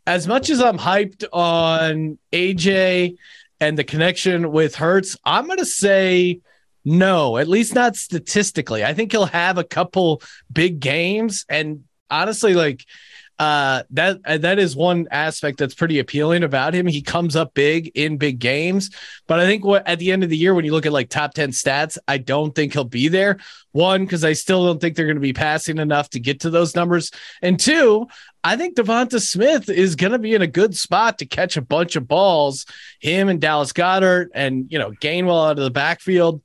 As 0.05 0.27
much 0.27 0.49
as 0.49 0.61
I'm 0.61 0.77
hyped 0.77 1.25
on 1.33 2.17
AJ 2.31 3.17
and 3.59 3.77
the 3.77 3.83
connection 3.83 4.51
with 4.51 4.75
Hurts, 4.75 5.17
I'm 5.25 5.47
going 5.47 5.57
to 5.57 5.65
say 5.65 6.39
no, 6.85 7.37
at 7.37 7.49
least 7.49 7.75
not 7.75 7.97
statistically. 7.97 8.85
I 8.85 8.93
think 8.93 9.11
he'll 9.11 9.25
have 9.25 9.57
a 9.57 9.63
couple 9.63 10.21
big 10.51 10.79
games. 10.79 11.45
And 11.49 11.83
honestly, 12.09 12.53
like, 12.53 12.85
uh, 13.39 13.83
that 13.91 14.19
uh, 14.25 14.37
that 14.39 14.57
is 14.57 14.75
one 14.75 15.07
aspect 15.11 15.59
that's 15.59 15.75
pretty 15.75 15.99
appealing 15.99 16.43
about 16.43 16.73
him. 16.73 16.87
He 16.87 17.01
comes 17.01 17.35
up 17.35 17.53
big 17.53 17.91
in 17.93 18.17
big 18.17 18.39
games, 18.39 18.89
but 19.27 19.39
I 19.39 19.45
think 19.45 19.63
what 19.63 19.87
at 19.87 19.99
the 19.99 20.11
end 20.11 20.23
of 20.23 20.29
the 20.29 20.37
year, 20.37 20.55
when 20.55 20.65
you 20.65 20.71
look 20.71 20.87
at 20.87 20.91
like 20.91 21.09
top 21.09 21.33
ten 21.33 21.51
stats, 21.51 21.97
I 22.07 22.17
don't 22.17 22.55
think 22.55 22.73
he'll 22.73 22.83
be 22.83 23.07
there. 23.07 23.37
One, 23.73 24.05
because 24.05 24.23
I 24.23 24.33
still 24.33 24.65
don't 24.65 24.81
think 24.81 24.95
they're 24.95 25.05
going 25.05 25.17
to 25.17 25.21
be 25.21 25.33
passing 25.33 25.77
enough 25.77 26.09
to 26.11 26.19
get 26.19 26.39
to 26.41 26.49
those 26.49 26.75
numbers, 26.75 27.11
and 27.43 27.59
two, 27.59 28.07
I 28.43 28.55
think 28.55 28.75
Devonta 28.75 29.21
Smith 29.21 29.69
is 29.69 29.95
going 29.95 30.13
to 30.13 30.19
be 30.19 30.33
in 30.33 30.41
a 30.41 30.47
good 30.47 30.75
spot 30.75 31.19
to 31.19 31.25
catch 31.25 31.57
a 31.57 31.61
bunch 31.61 31.95
of 31.95 32.07
balls. 32.07 32.65
Him 32.99 33.29
and 33.29 33.41
Dallas 33.41 33.73
Goedert, 33.73 34.29
and 34.33 34.65
you 34.69 34.79
know 34.79 34.91
Gainwell 34.91 35.49
out 35.49 35.59
of 35.59 35.63
the 35.63 35.69
backfield. 35.69 36.41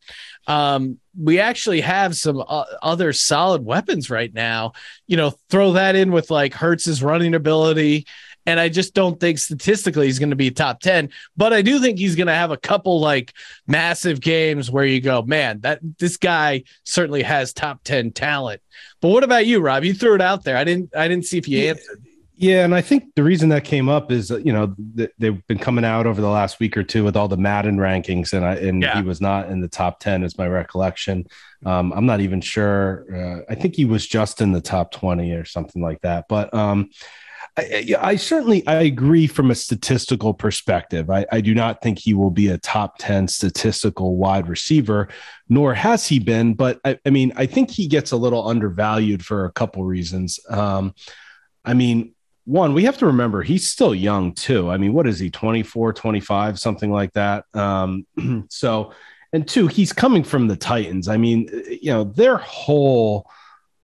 Um, 0.47 0.99
we 1.19 1.39
actually 1.39 1.81
have 1.83 2.17
some 2.17 2.43
uh, 2.47 2.65
other 2.83 3.13
solid 3.13 3.65
weapons 3.65 4.11
right 4.11 4.33
now. 4.33 4.73
You 5.07 5.17
know, 5.17 5.35
throw 5.51 5.73
that 5.73 5.97
in 5.97 6.13
with 6.13 6.31
like 6.31 6.55
Hurts's 6.55 7.03
running 7.03 7.35
ability. 7.35 8.07
And 8.45 8.59
I 8.59 8.69
just 8.69 8.93
don't 8.93 9.21
think 9.21 9.39
statistically 9.39 10.07
he's 10.07 10.19
going 10.19 10.31
to 10.31 10.37
be 10.37 10.51
top 10.51 10.81
10, 10.81 11.11
but 11.37 11.53
I 11.53 11.63
do 11.63 11.79
think 11.79 11.99
he's 11.99 12.17
going 12.17 12.27
to 12.27 12.35
have 12.35 12.51
a 12.51 12.57
couple 12.57 12.99
like 12.99 13.33
massive 13.69 14.21
games 14.21 14.69
where 14.69 14.85
you 14.85 15.01
go, 15.01 15.23
man, 15.23 15.61
that 15.61 15.79
this 16.01 16.17
guy 16.17 16.65
certainly 16.83 17.23
has 17.23 17.53
top 17.53 17.85
10 17.85 18.11
talent. 18.11 18.61
But 19.01 19.11
what 19.11 19.23
about 19.23 19.47
you, 19.47 19.61
Rob? 19.61 19.85
You 19.85 19.95
threw 19.95 20.17
it 20.17 20.21
out 20.21 20.43
there. 20.43 20.57
I 20.57 20.65
didn't, 20.65 20.95
I 20.97 21.07
didn't 21.07 21.27
see 21.27 21.39
if 21.39 21.47
you 21.47 21.59
yeah. 21.59 21.71
answered. 21.71 22.03
Yeah, 22.43 22.65
and 22.65 22.75
I 22.75 22.81
think 22.81 23.15
the 23.15 23.23
reason 23.23 23.51
that 23.51 23.63
came 23.63 23.89
up 23.89 24.11
is 24.11 24.31
you 24.31 24.53
know 24.53 24.75
they've 25.17 25.47
been 25.47 25.61
coming 25.61 25.85
out 25.85 26.09
over 26.09 26.21
the 26.21 26.29
last 26.29 26.59
week 26.59 26.77
or 26.77 26.83
two 26.83 27.05
with 27.05 27.17
all 27.17 27.29
the 27.29 27.37
Madden 27.37 27.77
rankings, 27.77 28.33
and 28.33 28.45
I 28.45 28.57
and 28.57 28.83
yeah. 28.83 28.97
he 28.97 29.07
was 29.07 29.21
not 29.21 29.49
in 29.49 29.61
the 29.61 29.69
top 29.69 30.01
ten, 30.01 30.25
is 30.25 30.37
my 30.37 30.49
recollection. 30.49 31.25
Um, 31.65 31.93
I'm 31.93 32.05
not 32.05 32.21
even 32.21 32.41
sure. 32.41 33.07
Uh, 33.15 33.43
I 33.49 33.55
think 33.55 33.77
he 33.77 33.85
was 33.85 34.09
just 34.09 34.41
in 34.41 34.51
the 34.51 34.61
top 34.61 34.91
twenty 34.91 35.31
or 35.31 35.45
something 35.45 35.81
like 35.81 36.01
that. 36.01 36.25
But 36.29 36.53
um, 36.53 36.91
I, 37.57 37.95
I, 38.01 38.17
certainly 38.17 38.67
I 38.67 38.83
agree 38.83 39.29
from 39.29 39.53
a 39.53 39.55
statistical 39.55 40.35
perspective. 40.35 41.11
I, 41.11 41.25
I, 41.31 41.41
do 41.43 41.55
not 41.55 41.81
think 41.81 42.01
he 42.01 42.13
will 42.13 42.31
be 42.31 42.49
a 42.49 42.57
top 42.57 42.97
10 42.99 43.29
statistical 43.29 44.17
wide 44.17 44.49
receiver, 44.49 45.09
nor 45.51 45.75
has 45.75 46.09
he 46.09 46.19
been. 46.19 46.55
But 46.55 46.81
I, 46.83 46.99
I 47.05 47.11
mean, 47.11 47.31
I 47.37 47.45
think 47.45 47.71
he 47.71 47.89
gets 47.89 48.11
a 48.11 48.17
little 48.17 48.49
undervalued 48.49 49.23
for 49.23 49.45
a 49.45 49.53
couple 49.53 49.85
reasons. 49.85 50.41
Um, 50.49 50.95
I 51.65 51.75
mean, 51.75 52.12
one, 52.45 52.75
we 52.75 52.85
have 52.85 52.99
to 52.99 53.07
remember 53.07 53.43
he's 53.43 53.71
still 53.71 53.95
young 53.95 54.35
too. 54.35 54.71
I 54.71 54.77
mean, 54.77 54.93
what 54.93 55.07
is 55.07 55.19
he, 55.19 55.31
24, 55.31 55.93
25, 55.93 56.59
something 56.59 56.91
like 56.91 57.13
that? 57.13 57.45
Um, 57.55 58.07
so, 58.51 58.93
and 59.33 59.47
two, 59.47 59.67
he's 59.67 59.93
coming 59.93 60.25
from 60.25 60.49
the 60.49 60.57
Titans. 60.57 61.09
I 61.09 61.17
mean, 61.17 61.49
you 61.69 61.93
know, 61.93 62.05
their 62.05 62.37
whole 62.37 63.31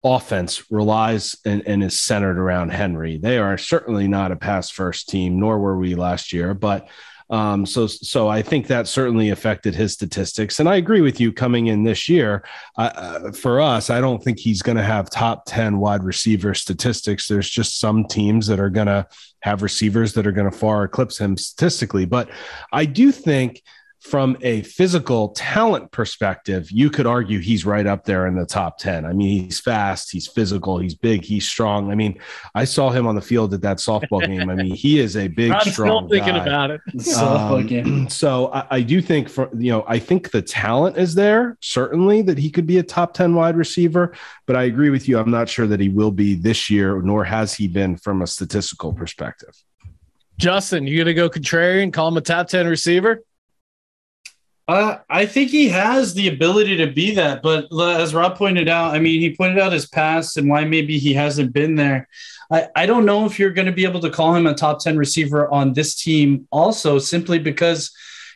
offense 0.03 0.69
relies 0.71 1.35
and, 1.45 1.65
and 1.67 1.83
is 1.83 2.01
centered 2.01 2.39
around 2.39 2.69
Henry. 2.69 3.17
They 3.17 3.37
are 3.37 3.57
certainly 3.57 4.07
not 4.07 4.31
a 4.31 4.35
pass 4.35 4.69
first 4.69 5.09
team, 5.09 5.39
nor 5.39 5.59
were 5.59 5.77
we 5.77 5.95
last 5.95 6.33
year, 6.33 6.53
but 6.53 6.87
um, 7.31 7.65
so, 7.65 7.87
so 7.87 8.27
I 8.27 8.41
think 8.41 8.67
that 8.67 8.89
certainly 8.89 9.29
affected 9.29 9.73
his 9.73 9.93
statistics. 9.93 10.59
And 10.59 10.67
I 10.67 10.75
agree 10.75 10.99
with 10.99 11.21
you 11.21 11.31
coming 11.31 11.67
in 11.67 11.83
this 11.83 12.09
year. 12.09 12.43
Uh, 12.77 13.31
for 13.31 13.61
us, 13.61 13.89
I 13.89 14.01
don't 14.01 14.21
think 14.21 14.37
he's 14.37 14.61
going 14.61 14.75
to 14.75 14.83
have 14.83 15.09
top 15.09 15.43
10 15.47 15.79
wide 15.79 16.03
receiver 16.03 16.53
statistics. 16.53 17.29
There's 17.29 17.49
just 17.49 17.79
some 17.79 18.05
teams 18.05 18.47
that 18.47 18.59
are 18.59 18.69
going 18.69 18.87
to 18.87 19.07
have 19.43 19.63
receivers 19.63 20.13
that 20.13 20.27
are 20.27 20.33
going 20.33 20.51
to 20.51 20.55
far 20.55 20.83
eclipse 20.83 21.17
him 21.17 21.37
statistically. 21.37 22.05
But 22.05 22.29
I 22.73 22.83
do 22.83 23.13
think 23.13 23.63
from 24.01 24.35
a 24.41 24.63
physical 24.63 25.29
talent 25.29 25.91
perspective, 25.91 26.71
you 26.71 26.89
could 26.89 27.05
argue 27.05 27.37
he's 27.37 27.67
right 27.67 27.85
up 27.85 28.03
there 28.03 28.25
in 28.25 28.35
the 28.35 28.47
top 28.47 28.79
10. 28.79 29.05
I 29.05 29.13
mean, 29.13 29.43
he's 29.43 29.59
fast, 29.59 30.11
he's 30.11 30.27
physical, 30.27 30.79
he's 30.79 30.95
big, 30.95 31.23
he's 31.23 31.47
strong. 31.47 31.91
I 31.91 31.95
mean, 31.95 32.19
I 32.55 32.65
saw 32.65 32.89
him 32.89 33.05
on 33.05 33.13
the 33.13 33.21
field 33.21 33.53
at 33.53 33.61
that 33.61 33.77
softball 33.77 34.25
game. 34.25 34.49
I 34.49 34.55
mean, 34.55 34.73
he 34.73 34.99
is 34.99 35.15
a 35.15 35.27
big, 35.27 35.51
I'm 35.51 35.61
strong 35.71 36.07
still 36.07 36.09
thinking 36.09 36.33
guy. 36.33 36.43
about 36.43 36.71
it. 36.71 36.81
Um, 37.21 38.07
so 38.09 38.51
I, 38.53 38.65
I, 38.71 38.81
do 38.81 39.01
think 39.01 39.29
for 39.29 39.49
you 39.57 39.71
know, 39.71 39.83
I 39.87 39.99
think 39.99 40.31
the 40.31 40.41
talent 40.41 40.97
is 40.97 41.13
there, 41.13 41.57
certainly 41.61 42.21
that 42.23 42.37
he 42.37 42.49
could 42.49 42.65
be 42.65 42.77
a 42.77 42.83
top 42.83 43.13
10 43.13 43.35
wide 43.35 43.55
receiver, 43.55 44.13
but 44.45 44.55
I 44.55 44.63
agree 44.63 44.89
with 44.89 45.07
you. 45.07 45.19
I'm 45.19 45.29
not 45.29 45.49
sure 45.49 45.67
that 45.67 45.79
he 45.79 45.89
will 45.89 46.11
be 46.11 46.35
this 46.35 46.69
year, 46.69 47.01
nor 47.01 47.23
has 47.23 47.53
he 47.53 47.67
been 47.67 47.97
from 47.97 48.21
a 48.21 48.27
statistical 48.27 48.93
perspective. 48.93 49.53
Justin, 50.37 50.87
you 50.87 50.97
gonna 50.97 51.13
go 51.13 51.29
contrarian, 51.29 51.93
call 51.93 52.07
him 52.07 52.17
a 52.17 52.21
top 52.21 52.47
10 52.47 52.67
receiver? 52.67 53.23
Uh, 54.67 54.97
I 55.09 55.25
think 55.25 55.49
he 55.49 55.67
has 55.69 56.13
the 56.13 56.29
ability 56.29 56.77
to 56.77 56.87
be 56.87 57.15
that, 57.15 57.41
but 57.41 57.67
as 57.73 58.13
Rob 58.13 58.37
pointed 58.37 58.69
out, 58.69 58.93
I 58.93 58.99
mean, 58.99 59.19
he 59.19 59.35
pointed 59.35 59.59
out 59.59 59.73
his 59.73 59.87
past 59.87 60.37
and 60.37 60.49
why 60.49 60.63
maybe 60.65 60.97
he 60.97 61.13
hasn't 61.13 61.51
been 61.51 61.75
there. 61.75 62.07
I, 62.51 62.67
I 62.75 62.85
don't 62.85 63.05
know 63.05 63.25
if 63.25 63.39
you're 63.39 63.51
going 63.51 63.65
to 63.65 63.71
be 63.71 63.85
able 63.85 64.01
to 64.01 64.09
call 64.09 64.35
him 64.35 64.45
a 64.45 64.53
top 64.53 64.79
10 64.79 64.97
receiver 64.97 65.51
on 65.51 65.73
this 65.73 65.95
team 65.95 66.47
also, 66.51 66.99
simply 66.99 67.39
because, 67.39 67.91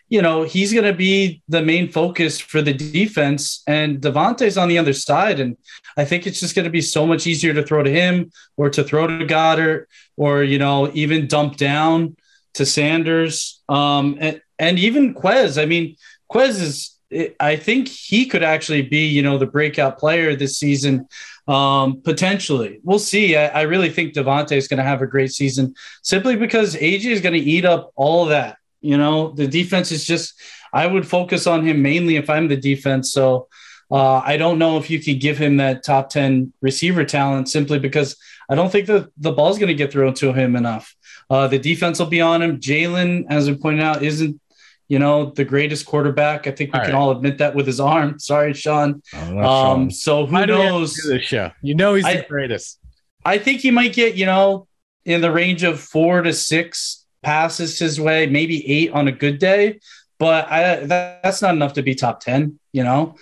you 0.09 0.21
know, 0.21 0.43
he's 0.43 0.73
going 0.73 0.85
to 0.85 0.93
be 0.93 1.41
the 1.49 1.61
main 1.61 1.91
focus 1.91 2.39
for 2.39 2.61
the 2.61 2.73
defense 2.73 3.61
and 3.67 4.01
Devonta's 4.01 4.57
on 4.57 4.69
the 4.69 4.77
other 4.77 4.93
side. 4.93 5.39
And 5.39 5.57
I 5.97 6.05
think 6.05 6.25
it's 6.25 6.39
just 6.39 6.55
going 6.55 6.65
to 6.65 6.71
be 6.71 6.81
so 6.81 7.05
much 7.05 7.27
easier 7.27 7.53
to 7.53 7.63
throw 7.63 7.83
to 7.83 7.91
him 7.91 8.31
or 8.57 8.69
to 8.69 8.83
throw 8.83 9.05
to 9.05 9.25
Goedert 9.25 9.85
or, 10.15 10.43
you 10.43 10.59
know, 10.59 10.89
even 10.93 11.27
dump 11.27 11.57
down 11.57 12.15
to 12.53 12.65
Sanders 12.65 13.61
um, 13.67 14.17
and, 14.19 14.41
and 14.57 14.79
even 14.79 15.13
Quez. 15.13 15.61
I 15.61 15.65
mean, 15.65 15.97
Quez 16.31 16.61
is, 16.61 16.95
I 17.39 17.55
think 17.55 17.87
he 17.87 18.25
could 18.25 18.43
actually 18.43 18.81
be, 18.81 19.05
you 19.07 19.21
know, 19.21 19.37
the 19.37 19.45
breakout 19.45 19.97
player 19.97 20.35
this 20.35 20.57
season. 20.57 21.07
Um, 21.47 22.01
potentially, 22.01 22.79
we'll 22.83 22.99
see. 22.99 23.35
I, 23.35 23.47
I 23.47 23.61
really 23.63 23.89
think 23.89 24.13
Devonta 24.13 24.53
is 24.53 24.67
going 24.67 24.79
to 24.79 24.83
have 24.83 25.01
a 25.01 25.07
great 25.07 25.31
season 25.31 25.75
simply 26.01 26.35
because 26.35 26.75
AJ 26.75 27.05
is 27.05 27.21
going 27.21 27.33
to 27.33 27.39
eat 27.39 27.65
up 27.65 27.91
all 27.95 28.25
that. 28.25 28.57
You 28.81 28.97
know, 28.97 29.31
the 29.31 29.47
defense 29.47 29.91
is 29.91 30.05
just. 30.05 30.39
I 30.73 30.87
would 30.87 31.07
focus 31.07 31.47
on 31.47 31.65
him 31.65 31.81
mainly 31.81 32.17
if 32.17 32.29
I'm 32.29 32.49
the 32.49 32.57
defense. 32.57 33.13
So 33.13 33.47
uh, 33.91 34.17
I 34.17 34.37
don't 34.37 34.59
know 34.59 34.77
if 34.77 34.89
you 34.89 34.99
could 34.99 35.21
give 35.21 35.37
him 35.37 35.57
that 35.57 35.83
top 35.83 36.09
10 36.09 36.51
receiver 36.61 37.05
talent 37.05 37.49
simply 37.49 37.79
because 37.79 38.17
I 38.49 38.55
don't 38.55 38.71
think 38.71 38.87
that 38.87 39.09
the 39.17 39.31
ball's 39.31 39.57
going 39.57 39.69
to 39.69 39.75
get 39.75 39.91
thrown 39.91 40.13
to 40.15 40.33
him 40.33 40.55
enough. 40.55 40.95
Uh, 41.29 41.47
the 41.47 41.59
defense 41.59 41.99
will 41.99 42.07
be 42.07 42.21
on 42.21 42.41
him. 42.41 42.59
Jalen, 42.59 43.25
as 43.29 43.49
we 43.49 43.55
pointed 43.55 43.83
out, 43.83 44.03
isn't 44.03 44.39
you 44.87 44.99
know, 44.99 45.31
the 45.31 45.45
greatest 45.45 45.85
quarterback. 45.85 46.47
I 46.47 46.51
think 46.51 46.73
we 46.73 46.79
all 46.79 46.85
can 46.85 46.93
right. 46.93 46.99
all 46.99 47.11
admit 47.11 47.39
that 47.39 47.55
with 47.55 47.67
his 47.67 47.79
arm. 47.79 48.19
Sorry, 48.19 48.53
Sean. 48.53 49.01
Oh, 49.13 49.19
um, 49.19 49.89
Sean. 49.89 49.91
so 49.91 50.25
who 50.25 50.45
knows? 50.45 50.95
this 50.95 51.23
show? 51.23 51.51
You 51.61 51.75
know, 51.75 51.95
he's 51.95 52.05
I, 52.05 52.17
the 52.17 52.25
greatest. 52.27 52.79
I 53.23 53.37
think 53.37 53.61
he 53.61 53.71
might 53.71 53.93
get, 53.93 54.15
you 54.15 54.25
know, 54.25 54.67
in 55.05 55.21
the 55.21 55.31
range 55.31 55.63
of 55.63 55.79
four 55.79 56.21
to 56.21 56.33
six 56.33 57.05
passes 57.23 57.79
his 57.79 57.99
way, 57.99 58.27
maybe 58.27 58.67
eight 58.71 58.91
on 58.91 59.07
a 59.07 59.11
good 59.11 59.39
day. 59.39 59.79
But 60.19 60.49
I, 60.49 60.85
that, 60.85 61.23
that's 61.23 61.41
not 61.41 61.55
enough 61.55 61.73
to 61.73 61.81
be 61.81 61.95
top 61.95 62.19
10, 62.19 62.59
you 62.71 62.83
know? 62.83 63.15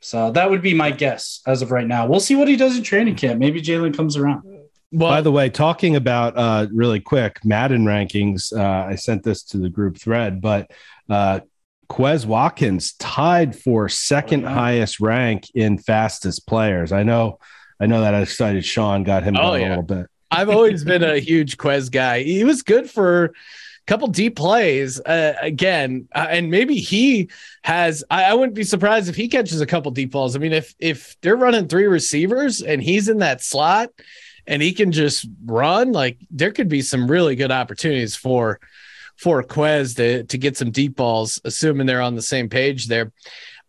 So 0.00 0.30
that 0.32 0.50
would 0.50 0.62
be 0.62 0.74
my 0.74 0.90
guess 0.90 1.40
as 1.46 1.62
of 1.62 1.72
right 1.72 1.86
now. 1.86 2.06
We'll 2.06 2.20
see 2.20 2.36
what 2.36 2.46
he 2.46 2.56
does 2.56 2.76
in 2.76 2.84
training 2.84 3.16
camp. 3.16 3.40
Maybe 3.40 3.60
Jalen 3.60 3.96
comes 3.96 4.16
around. 4.16 4.42
Well, 4.90 5.10
by 5.10 5.20
the 5.20 5.32
way, 5.32 5.50
talking 5.50 5.96
about 5.96 6.36
uh, 6.36 6.66
really 6.72 7.00
quick 7.00 7.44
Madden 7.44 7.84
rankings, 7.84 8.56
uh, 8.56 8.86
I 8.86 8.94
sent 8.94 9.22
this 9.22 9.42
to 9.44 9.58
the 9.58 9.68
group 9.68 9.98
thread, 9.98 10.40
but 10.40 10.70
uh, 11.08 11.40
Quez 11.88 12.26
Watkins 12.26 12.92
tied 12.94 13.56
for 13.56 13.88
second 13.88 14.44
oh, 14.44 14.48
highest 14.48 15.00
rank 15.00 15.50
in 15.54 15.78
fastest 15.78 16.46
players. 16.46 16.92
I 16.92 17.02
know, 17.02 17.38
I 17.80 17.86
know 17.86 18.02
that 18.02 18.14
I 18.14 18.20
excited 18.20 18.64
Sean 18.64 19.04
got 19.04 19.22
him 19.22 19.36
oh, 19.36 19.54
yeah. 19.54 19.68
a 19.68 19.70
little 19.70 19.82
bit. 19.82 20.06
I've 20.30 20.50
always 20.50 20.84
been 20.84 21.02
a 21.02 21.18
huge 21.18 21.56
Quez 21.56 21.90
guy. 21.90 22.22
He 22.22 22.44
was 22.44 22.62
good 22.62 22.90
for 22.90 23.24
a 23.24 23.30
couple 23.86 24.08
deep 24.08 24.36
plays 24.36 25.00
uh, 25.00 25.34
again, 25.40 26.06
uh, 26.14 26.26
and 26.28 26.50
maybe 26.50 26.76
he 26.76 27.30
has. 27.62 28.04
I, 28.10 28.24
I, 28.24 28.34
wouldn't 28.34 28.54
be 28.54 28.64
surprised 28.64 29.08
if 29.08 29.16
he 29.16 29.28
catches 29.28 29.62
a 29.62 29.66
couple 29.66 29.90
deep 29.90 30.12
balls. 30.12 30.36
I 30.36 30.38
mean, 30.38 30.52
if 30.52 30.74
if 30.78 31.16
they're 31.22 31.36
running 31.36 31.66
three 31.66 31.86
receivers 31.86 32.60
and 32.60 32.82
he's 32.82 33.08
in 33.08 33.18
that 33.18 33.42
slot 33.42 33.88
and 34.46 34.60
he 34.60 34.72
can 34.72 34.92
just 34.92 35.26
run, 35.46 35.92
like 35.92 36.18
there 36.30 36.52
could 36.52 36.68
be 36.68 36.82
some 36.82 37.10
really 37.10 37.34
good 37.34 37.50
opportunities 37.50 38.14
for 38.14 38.60
for 39.18 39.42
Quez 39.42 39.96
to 39.96 40.24
to 40.24 40.38
get 40.38 40.56
some 40.56 40.70
deep 40.70 40.96
balls, 40.96 41.40
assuming 41.44 41.86
they're 41.86 42.00
on 42.00 42.14
the 42.14 42.22
same 42.22 42.48
page 42.48 42.86
there. 42.86 43.12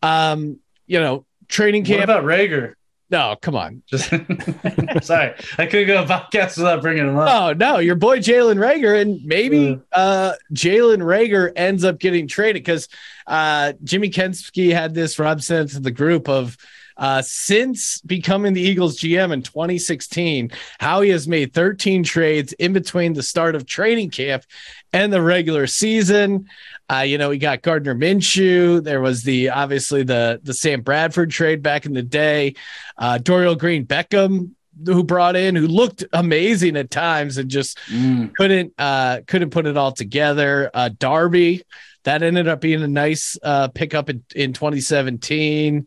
Um, 0.01 0.59
you 0.87 0.99
know, 0.99 1.25
training 1.47 1.83
camp. 1.83 1.99
What 1.99 2.03
about 2.03 2.23
Reagor? 2.23 2.73
No, 3.11 3.35
come 3.41 3.55
on. 3.55 3.81
Just 3.87 4.09
sorry, 5.01 5.33
I 5.57 5.65
couldn't 5.65 5.87
go 5.87 6.03
a 6.03 6.05
podcast 6.05 6.57
without 6.57 6.83
bringing 6.83 7.07
him 7.07 7.17
up. 7.17 7.29
Oh 7.29 7.53
no, 7.53 7.79
your 7.79 7.95
boy 7.95 8.19
Jalen 8.19 8.57
Reagor, 8.57 9.01
and 9.01 9.19
maybe 9.25 9.79
uh, 9.91 10.33
Jalen 10.53 10.99
Reagor 10.99 11.51
ends 11.55 11.83
up 11.83 11.97
getting 11.97 12.27
traded 12.27 12.61
because 12.61 12.87
uh, 13.25 13.73
Jimmy 13.83 14.11
Kempski 14.11 14.71
had 14.71 14.93
this. 14.93 15.17
Rob 15.17 15.41
sent 15.41 15.71
to 15.71 15.79
the 15.79 15.91
group 15.91 16.29
of 16.29 16.55
uh, 16.99 17.21
since 17.21 18.01
becoming 18.01 18.53
the 18.53 18.61
Eagles 18.61 18.99
GM 18.99 19.31
in 19.31 19.41
2016, 19.41 20.51
Howie 20.79 21.09
has 21.09 21.27
made 21.27 21.53
13 21.53 22.03
trades 22.03 22.51
in 22.53 22.73
between 22.73 23.13
the 23.13 23.23
start 23.23 23.55
of 23.55 23.65
training 23.65 24.09
camp 24.09 24.43
and 24.91 25.11
the 25.11 25.21
regular 25.21 25.65
season. 25.65 26.47
Uh, 26.91 26.99
you 26.99 27.17
know, 27.17 27.29
we 27.29 27.37
got 27.37 27.61
Gardner 27.61 27.95
Minshew. 27.95 28.83
There 28.83 28.99
was 28.99 29.23
the 29.23 29.49
obviously 29.49 30.03
the 30.03 30.41
the 30.43 30.53
Sam 30.53 30.81
Bradford 30.81 31.31
trade 31.31 31.63
back 31.63 31.85
in 31.85 31.93
the 31.93 32.03
day. 32.03 32.55
Uh, 32.97 33.17
Dorial 33.17 33.57
Green 33.57 33.85
Beckham 33.85 34.51
who 34.85 35.03
brought 35.03 35.35
in 35.35 35.55
who 35.55 35.67
looked 35.67 36.05
amazing 36.13 36.77
at 36.77 36.89
times 36.89 37.37
and 37.37 37.49
just 37.49 37.77
mm. 37.91 38.33
couldn't 38.35 38.73
uh 38.77 39.19
couldn't 39.27 39.49
put 39.49 39.65
it 39.65 39.77
all 39.77 39.91
together. 39.91 40.69
Uh 40.73 40.89
Darby 40.97 41.63
that 42.03 42.23
ended 42.23 42.47
up 42.47 42.61
being 42.61 42.81
a 42.81 42.87
nice 42.87 43.37
uh 43.43 43.67
pickup 43.69 44.09
in, 44.09 44.23
in 44.35 44.53
2017. 44.53 45.85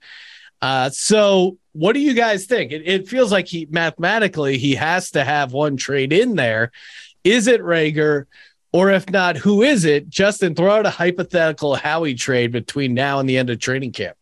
Uh 0.62 0.88
so 0.88 1.58
what 1.72 1.92
do 1.94 2.00
you 2.00 2.14
guys 2.14 2.46
think? 2.46 2.72
It, 2.72 2.86
it 2.86 3.08
feels 3.08 3.32
like 3.32 3.48
he 3.48 3.66
mathematically 3.70 4.58
he 4.58 4.74
has 4.74 5.10
to 5.12 5.24
have 5.24 5.52
one 5.52 5.76
trade 5.76 6.12
in 6.12 6.36
there. 6.36 6.70
Is 7.24 7.46
it 7.46 7.60
Reagor? 7.60 8.26
Or 8.72 8.90
if 8.90 9.08
not, 9.10 9.36
who 9.36 9.62
is 9.62 9.84
it? 9.84 10.08
Justin, 10.08 10.54
throw 10.54 10.70
out 10.70 10.86
a 10.86 10.90
hypothetical 10.90 11.74
Howie 11.74 12.14
trade 12.14 12.52
between 12.52 12.94
now 12.94 13.18
and 13.18 13.28
the 13.28 13.36
end 13.36 13.50
of 13.50 13.58
training 13.58 13.92
camp. 13.92 14.16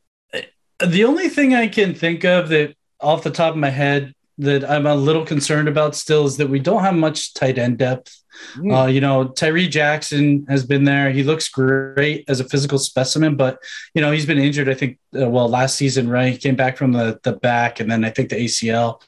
The 0.81 1.05
only 1.05 1.29
thing 1.29 1.55
I 1.55 1.69
can 1.69 1.95
think 1.95 2.25
of 2.25 2.49
that 2.49 2.75
off 3.01 3.23
the 3.23 3.31
top 3.31 3.53
of 3.53 3.59
my 3.59 3.71
head 3.71 4.13
that 4.41 4.69
I'm 4.69 4.87
a 4.87 4.95
little 4.95 5.25
concerned 5.25 5.69
about 5.69 5.95
still 5.95 6.27
is 6.27 6.37
that 6.39 6.49
we 6.49 6.59
don't 6.59 6.83
have 6.83 6.95
much 6.95 7.35
tight 7.35 7.59
end 7.59 7.79
depth. 7.79 8.17
Mm. 8.57 8.85
Uh, 8.85 8.87
you 8.87 9.01
know, 9.01 9.29
Tyree 9.29 9.69
Jackson 9.69 10.47
has 10.49 10.65
been 10.65 10.85
there. 10.85 11.11
He 11.11 11.23
looks 11.23 11.49
great 11.49 12.25
as 12.29 12.41
a 12.41 12.45
physical 12.45 12.79
specimen, 12.79 13.37
but 13.37 13.59
you 13.95 14.01
know 14.01 14.13
he's 14.13 14.27
been 14.27 14.39
injured. 14.39 14.69
I 14.69 14.75
think 14.75 14.99
uh, 15.21 15.29
well 15.29 15.49
last 15.49 15.77
season, 15.77 16.09
right? 16.09 16.33
He 16.33 16.39
came 16.39 16.57
back 16.57 16.77
from 16.77 16.93
the 16.93 17.21
the 17.23 17.33
back, 17.33 17.81
and 17.81 17.91
then 17.91 18.05
I 18.05 18.11
think 18.11 18.31
the 18.31 18.37
ACL. 18.37 19.03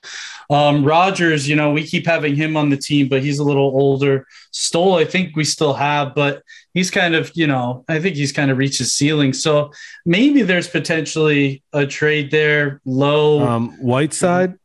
Um, 0.50 0.84
Rodgers, 0.84 1.48
you 1.48 1.56
know, 1.56 1.70
we 1.70 1.82
keep 1.82 2.06
having 2.06 2.36
him 2.36 2.58
on 2.58 2.68
the 2.68 2.76
team, 2.76 3.08
but 3.08 3.22
he's 3.22 3.38
a 3.38 3.44
little 3.44 3.72
older. 3.74 4.26
Stoll, 4.50 4.96
I 4.96 5.06
think 5.06 5.34
we 5.34 5.44
still 5.44 5.72
have, 5.72 6.14
but 6.14 6.42
he's 6.74 6.90
kind 6.90 7.14
of, 7.14 7.32
you 7.34 7.46
know, 7.46 7.86
I 7.88 8.00
think 8.00 8.16
he's 8.16 8.32
kind 8.32 8.50
of 8.50 8.58
reached 8.58 8.78
his 8.78 8.92
ceiling. 8.92 9.32
So 9.32 9.72
maybe 10.04 10.42
there's 10.42 10.68
potentially 10.68 11.62
a 11.72 11.86
trade 11.86 12.30
there 12.30 12.82
low. 12.84 13.40
Um, 13.40 13.70
Whiteside. 13.80 14.58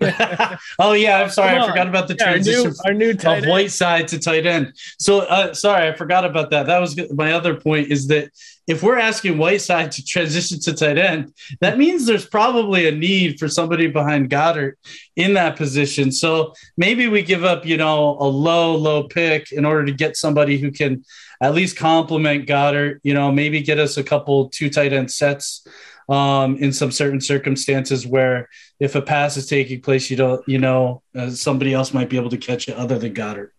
oh 0.78 0.92
yeah, 0.92 1.20
I'm 1.20 1.30
sorry, 1.30 1.58
I 1.58 1.66
forgot 1.66 1.86
about 1.86 2.08
the 2.08 2.16
yeah, 2.18 2.24
transition 2.24 2.74
our 2.84 2.94
new, 2.94 3.14
our 3.24 3.40
new 3.40 3.40
of 3.40 3.46
Whiteside 3.46 4.08
to 4.08 4.18
tight 4.18 4.46
end. 4.46 4.72
So 4.98 5.20
uh, 5.20 5.52
sorry, 5.52 5.88
I 5.88 5.92
forgot 5.94 6.24
about 6.24 6.50
that. 6.50 6.66
That 6.66 6.78
was 6.78 6.98
my 7.12 7.32
other 7.32 7.54
point. 7.54 7.90
Is 7.90 8.06
that 8.08 8.30
if 8.66 8.82
we're 8.82 8.98
asking 8.98 9.36
Whiteside 9.36 9.92
to 9.92 10.04
transition 10.04 10.60
to 10.60 10.72
tight 10.72 10.96
end, 10.96 11.34
that 11.60 11.76
means 11.76 12.06
there's 12.06 12.26
probably 12.26 12.86
a 12.86 12.92
need 12.92 13.38
for 13.38 13.48
somebody 13.48 13.88
behind 13.88 14.30
Goedert 14.30 14.74
in 15.16 15.34
that 15.34 15.56
position. 15.56 16.12
So 16.12 16.54
maybe 16.76 17.08
we 17.08 17.22
give 17.22 17.44
up, 17.44 17.66
you 17.66 17.76
know, 17.76 18.16
a 18.20 18.24
low, 18.24 18.76
low 18.76 19.04
pick 19.04 19.52
in 19.52 19.64
order 19.64 19.84
to 19.84 19.92
get 19.92 20.16
somebody 20.16 20.58
who 20.58 20.70
can 20.70 21.04
at 21.42 21.54
least 21.54 21.76
complement 21.76 22.46
Goedert, 22.46 23.00
You 23.02 23.14
know, 23.14 23.32
maybe 23.32 23.60
get 23.60 23.78
us 23.78 23.96
a 23.96 24.04
couple 24.04 24.48
two 24.50 24.70
tight 24.70 24.92
end 24.92 25.10
sets 25.10 25.66
um, 26.10 26.56
in 26.56 26.72
some 26.72 26.90
certain 26.90 27.20
circumstances 27.20 28.06
where 28.06 28.48
if 28.80 28.96
a 28.96 29.02
pass 29.02 29.36
is 29.36 29.46
taking 29.46 29.80
place, 29.80 30.10
you 30.10 30.16
don't, 30.16 30.46
you 30.48 30.58
know, 30.58 31.02
uh, 31.14 31.30
somebody 31.30 31.72
else 31.72 31.94
might 31.94 32.10
be 32.10 32.16
able 32.16 32.30
to 32.30 32.36
catch 32.36 32.68
it 32.68 32.74
other 32.74 32.98
than 32.98 33.14
Goedert. 33.14 33.50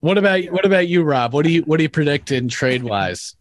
What 0.00 0.18
about 0.18 0.44
what 0.46 0.64
about 0.64 0.88
you, 0.88 1.02
Rob? 1.02 1.32
What 1.32 1.44
do 1.44 1.52
you 1.52 1.62
what 1.62 1.76
do 1.76 1.82
you 1.82 1.88
predict 1.88 2.32
in 2.32 2.48
trade 2.48 2.82
wise? 2.82 3.36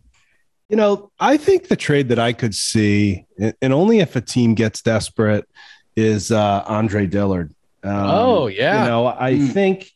You 0.68 0.76
know, 0.76 1.10
I 1.20 1.38
think 1.38 1.68
the 1.68 1.76
trade 1.76 2.10
that 2.10 2.20
I 2.20 2.32
could 2.34 2.54
see, 2.54 3.26
and 3.40 3.74
only 3.74 4.00
if 4.00 4.16
a 4.16 4.22
team 4.22 4.54
gets 4.54 4.82
desperate, 4.82 5.50
is 5.96 6.32
uh, 6.32 6.64
Andre 6.68 7.08
Dillard. 7.08 7.56
Um, 7.84 7.94
oh 7.96 8.48
yeah. 8.48 8.84
You 8.84 8.90
know, 8.90 9.08
I 9.08 9.34
mm. 9.34 9.52
think 9.52 9.90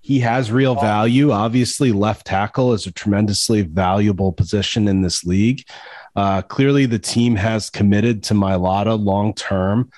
he 0.00 0.18
has 0.20 0.50
real 0.50 0.74
value. 0.74 1.30
Obviously, 1.30 1.92
left 1.92 2.26
tackle 2.26 2.72
is 2.72 2.86
a 2.86 2.92
tremendously 2.92 3.62
valuable 3.62 4.32
position 4.32 4.88
in 4.88 5.02
this 5.02 5.24
league. 5.24 5.64
Uh, 6.16 6.42
clearly, 6.42 6.86
the 6.86 6.98
team 6.98 7.36
has 7.36 7.70
committed 7.70 8.22
to 8.24 8.34
Mailata 8.34 9.02
long 9.02 9.34
term. 9.34 9.90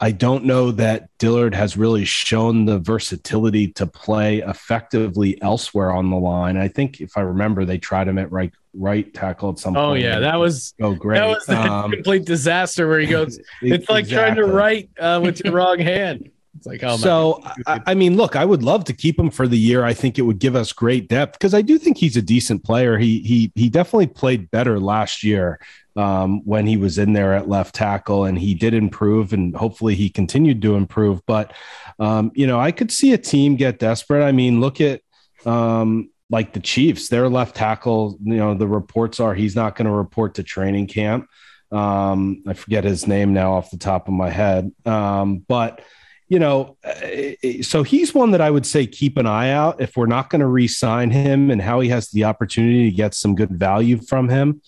I 0.00 0.12
don't 0.12 0.44
know 0.44 0.70
that 0.72 1.08
Dillard 1.18 1.54
has 1.54 1.76
really 1.76 2.04
shown 2.04 2.66
the 2.66 2.78
versatility 2.78 3.68
to 3.72 3.86
play 3.86 4.38
effectively 4.38 5.40
elsewhere 5.42 5.90
on 5.90 6.10
the 6.10 6.16
line. 6.16 6.56
I 6.56 6.68
think 6.68 7.00
if 7.00 7.16
I 7.16 7.22
remember, 7.22 7.64
they 7.64 7.78
tried 7.78 8.06
him 8.06 8.16
at 8.16 8.30
right 8.30 8.52
right 8.74 9.12
tackle 9.12 9.50
at 9.50 9.58
some 9.58 9.76
oh, 9.76 9.88
point. 9.88 10.04
Oh 10.04 10.08
yeah, 10.08 10.20
that 10.20 10.36
was 10.36 10.74
oh 10.80 10.94
great. 10.94 11.18
That 11.18 11.28
was 11.28 11.48
a 11.48 11.58
um, 11.58 11.90
complete 11.90 12.24
disaster 12.24 12.86
where 12.86 13.00
he 13.00 13.06
goes. 13.06 13.40
It's 13.62 13.88
like 13.88 14.04
exactly. 14.04 14.16
trying 14.16 14.36
to 14.36 14.44
write 14.44 14.90
uh, 15.00 15.20
with 15.22 15.44
your 15.44 15.54
wrong 15.54 15.80
hand. 15.80 16.30
It's 16.58 16.66
like, 16.66 16.82
oh, 16.82 16.96
so 16.96 17.40
I, 17.68 17.80
I, 17.86 17.94
mean, 17.94 18.16
look, 18.16 18.34
I 18.34 18.44
would 18.44 18.64
love 18.64 18.82
to 18.86 18.92
keep 18.92 19.16
him 19.16 19.30
for 19.30 19.46
the 19.46 19.56
year. 19.56 19.84
I 19.84 19.94
think 19.94 20.18
it 20.18 20.22
would 20.22 20.40
give 20.40 20.56
us 20.56 20.72
great 20.72 21.08
depth 21.08 21.34
because 21.34 21.54
I 21.54 21.62
do 21.62 21.78
think 21.78 21.98
he's 21.98 22.16
a 22.16 22.22
decent 22.22 22.64
player. 22.64 22.98
He 22.98 23.20
he 23.20 23.52
he 23.54 23.68
definitely 23.68 24.08
played 24.08 24.50
better 24.50 24.80
last 24.80 25.22
year 25.22 25.60
um, 25.94 26.44
when 26.44 26.66
he 26.66 26.76
was 26.76 26.98
in 26.98 27.12
there 27.12 27.34
at 27.34 27.48
left 27.48 27.76
tackle, 27.76 28.24
and 28.24 28.36
he 28.36 28.54
did 28.54 28.74
improve, 28.74 29.32
and 29.32 29.54
hopefully 29.54 29.94
he 29.94 30.10
continued 30.10 30.60
to 30.62 30.74
improve. 30.74 31.24
But 31.26 31.52
um, 32.00 32.32
you 32.34 32.48
know, 32.48 32.58
I 32.58 32.72
could 32.72 32.90
see 32.90 33.12
a 33.12 33.18
team 33.18 33.54
get 33.54 33.78
desperate. 33.78 34.24
I 34.24 34.32
mean, 34.32 34.60
look 34.60 34.80
at 34.80 35.00
um, 35.46 36.10
like 36.28 36.54
the 36.54 36.60
Chiefs, 36.60 37.08
their 37.08 37.28
left 37.28 37.54
tackle. 37.54 38.18
You 38.20 38.34
know, 38.34 38.54
the 38.54 38.66
reports 38.66 39.20
are 39.20 39.32
he's 39.32 39.54
not 39.54 39.76
going 39.76 39.86
to 39.86 39.92
report 39.92 40.34
to 40.34 40.42
training 40.42 40.88
camp. 40.88 41.28
Um, 41.70 42.42
I 42.48 42.54
forget 42.54 42.82
his 42.82 43.06
name 43.06 43.32
now 43.32 43.52
off 43.52 43.70
the 43.70 43.76
top 43.76 44.08
of 44.08 44.14
my 44.14 44.30
head, 44.30 44.72
um, 44.84 45.44
but 45.46 45.82
you 46.28 46.38
know, 46.38 46.76
uh, 46.84 47.62
so 47.62 47.82
he's 47.82 48.14
one 48.14 48.32
that 48.32 48.40
I 48.40 48.50
would 48.50 48.66
say 48.66 48.86
keep 48.86 49.16
an 49.16 49.26
eye 49.26 49.50
out 49.50 49.80
if 49.80 49.96
we're 49.96 50.06
not 50.06 50.30
going 50.30 50.40
to 50.40 50.46
re-sign 50.46 51.10
him 51.10 51.50
and 51.50 51.60
Howie 51.60 51.88
has 51.88 52.10
the 52.10 52.24
opportunity 52.24 52.90
to 52.90 52.96
get 52.96 53.14
some 53.14 53.34
good 53.34 53.50
value 53.50 53.98
from 53.98 54.28
him. 54.28 54.60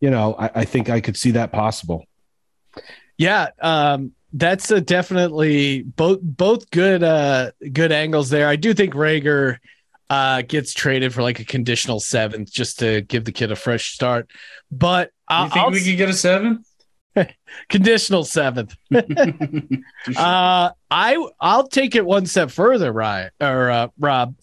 You 0.00 0.10
know, 0.10 0.34
I, 0.38 0.50
I 0.54 0.64
think 0.64 0.88
I 0.88 1.00
could 1.00 1.16
see 1.16 1.32
that 1.32 1.52
possible. 1.52 2.06
Yeah, 3.18 3.48
um, 3.60 4.12
that's 4.32 4.70
a 4.70 4.80
definitely 4.80 5.82
both 5.82 6.20
both 6.22 6.70
good 6.70 7.02
uh, 7.02 7.52
good 7.72 7.92
angles 7.92 8.30
there. 8.30 8.48
I 8.48 8.56
do 8.56 8.72
think 8.72 8.94
Reagor 8.94 9.58
uh, 10.08 10.42
gets 10.42 10.72
traded 10.72 11.12
for 11.12 11.22
like 11.22 11.38
a 11.40 11.44
conditional 11.44 12.00
seventh 12.00 12.50
just 12.50 12.78
to 12.78 13.02
give 13.02 13.24
the 13.24 13.32
kid 13.32 13.52
a 13.52 13.56
fresh 13.56 13.92
start. 13.92 14.30
But 14.70 15.10
you 15.30 15.36
think 15.44 15.56
I'll, 15.56 15.70
we 15.70 15.82
could 15.82 15.96
get 15.96 16.08
a 16.08 16.14
seven? 16.14 16.64
Conditional 17.68 18.24
seventh. 18.24 18.76
uh, 18.94 20.70
I 20.90 21.28
I'll 21.40 21.68
take 21.68 21.94
it 21.94 22.04
one 22.04 22.26
step 22.26 22.50
further, 22.50 22.92
Ryan 22.92 23.30
or 23.40 23.70
uh, 23.70 23.88
Rob. 23.98 24.34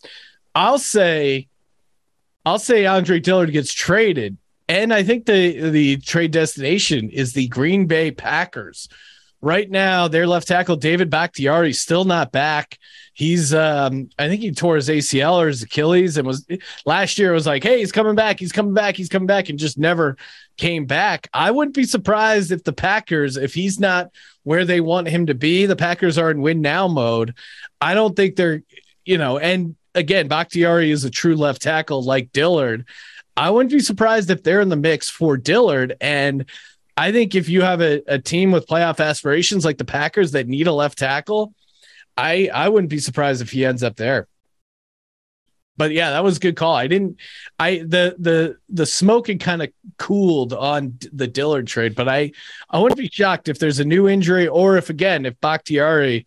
I'll 0.55 0.79
say, 0.79 1.47
I'll 2.45 2.59
say 2.59 2.85
Andre 2.85 3.19
Dillard 3.19 3.51
gets 3.51 3.73
traded, 3.73 4.37
and 4.67 4.93
I 4.93 5.03
think 5.03 5.25
the 5.25 5.69
the 5.69 5.97
trade 5.97 6.31
destination 6.31 7.09
is 7.09 7.33
the 7.33 7.47
Green 7.47 7.87
Bay 7.87 8.11
Packers. 8.11 8.89
Right 9.41 9.69
now, 9.69 10.07
their 10.09 10.27
left 10.27 10.47
tackle 10.47 10.75
David 10.75 11.09
Bakhtiari 11.09 11.71
still 11.73 12.03
not 12.03 12.31
back. 12.31 12.77
He's 13.13 13.53
um, 13.53 14.09
I 14.17 14.27
think 14.27 14.41
he 14.41 14.51
tore 14.51 14.75
his 14.75 14.89
ACL 14.89 15.41
or 15.41 15.47
his 15.47 15.63
Achilles 15.63 16.17
and 16.17 16.27
was 16.27 16.45
last 16.85 17.17
year 17.17 17.31
it 17.31 17.35
was 17.35 17.47
like, 17.47 17.63
hey, 17.63 17.79
he's 17.79 17.91
coming 17.91 18.15
back, 18.15 18.39
he's 18.39 18.51
coming 18.51 18.73
back, 18.73 18.95
he's 18.95 19.09
coming 19.09 19.27
back, 19.27 19.49
and 19.49 19.59
just 19.59 19.77
never 19.77 20.17
came 20.57 20.85
back. 20.85 21.29
I 21.33 21.51
wouldn't 21.51 21.75
be 21.75 21.85
surprised 21.85 22.51
if 22.51 22.63
the 22.63 22.73
Packers, 22.73 23.37
if 23.37 23.53
he's 23.53 23.79
not 23.79 24.11
where 24.43 24.65
they 24.65 24.81
want 24.81 25.07
him 25.07 25.25
to 25.27 25.33
be, 25.35 25.65
the 25.65 25.75
Packers 25.75 26.17
are 26.17 26.31
in 26.31 26.41
win 26.41 26.61
now 26.61 26.87
mode. 26.87 27.33
I 27.79 27.93
don't 27.93 28.15
think 28.15 28.35
they're, 28.35 28.61
you 29.05 29.17
know, 29.17 29.37
and 29.37 29.75
again, 29.95 30.27
Bakhtiari 30.27 30.91
is 30.91 31.03
a 31.03 31.09
true 31.09 31.35
left 31.35 31.61
tackle 31.61 32.03
like 32.03 32.31
Dillard. 32.31 32.85
I 33.35 33.49
wouldn't 33.51 33.71
be 33.71 33.79
surprised 33.79 34.29
if 34.29 34.43
they're 34.43 34.61
in 34.61 34.69
the 34.69 34.75
mix 34.75 35.09
for 35.09 35.37
Dillard. 35.37 35.95
And 36.01 36.45
I 36.99 37.11
think 37.11 37.35
if 37.35 37.47
you 37.47 37.61
have 37.61 37.81
a, 37.81 38.01
a 38.07 38.19
team 38.19 38.51
with 38.51 38.67
playoff 38.67 39.03
aspirations 39.03 39.63
like 39.63 39.77
the 39.77 39.85
Packers 39.85 40.33
that 40.33 40.47
need 40.47 40.67
a 40.67 40.73
left 40.73 40.97
tackle, 40.97 41.53
I 42.17 42.49
I 42.53 42.69
wouldn't 42.69 42.89
be 42.89 42.99
surprised 42.99 43.41
if 43.41 43.51
he 43.51 43.65
ends 43.65 43.83
up 43.83 43.95
there 43.95 44.27
but 45.79 45.93
yeah, 45.93 46.11
that 46.11 46.25
was 46.25 46.35
a 46.35 46.41
good 46.41 46.57
call. 46.57 46.75
I 46.75 46.87
didn't, 46.87 47.15
I 47.57 47.77
the 47.77 48.13
the 48.19 48.57
the 48.67 48.85
smoking 48.85 49.39
kind 49.39 49.63
of 49.63 49.69
cooled 49.97 50.51
on 50.51 50.99
the 51.13 51.25
Dillard 51.25 51.67
trade, 51.67 51.95
but 51.95 52.09
I 52.09 52.33
I 52.69 52.79
wouldn't 52.79 52.99
be 52.99 53.07
shocked 53.07 53.47
if 53.47 53.59
there's 53.59 53.79
a 53.79 53.85
new 53.85 54.09
injury 54.09 54.49
or 54.49 54.75
if 54.75 54.89
again 54.89 55.25
if 55.25 55.39
Bakhtiari 55.39 56.25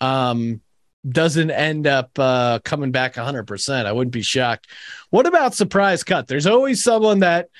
um 0.00 0.62
doesn't 1.06 1.50
end 1.50 1.86
up 1.86 2.18
uh, 2.18 2.60
coming 2.64 2.90
back 2.90 3.12
100%. 3.16 3.84
I 3.84 3.92
wouldn't 3.92 4.14
be 4.14 4.22
shocked. 4.22 4.68
What 5.10 5.26
about 5.26 5.54
surprise 5.54 6.02
cut? 6.02 6.26
There's 6.26 6.46
always 6.46 6.82
someone 6.82 7.18
that 7.18 7.50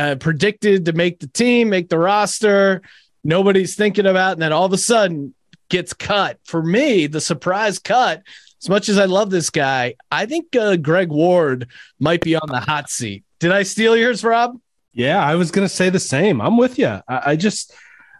uh, 0.00 0.16
predicted 0.16 0.86
to 0.86 0.92
make 0.92 1.20
the 1.20 1.26
team, 1.26 1.68
make 1.68 1.88
the 1.88 1.98
roster, 1.98 2.80
nobody's 3.22 3.76
thinking 3.76 4.06
about, 4.06 4.32
and 4.32 4.42
then 4.42 4.52
all 4.52 4.64
of 4.64 4.72
a 4.72 4.78
sudden 4.78 5.34
gets 5.68 5.92
cut. 5.92 6.38
For 6.44 6.62
me, 6.62 7.06
the 7.06 7.20
surprise 7.20 7.78
cut 7.78 8.22
as 8.62 8.68
much 8.68 8.88
as 8.88 8.98
I 8.98 9.04
love 9.06 9.30
this 9.30 9.50
guy, 9.50 9.94
I 10.10 10.26
think 10.26 10.54
uh, 10.56 10.76
Greg 10.76 11.10
Ward 11.10 11.68
might 11.98 12.22
be 12.22 12.34
on 12.34 12.48
the 12.48 12.60
hot 12.60 12.90
seat. 12.90 13.24
Did 13.38 13.52
I 13.52 13.62
steal 13.62 13.96
yours, 13.96 14.22
Rob? 14.22 14.58
Yeah, 14.92 15.22
I 15.24 15.34
was 15.34 15.50
going 15.50 15.66
to 15.66 15.74
say 15.74 15.88
the 15.88 16.00
same. 16.00 16.40
I'm 16.40 16.56
with 16.56 16.78
you. 16.78 17.00
I, 17.08 17.22
I, 17.32 17.36
just, 17.36 17.74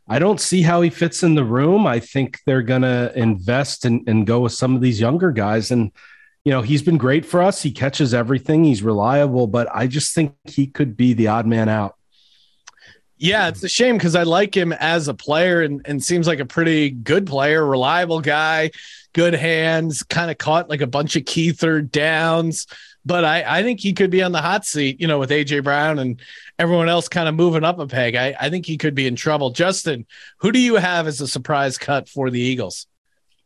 I 0.08 0.18
don't 0.18 0.40
see 0.40 0.62
how 0.62 0.80
he 0.80 0.88
fits 0.88 1.22
in 1.22 1.34
the 1.34 1.44
room. 1.44 1.86
I 1.86 2.00
think 2.00 2.40
they're 2.46 2.62
going 2.62 2.82
to 2.82 3.12
invest 3.14 3.84
and, 3.84 4.06
and 4.08 4.26
go 4.26 4.40
with 4.40 4.52
some 4.52 4.74
of 4.74 4.80
these 4.80 5.00
younger 5.00 5.30
guys. 5.30 5.70
And, 5.70 5.92
you 6.44 6.52
know, 6.52 6.62
he's 6.62 6.82
been 6.82 6.98
great 6.98 7.26
for 7.26 7.42
us. 7.42 7.62
He 7.62 7.70
catches 7.70 8.14
everything, 8.14 8.64
he's 8.64 8.82
reliable, 8.82 9.46
but 9.46 9.68
I 9.74 9.86
just 9.86 10.14
think 10.14 10.34
he 10.44 10.66
could 10.66 10.96
be 10.96 11.12
the 11.12 11.28
odd 11.28 11.46
man 11.46 11.68
out. 11.68 11.96
Yeah, 13.22 13.48
it's 13.48 13.62
a 13.62 13.68
shame 13.68 13.98
because 13.98 14.16
I 14.16 14.22
like 14.22 14.56
him 14.56 14.72
as 14.72 15.06
a 15.06 15.12
player 15.12 15.60
and, 15.60 15.82
and 15.84 16.02
seems 16.02 16.26
like 16.26 16.40
a 16.40 16.46
pretty 16.46 16.88
good 16.88 17.26
player, 17.26 17.64
reliable 17.64 18.22
guy, 18.22 18.70
good 19.12 19.34
hands, 19.34 20.02
kind 20.02 20.30
of 20.30 20.38
caught 20.38 20.70
like 20.70 20.80
a 20.80 20.86
bunch 20.86 21.16
of 21.16 21.26
key 21.26 21.52
third 21.52 21.92
downs. 21.92 22.66
But 23.04 23.26
I, 23.26 23.58
I 23.58 23.62
think 23.62 23.80
he 23.80 23.92
could 23.92 24.10
be 24.10 24.22
on 24.22 24.32
the 24.32 24.40
hot 24.40 24.64
seat, 24.64 25.02
you 25.02 25.06
know, 25.06 25.18
with 25.18 25.28
AJ 25.28 25.64
Brown 25.64 25.98
and 25.98 26.18
everyone 26.58 26.88
else 26.88 27.08
kind 27.08 27.28
of 27.28 27.34
moving 27.34 27.64
up 27.64 27.78
a 27.78 27.86
peg. 27.86 28.14
I, 28.14 28.34
I 28.40 28.48
think 28.48 28.64
he 28.64 28.78
could 28.78 28.94
be 28.94 29.06
in 29.06 29.16
trouble. 29.16 29.50
Justin, 29.50 30.06
who 30.38 30.50
do 30.50 30.58
you 30.58 30.76
have 30.76 31.06
as 31.06 31.20
a 31.20 31.28
surprise 31.28 31.76
cut 31.76 32.08
for 32.08 32.30
the 32.30 32.40
Eagles? 32.40 32.86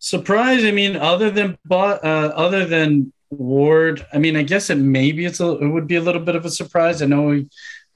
Surprise! 0.05 0.67
I 0.67 0.71
mean, 0.71 0.97
other 0.97 1.31
than 1.31 1.57
uh, 1.71 1.75
other 1.75 2.67
than 2.67 3.11
Ward, 3.31 4.05
I 4.13 4.19
mean, 4.19 4.37
I 4.37 4.43
guess 4.43 4.69
it 4.69 4.75
maybe 4.75 5.25
it's 5.25 5.41
a, 5.41 5.53
it 5.53 5.67
would 5.67 5.87
be 5.87 5.97
a 5.97 6.03
little 6.03 6.21
bit 6.21 6.37
of 6.37 6.45
a 6.45 6.51
surprise. 6.51 7.01
I 7.01 7.07
know 7.07 7.23
we 7.23 7.49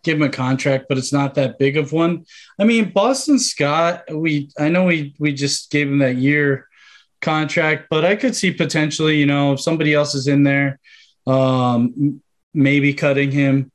give 0.05 0.17
him 0.17 0.23
a 0.23 0.31
contract, 0.31 0.87
but 0.89 0.97
it's 0.97 1.13
not 1.13 1.35
that 1.35 1.59
big 1.59 1.77
of 1.77 1.93
one. 1.93 2.25
I 2.59 2.65
mean, 2.65 2.93
Boston 2.93 3.39
Scott, 3.39 4.05
we 4.11 4.49
I 4.59 4.71
know 4.71 4.85
we 4.85 5.15
we 5.19 5.35
just 5.35 5.71
gave 5.71 5.87
him 5.87 5.99
that 5.99 6.17
year 6.17 6.67
contract, 7.21 7.89
but 7.91 8.07
I 8.07 8.17
could 8.17 8.35
see 8.35 8.53
potentially, 8.55 9.19
you 9.19 9.27
know, 9.27 9.53
if 9.53 9.61
somebody 9.61 9.93
else 9.93 10.15
is 10.15 10.29
in 10.29 10.45
there, 10.45 10.81
um, 11.27 12.23
maybe 12.55 12.95
cutting 12.95 13.31
him. 13.31 13.71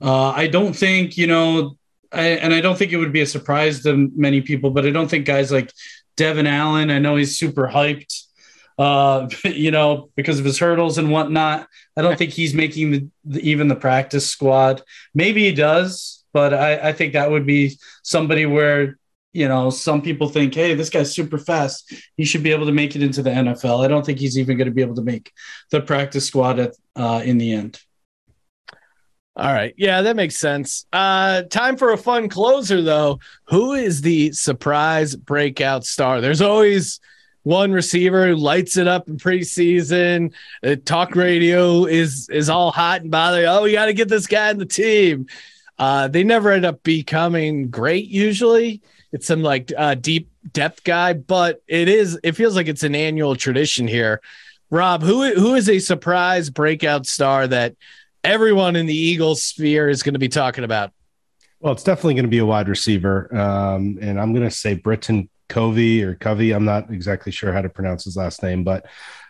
Uh, 0.00 0.30
I 0.30 0.46
don't 0.46 0.74
think, 0.74 1.18
you 1.18 1.26
know, 1.26 1.76
I, 2.10 2.28
and 2.28 2.54
I 2.54 2.62
don't 2.62 2.78
think 2.78 2.92
it 2.92 2.96
would 2.96 3.12
be 3.12 3.20
a 3.20 3.26
surprise 3.26 3.82
to 3.82 4.10
many 4.16 4.40
people, 4.40 4.70
but 4.70 4.86
I 4.86 4.90
don't 4.90 5.10
think 5.10 5.26
guys 5.26 5.52
like 5.52 5.70
Devin 6.16 6.46
Allen, 6.46 6.90
I 6.90 6.98
know 6.98 7.16
he's 7.16 7.38
super 7.38 7.68
hyped, 7.68 8.22
uh, 8.78 9.28
you 9.44 9.70
know, 9.70 10.10
because 10.16 10.38
of 10.38 10.44
his 10.44 10.58
hurdles 10.58 10.98
and 10.98 11.10
whatnot. 11.10 11.68
I 11.96 12.02
don't 12.02 12.18
think 12.18 12.32
he's 12.32 12.54
making 12.54 12.90
the, 12.90 13.08
the, 13.24 13.48
even 13.48 13.68
the 13.68 13.76
practice 13.76 14.28
squad. 14.28 14.82
Maybe 15.14 15.44
he 15.44 15.52
does, 15.52 16.24
but 16.32 16.54
I, 16.54 16.88
I 16.88 16.92
think 16.92 17.12
that 17.12 17.30
would 17.30 17.46
be 17.46 17.78
somebody 18.02 18.46
where 18.46 18.96
you 19.34 19.48
know, 19.48 19.68
some 19.68 20.00
people 20.00 20.28
think, 20.28 20.54
hey, 20.54 20.74
this 20.74 20.88
guy's 20.88 21.12
super 21.12 21.38
fast. 21.38 21.92
He 22.16 22.24
should 22.24 22.44
be 22.44 22.52
able 22.52 22.66
to 22.66 22.72
make 22.72 22.94
it 22.94 23.02
into 23.02 23.20
the 23.20 23.30
NFL. 23.30 23.84
I 23.84 23.88
don't 23.88 24.06
think 24.06 24.20
he's 24.20 24.38
even 24.38 24.56
going 24.56 24.68
to 24.68 24.74
be 24.74 24.80
able 24.80 24.94
to 24.94 25.02
make 25.02 25.32
the 25.70 25.80
practice 25.80 26.24
squad 26.24 26.60
at, 26.60 26.74
uh, 26.94 27.20
in 27.24 27.38
the 27.38 27.52
end. 27.52 27.80
All 29.36 29.52
right. 29.52 29.74
Yeah, 29.76 30.02
that 30.02 30.14
makes 30.14 30.36
sense. 30.36 30.86
Uh, 30.92 31.42
time 31.42 31.76
for 31.76 31.92
a 31.92 31.98
fun 31.98 32.28
closer, 32.28 32.80
though. 32.82 33.18
Who 33.46 33.72
is 33.72 34.00
the 34.00 34.30
surprise 34.30 35.16
breakout 35.16 35.84
star? 35.84 36.20
There's 36.20 36.40
always 36.40 37.00
one 37.42 37.72
receiver 37.72 38.28
who 38.28 38.36
lights 38.36 38.76
it 38.76 38.86
up 38.86 39.08
in 39.08 39.16
preseason. 39.16 40.32
Talk 40.84 41.16
radio 41.16 41.84
is 41.84 42.28
is 42.30 42.48
all 42.48 42.70
hot 42.70 43.02
and 43.02 43.10
bothered. 43.10 43.44
Oh, 43.46 43.62
we 43.62 43.72
got 43.72 43.86
to 43.86 43.92
get 43.92 44.08
this 44.08 44.28
guy 44.28 44.50
in 44.50 44.58
the 44.58 44.66
team. 44.66 45.26
Uh, 45.78 46.06
they 46.06 46.22
never 46.22 46.52
end 46.52 46.64
up 46.64 46.82
becoming 46.84 47.70
great 47.70 48.06
usually. 48.06 48.82
It's 49.12 49.26
some 49.26 49.42
like 49.42 49.72
uh, 49.76 49.94
deep 49.94 50.30
depth 50.52 50.84
guy, 50.84 51.12
but 51.12 51.60
it 51.66 51.88
is. 51.88 52.18
It 52.22 52.32
feels 52.32 52.54
like 52.54 52.68
it's 52.68 52.84
an 52.84 52.94
annual 52.94 53.34
tradition 53.34 53.88
here. 53.88 54.20
Rob, 54.70 55.02
who 55.02 55.34
who 55.34 55.54
is 55.54 55.68
a 55.68 55.80
surprise 55.80 56.50
breakout 56.50 57.06
star 57.06 57.46
that 57.48 57.74
everyone 58.24 58.76
in 58.76 58.86
the 58.86 58.96
Eagles 58.96 59.42
sphere 59.42 59.88
is 59.88 60.02
going 60.02 60.14
to 60.14 60.18
be 60.18 60.28
talking 60.28 60.64
about? 60.64 60.92
Well, 61.60 61.72
it's 61.72 61.84
definitely 61.84 62.14
going 62.14 62.24
to 62.24 62.30
be 62.30 62.38
a 62.38 62.46
wide 62.46 62.68
receiver, 62.68 63.34
um, 63.34 63.98
and 64.00 64.20
I'm 64.20 64.32
going 64.34 64.48
to 64.48 64.54
say 64.54 64.74
Britton 64.74 65.30
Covey 65.48 66.02
or 66.02 66.14
Covey. 66.14 66.52
I'm 66.52 66.64
not 66.64 66.90
exactly 66.90 67.32
sure 67.32 67.52
how 67.52 67.62
to 67.62 67.68
pronounce 67.68 68.04
his 68.04 68.16
last 68.16 68.42
name, 68.42 68.64
but 68.64 68.86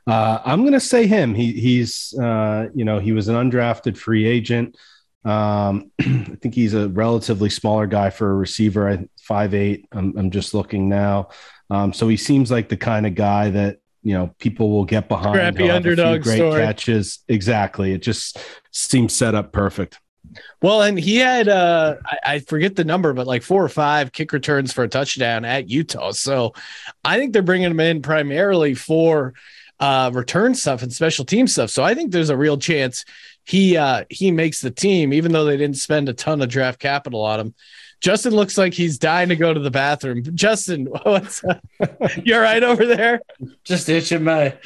uh, 0.07 0.38
I'm 0.45 0.61
going 0.61 0.72
to 0.72 0.80
say 0.80 1.07
him. 1.07 1.34
He, 1.34 1.53
he's, 1.53 2.14
uh, 2.18 2.68
you 2.74 2.84
know, 2.84 2.99
he 2.99 3.12
was 3.12 3.28
an 3.28 3.36
undrafted 3.36 3.97
free 3.97 4.26
agent. 4.26 4.76
Um, 5.24 5.90
I 6.01 6.36
think 6.40 6.55
he's 6.55 6.74
a 6.74 6.88
relatively 6.88 7.51
smaller 7.51 7.86
guy 7.86 8.11
for 8.11 8.30
a 8.30 8.34
receiver. 8.34 8.88
I 8.88 9.07
five 9.20 9.55
eight. 9.55 9.86
I'm, 9.92 10.16
I'm 10.16 10.30
just 10.30 10.55
looking 10.55 10.88
now. 10.88 11.28
Um, 11.70 11.92
so 11.92 12.09
he 12.09 12.16
seems 12.16 12.51
like 12.51 12.68
the 12.68 12.76
kind 12.76 13.07
of 13.07 13.14
guy 13.14 13.51
that 13.51 13.78
you 14.05 14.12
know 14.12 14.32
people 14.38 14.70
will 14.70 14.84
get 14.84 15.09
behind. 15.09 15.34
Scrappy 15.34 15.70
underdog 15.70 16.22
great 16.22 16.36
story. 16.36 16.61
catches. 16.61 17.20
Exactly. 17.26 17.92
It 17.92 18.02
just 18.02 18.38
seems 18.70 19.14
set 19.14 19.34
up 19.34 19.50
perfect. 19.50 19.98
Well, 20.62 20.82
and 20.82 20.98
he 20.98 21.16
had 21.16 21.48
uh 21.48 21.96
I, 22.05 22.18
I, 22.24 22.38
forget 22.40 22.76
the 22.76 22.84
number, 22.84 23.12
but 23.12 23.26
like 23.26 23.42
four 23.42 23.64
or 23.64 23.68
five 23.68 24.12
kick 24.12 24.32
returns 24.32 24.72
for 24.72 24.84
a 24.84 24.88
touchdown 24.88 25.44
at 25.44 25.68
Utah. 25.68 26.12
So 26.12 26.52
I 27.05 27.18
think 27.18 27.32
they're 27.32 27.42
bringing 27.42 27.70
him 27.70 27.80
in 27.80 28.02
primarily 28.02 28.74
for 28.74 29.34
uh 29.80 30.11
return 30.12 30.55
stuff 30.55 30.82
and 30.82 30.92
special 30.92 31.24
team 31.24 31.46
stuff. 31.46 31.70
So 31.70 31.82
I 31.82 31.94
think 31.94 32.12
there's 32.12 32.30
a 32.30 32.36
real 32.36 32.59
chance 32.59 33.05
he 33.44 33.76
uh 33.76 34.05
he 34.11 34.30
makes 34.30 34.61
the 34.61 34.70
team, 34.70 35.12
even 35.12 35.32
though 35.32 35.44
they 35.44 35.57
didn't 35.57 35.76
spend 35.76 36.09
a 36.09 36.14
ton 36.14 36.42
of 36.42 36.48
draft 36.48 36.78
capital 36.78 37.22
on 37.22 37.40
him. 37.40 37.55
Justin 38.01 38.34
looks 38.34 38.59
like 38.59 38.74
he's 38.74 38.99
dying 38.99 39.28
to 39.30 39.36
go 39.36 39.55
to 39.55 39.61
the 39.61 39.70
bathroom. 39.70 40.22
Justin, 40.34 40.86
what's 41.03 41.42
up? 41.45 41.64
you're 42.24 42.42
right 42.42 42.62
over 42.62 42.86
there? 42.86 43.20
Just 43.64 43.88
itching 43.88 44.24
my 44.24 44.57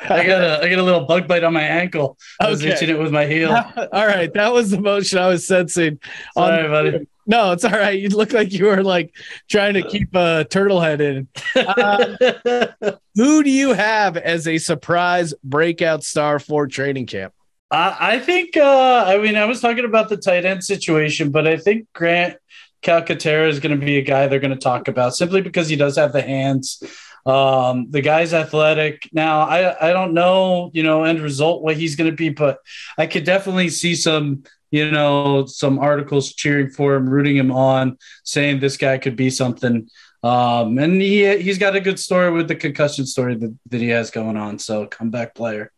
I 0.00 0.26
got 0.26 0.42
a 0.42 0.62
I 0.62 0.68
got 0.68 0.78
a 0.78 0.82
little 0.82 1.06
bug 1.06 1.26
bite 1.26 1.44
on 1.44 1.52
my 1.52 1.62
ankle. 1.62 2.18
I 2.40 2.50
was 2.50 2.62
okay. 2.62 2.72
itching 2.72 2.90
it 2.90 2.98
with 2.98 3.12
my 3.12 3.26
heel. 3.26 3.50
all 3.92 4.06
right, 4.06 4.32
that 4.34 4.52
was 4.52 4.70
the 4.70 4.80
motion 4.80 5.18
I 5.18 5.28
was 5.28 5.46
sensing. 5.46 5.98
Sorry, 6.34 6.68
buddy. 6.68 7.06
No, 7.26 7.52
it's 7.52 7.64
all 7.64 7.70
right. 7.70 7.98
You 7.98 8.10
look 8.10 8.32
like 8.32 8.52
you 8.52 8.66
were 8.66 8.82
like 8.82 9.14
trying 9.48 9.74
to 9.74 9.82
keep 9.82 10.14
a 10.14 10.44
turtle 10.44 10.80
head 10.80 11.00
in. 11.00 11.28
Um, 11.56 12.18
who 13.14 13.42
do 13.42 13.50
you 13.50 13.72
have 13.72 14.18
as 14.18 14.46
a 14.46 14.58
surprise 14.58 15.32
breakout 15.42 16.04
star 16.04 16.38
for 16.38 16.66
training 16.66 17.06
camp? 17.06 17.32
I 17.70 18.20
think. 18.20 18.56
Uh, 18.56 19.04
I 19.06 19.18
mean, 19.18 19.36
I 19.36 19.46
was 19.46 19.60
talking 19.60 19.84
about 19.84 20.08
the 20.08 20.16
tight 20.16 20.44
end 20.44 20.62
situation, 20.62 21.30
but 21.30 21.48
I 21.48 21.56
think 21.56 21.88
Grant 21.92 22.36
Calcaterra 22.84 23.48
is 23.48 23.60
going 23.60 23.78
to 23.78 23.84
be 23.84 23.98
a 23.98 24.02
guy 24.02 24.26
they're 24.26 24.38
going 24.38 24.50
to 24.50 24.56
talk 24.56 24.88
about 24.88 25.16
simply 25.16 25.40
because 25.40 25.68
he 25.68 25.76
does 25.76 25.96
have 25.96 26.12
the 26.12 26.22
hands. 26.22 26.82
Um, 27.26 27.90
the 27.90 28.02
guy's 28.02 28.34
athletic. 28.34 29.08
Now, 29.12 29.40
I, 29.40 29.88
I 29.88 29.92
don't 29.92 30.12
know, 30.12 30.70
you 30.74 30.82
know, 30.82 31.04
end 31.04 31.20
result 31.20 31.62
what 31.62 31.76
he's 31.76 31.96
going 31.96 32.10
to 32.10 32.16
be, 32.16 32.28
but 32.28 32.58
I 32.98 33.06
could 33.06 33.24
definitely 33.24 33.70
see 33.70 33.94
some, 33.94 34.44
you 34.70 34.90
know, 34.90 35.46
some 35.46 35.78
articles 35.78 36.34
cheering 36.34 36.68
for 36.68 36.94
him, 36.94 37.08
rooting 37.08 37.36
him 37.36 37.50
on, 37.50 37.96
saying 38.24 38.60
this 38.60 38.76
guy 38.76 38.98
could 38.98 39.16
be 39.16 39.30
something. 39.30 39.88
Um, 40.22 40.78
and 40.78 41.00
he 41.00 41.36
he's 41.38 41.58
got 41.58 41.76
a 41.76 41.80
good 41.80 41.98
story 41.98 42.30
with 42.30 42.48
the 42.48 42.56
concussion 42.56 43.06
story 43.06 43.36
that, 43.36 43.58
that 43.70 43.80
he 43.80 43.88
has 43.88 44.10
going 44.10 44.36
on. 44.36 44.58
So 44.58 44.86
comeback 44.86 45.34
player. 45.34 45.70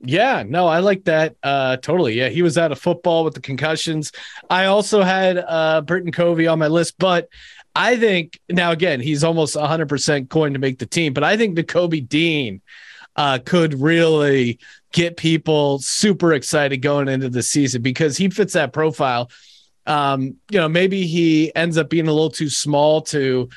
Yeah, 0.00 0.44
no, 0.46 0.66
I 0.66 0.80
like 0.80 1.04
that. 1.04 1.36
Uh, 1.42 1.78
totally. 1.78 2.14
Yeah, 2.14 2.28
he 2.28 2.42
was 2.42 2.58
out 2.58 2.70
of 2.70 2.78
football 2.78 3.24
with 3.24 3.34
the 3.34 3.40
concussions. 3.40 4.12
I 4.50 4.66
also 4.66 5.02
had 5.02 5.38
uh, 5.38 5.80
Britton 5.80 6.12
Covey 6.12 6.46
on 6.46 6.58
my 6.58 6.66
list, 6.68 6.96
but 6.98 7.28
I 7.74 7.96
think 7.96 8.38
now 8.48 8.72
again 8.72 9.00
he's 9.00 9.24
almost 9.24 9.56
100 9.56 9.88
percent 9.88 10.28
going 10.28 10.52
to 10.52 10.58
make 10.58 10.78
the 10.78 10.86
team. 10.86 11.14
But 11.14 11.24
I 11.24 11.36
think 11.36 11.56
Nakobe 11.56 12.06
Dean 12.08 12.60
uh, 13.16 13.38
could 13.44 13.74
really 13.80 14.58
get 14.92 15.16
people 15.16 15.78
super 15.78 16.34
excited 16.34 16.78
going 16.78 17.08
into 17.08 17.30
the 17.30 17.42
season 17.42 17.80
because 17.80 18.16
he 18.16 18.28
fits 18.28 18.52
that 18.52 18.72
profile. 18.74 19.30
Um, 19.86 20.36
you 20.50 20.58
know, 20.58 20.68
maybe 20.68 21.06
he 21.06 21.54
ends 21.54 21.78
up 21.78 21.88
being 21.88 22.08
a 22.08 22.12
little 22.12 22.30
too 22.30 22.50
small 22.50 23.00
to 23.02 23.48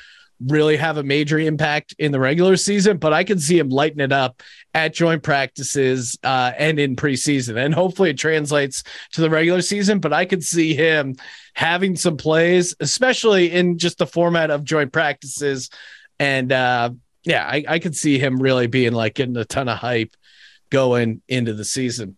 really 0.46 0.76
have 0.76 0.96
a 0.96 1.02
major 1.02 1.38
impact 1.38 1.94
in 1.98 2.12
the 2.12 2.20
regular 2.20 2.56
season, 2.56 2.96
but 2.96 3.12
I 3.12 3.24
can 3.24 3.38
see 3.38 3.58
him 3.58 3.68
lighten 3.68 4.00
it 4.00 4.12
up 4.12 4.42
at 4.72 4.94
joint 4.94 5.22
practices 5.22 6.18
uh, 6.24 6.52
and 6.56 6.78
in 6.78 6.96
preseason. 6.96 7.56
And 7.62 7.74
hopefully 7.74 8.10
it 8.10 8.18
translates 8.18 8.82
to 9.12 9.20
the 9.20 9.30
regular 9.30 9.62
season. 9.62 9.98
But 9.98 10.12
I 10.12 10.24
could 10.24 10.42
see 10.42 10.74
him 10.74 11.16
having 11.54 11.96
some 11.96 12.16
plays, 12.16 12.74
especially 12.80 13.52
in 13.52 13.78
just 13.78 13.98
the 13.98 14.06
format 14.06 14.50
of 14.50 14.64
joint 14.64 14.92
practices. 14.92 15.68
And 16.18 16.52
uh, 16.52 16.90
yeah, 17.24 17.44
I, 17.46 17.64
I 17.68 17.78
could 17.78 17.96
see 17.96 18.18
him 18.18 18.40
really 18.40 18.66
being 18.66 18.92
like 18.92 19.14
getting 19.14 19.36
a 19.36 19.44
ton 19.44 19.68
of 19.68 19.78
hype 19.78 20.14
going 20.70 21.22
into 21.28 21.52
the 21.52 21.64
season. 21.64 22.16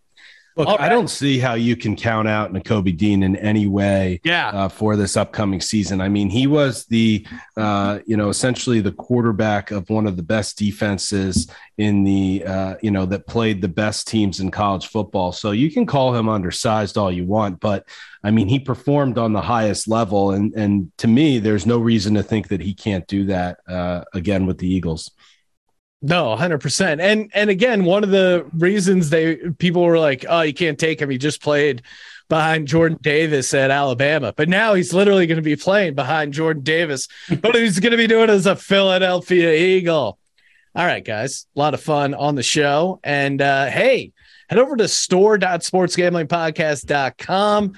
Look, 0.55 0.67
right. 0.67 0.81
I 0.81 0.89
don't 0.89 1.07
see 1.07 1.39
how 1.39 1.55
you 1.55 1.75
can 1.75 1.95
count 1.95 2.27
out 2.27 2.53
Nakobe 2.53 2.95
Dean 2.95 3.23
in 3.23 3.35
any 3.37 3.65
way 3.65 4.21
yeah. 4.23 4.49
Uh, 4.49 4.69
for 4.69 4.95
this 4.95 5.17
upcoming 5.17 5.61
season. 5.61 5.99
I 5.99 6.09
mean, 6.09 6.29
he 6.29 6.45
was 6.45 6.85
the, 6.85 7.25
uh, 7.57 7.99
you 8.05 8.17
know, 8.17 8.29
essentially 8.29 8.79
the 8.79 8.91
quarterback 8.91 9.71
of 9.71 9.89
one 9.89 10.05
of 10.05 10.15
the 10.15 10.23
best 10.23 10.57
defenses 10.57 11.47
in 11.77 12.03
the, 12.03 12.43
uh, 12.45 12.75
you 12.83 12.91
know, 12.91 13.05
that 13.07 13.25
played 13.25 13.61
the 13.61 13.67
best 13.67 14.07
teams 14.07 14.39
in 14.39 14.51
college 14.51 14.87
football. 14.87 15.31
So 15.31 15.51
you 15.51 15.71
can 15.71 15.87
call 15.87 16.15
him 16.15 16.29
undersized 16.29 16.97
all 16.97 17.11
you 17.11 17.25
want, 17.25 17.59
but 17.59 17.87
I 18.23 18.31
mean, 18.31 18.47
he 18.47 18.59
performed 18.59 19.17
on 19.17 19.33
the 19.33 19.41
highest 19.41 19.87
level. 19.87 20.31
And, 20.31 20.53
and 20.53 20.91
to 20.99 21.07
me, 21.07 21.39
there's 21.39 21.65
no 21.65 21.77
reason 21.79 22.13
to 22.13 22.23
think 22.23 22.49
that 22.49 22.61
he 22.61 22.73
can't 22.73 23.05
do 23.07 23.25
that 23.25 23.59
uh, 23.67 24.03
again 24.13 24.45
with 24.45 24.59
the 24.59 24.67
Eagles. 24.67 25.11
No, 26.05 26.35
100%. 26.35 27.01
And 27.01 27.31
and 27.33 27.49
again, 27.49 27.85
one 27.85 28.03
of 28.03 28.09
the 28.09 28.45
reasons 28.57 29.09
they 29.09 29.37
people 29.37 29.83
were 29.83 29.97
like, 29.97 30.25
"Oh, 30.27 30.41
you 30.41 30.53
can't 30.53 30.77
take 30.77 31.01
him. 31.01 31.09
He 31.09 31.17
just 31.17 31.41
played 31.41 31.81
behind 32.27 32.67
Jordan 32.67 32.99
Davis 33.01 33.53
at 33.53 33.71
Alabama." 33.71 34.33
But 34.35 34.49
now 34.49 34.73
he's 34.73 34.93
literally 34.93 35.27
going 35.27 35.37
to 35.37 35.41
be 35.41 35.55
playing 35.55 35.95
behind 35.95 36.33
Jordan 36.33 36.61
Davis. 36.61 37.07
but 37.41 37.55
he's 37.55 37.79
going 37.79 37.91
to 37.91 37.97
be 37.97 38.07
doing 38.07 38.29
as 38.29 38.45
a 38.45 38.57
Philadelphia 38.57 39.53
Eagle. 39.53 40.19
All 40.75 40.85
right, 40.85 41.05
guys. 41.05 41.47
A 41.55 41.59
lot 41.59 41.73
of 41.73 41.79
fun 41.79 42.13
on 42.13 42.35
the 42.35 42.43
show. 42.43 42.99
And 43.01 43.41
uh, 43.41 43.67
hey, 43.67 44.11
head 44.49 44.59
over 44.59 44.75
to 44.75 44.89
store.sportsgamblingpodcast.com 44.89 47.73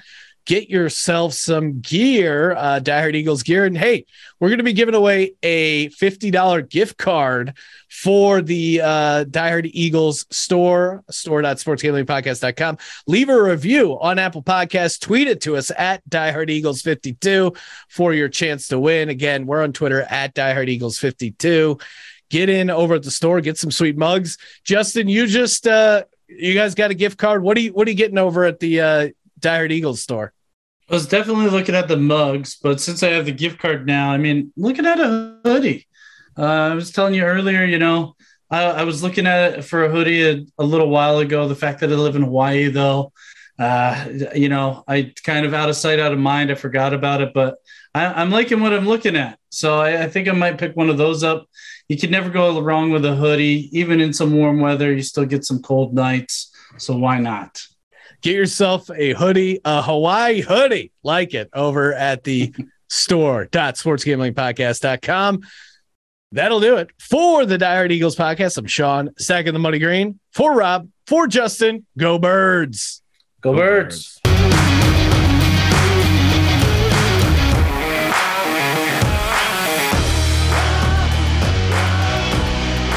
get 0.46 0.70
yourself 0.70 1.34
some 1.34 1.80
gear, 1.80 2.54
uh, 2.56 2.78
Die 2.78 3.00
Hard 3.00 3.16
Eagles 3.16 3.42
gear. 3.42 3.64
And 3.64 3.76
hey, 3.76 4.06
we're 4.38 4.48
going 4.48 4.58
to 4.58 4.64
be 4.64 4.72
giving 4.72 4.94
away 4.94 5.32
a 5.42 5.88
$50 5.90 6.70
gift 6.70 6.96
card 6.96 7.54
for 7.90 8.40
the 8.40 8.80
uh, 8.80 9.24
Die 9.24 9.48
Hard 9.50 9.66
Eagles 9.66 10.24
store, 10.30 11.02
store.sportsgamblingpodcast.com. 11.10 12.78
Leave 13.08 13.28
a 13.28 13.42
review 13.42 13.98
on 14.00 14.18
Apple 14.18 14.42
Podcasts. 14.42 15.00
Tweet 15.00 15.26
it 15.26 15.40
to 15.42 15.56
us 15.56 15.72
at 15.76 16.08
Die 16.08 16.30
Hard 16.30 16.48
Eagles 16.48 16.80
52 16.80 17.52
for 17.88 18.14
your 18.14 18.28
chance 18.28 18.68
to 18.68 18.78
win. 18.78 19.08
Again, 19.08 19.46
we're 19.46 19.62
on 19.62 19.72
Twitter 19.72 20.02
at 20.02 20.32
Die 20.34 20.54
Hard 20.54 20.68
Eagles 20.68 20.98
52. 20.98 21.78
Get 22.30 22.48
in 22.48 22.70
over 22.70 22.94
at 22.94 23.02
the 23.02 23.10
store, 23.10 23.40
get 23.40 23.58
some 23.58 23.70
sweet 23.70 23.96
mugs. 23.96 24.38
Justin, 24.64 25.08
you 25.08 25.26
just 25.26 25.66
uh, 25.66 26.04
you 26.28 26.54
guys 26.54 26.74
got 26.74 26.90
a 26.90 26.94
gift 26.94 27.18
card. 27.18 27.42
What 27.42 27.56
are 27.56 27.60
you 27.60 27.72
what 27.72 27.86
are 27.86 27.90
you 27.90 27.96
getting 27.96 28.18
over 28.18 28.44
at 28.44 28.58
the 28.58 28.80
uh, 28.80 29.08
Die 29.38 29.66
Eagles 29.66 30.02
store? 30.02 30.32
I 30.88 30.94
was 30.94 31.06
definitely 31.08 31.48
looking 31.48 31.74
at 31.74 31.88
the 31.88 31.96
mugs, 31.96 32.56
but 32.62 32.80
since 32.80 33.02
I 33.02 33.08
have 33.08 33.26
the 33.26 33.32
gift 33.32 33.58
card 33.58 33.86
now, 33.86 34.10
I 34.12 34.18
mean, 34.18 34.52
looking 34.56 34.86
at 34.86 35.00
a 35.00 35.38
hoodie. 35.44 35.86
Uh, 36.38 36.42
I 36.44 36.74
was 36.74 36.92
telling 36.92 37.14
you 37.14 37.24
earlier, 37.24 37.64
you 37.64 37.78
know, 37.78 38.14
I, 38.50 38.62
I 38.64 38.82
was 38.84 39.02
looking 39.02 39.26
at 39.26 39.54
it 39.54 39.64
for 39.64 39.84
a 39.84 39.90
hoodie 39.90 40.22
a, 40.22 40.46
a, 40.58 40.64
little 40.64 40.88
while 40.88 41.18
ago. 41.18 41.48
The 41.48 41.56
fact 41.56 41.80
that 41.80 41.90
I 41.90 41.94
live 41.94 42.14
in 42.14 42.22
Hawaii, 42.22 42.68
though, 42.68 43.12
uh, 43.58 44.06
you 44.34 44.48
know, 44.48 44.84
I 44.86 45.12
kind 45.24 45.44
of 45.44 45.54
out 45.54 45.68
of 45.68 45.76
sight, 45.76 45.98
out 45.98 46.12
of 46.12 46.18
mind. 46.18 46.52
I 46.52 46.54
forgot 46.54 46.94
about 46.94 47.20
it, 47.20 47.34
but 47.34 47.56
I, 47.92 48.22
am 48.22 48.30
liking 48.30 48.60
what 48.60 48.72
I'm 48.72 48.86
looking 48.86 49.16
at. 49.16 49.38
So 49.50 49.80
I, 49.80 50.04
I 50.04 50.08
think 50.08 50.28
I 50.28 50.32
might 50.32 50.58
pick 50.58 50.76
one 50.76 50.90
of 50.90 50.98
those 50.98 51.24
up. 51.24 51.48
You 51.88 51.96
can 51.96 52.10
never 52.10 52.30
go 52.30 52.60
wrong 52.60 52.90
with 52.90 53.04
a 53.04 53.14
hoodie, 53.14 53.70
even 53.76 54.00
in 54.00 54.12
some 54.12 54.32
warm 54.32 54.60
weather. 54.60 54.92
You 54.92 55.02
still 55.02 55.24
get 55.24 55.44
some 55.44 55.62
cold 55.62 55.94
nights, 55.94 56.52
so 56.76 56.96
why 56.96 57.18
not? 57.18 57.60
Get 58.22 58.34
yourself 58.34 58.90
a 58.90 59.12
hoodie, 59.14 59.60
a 59.64 59.82
Hawaii 59.82 60.40
hoodie 60.40 60.92
like 61.02 61.34
it 61.34 61.48
over 61.52 61.92
at 61.94 62.24
the 62.24 62.54
store.sportsgamblingpodcast.com. 62.88 65.40
That'll 66.32 66.60
do 66.60 66.76
it 66.76 66.90
for 66.98 67.46
the 67.46 67.56
Die 67.58 67.74
Hard 67.74 67.92
Eagles 67.92 68.16
podcast. 68.16 68.58
I'm 68.58 68.66
Sean, 68.66 69.10
stacking 69.18 69.52
the 69.52 69.58
money 69.58 69.78
green 69.78 70.18
for 70.32 70.54
Rob, 70.54 70.88
for 71.06 71.26
Justin. 71.28 71.86
Go 71.96 72.18
birds. 72.18 73.02
Go, 73.40 73.52
Go 73.52 73.58
birds. 73.58 74.20
birds. 74.22 74.25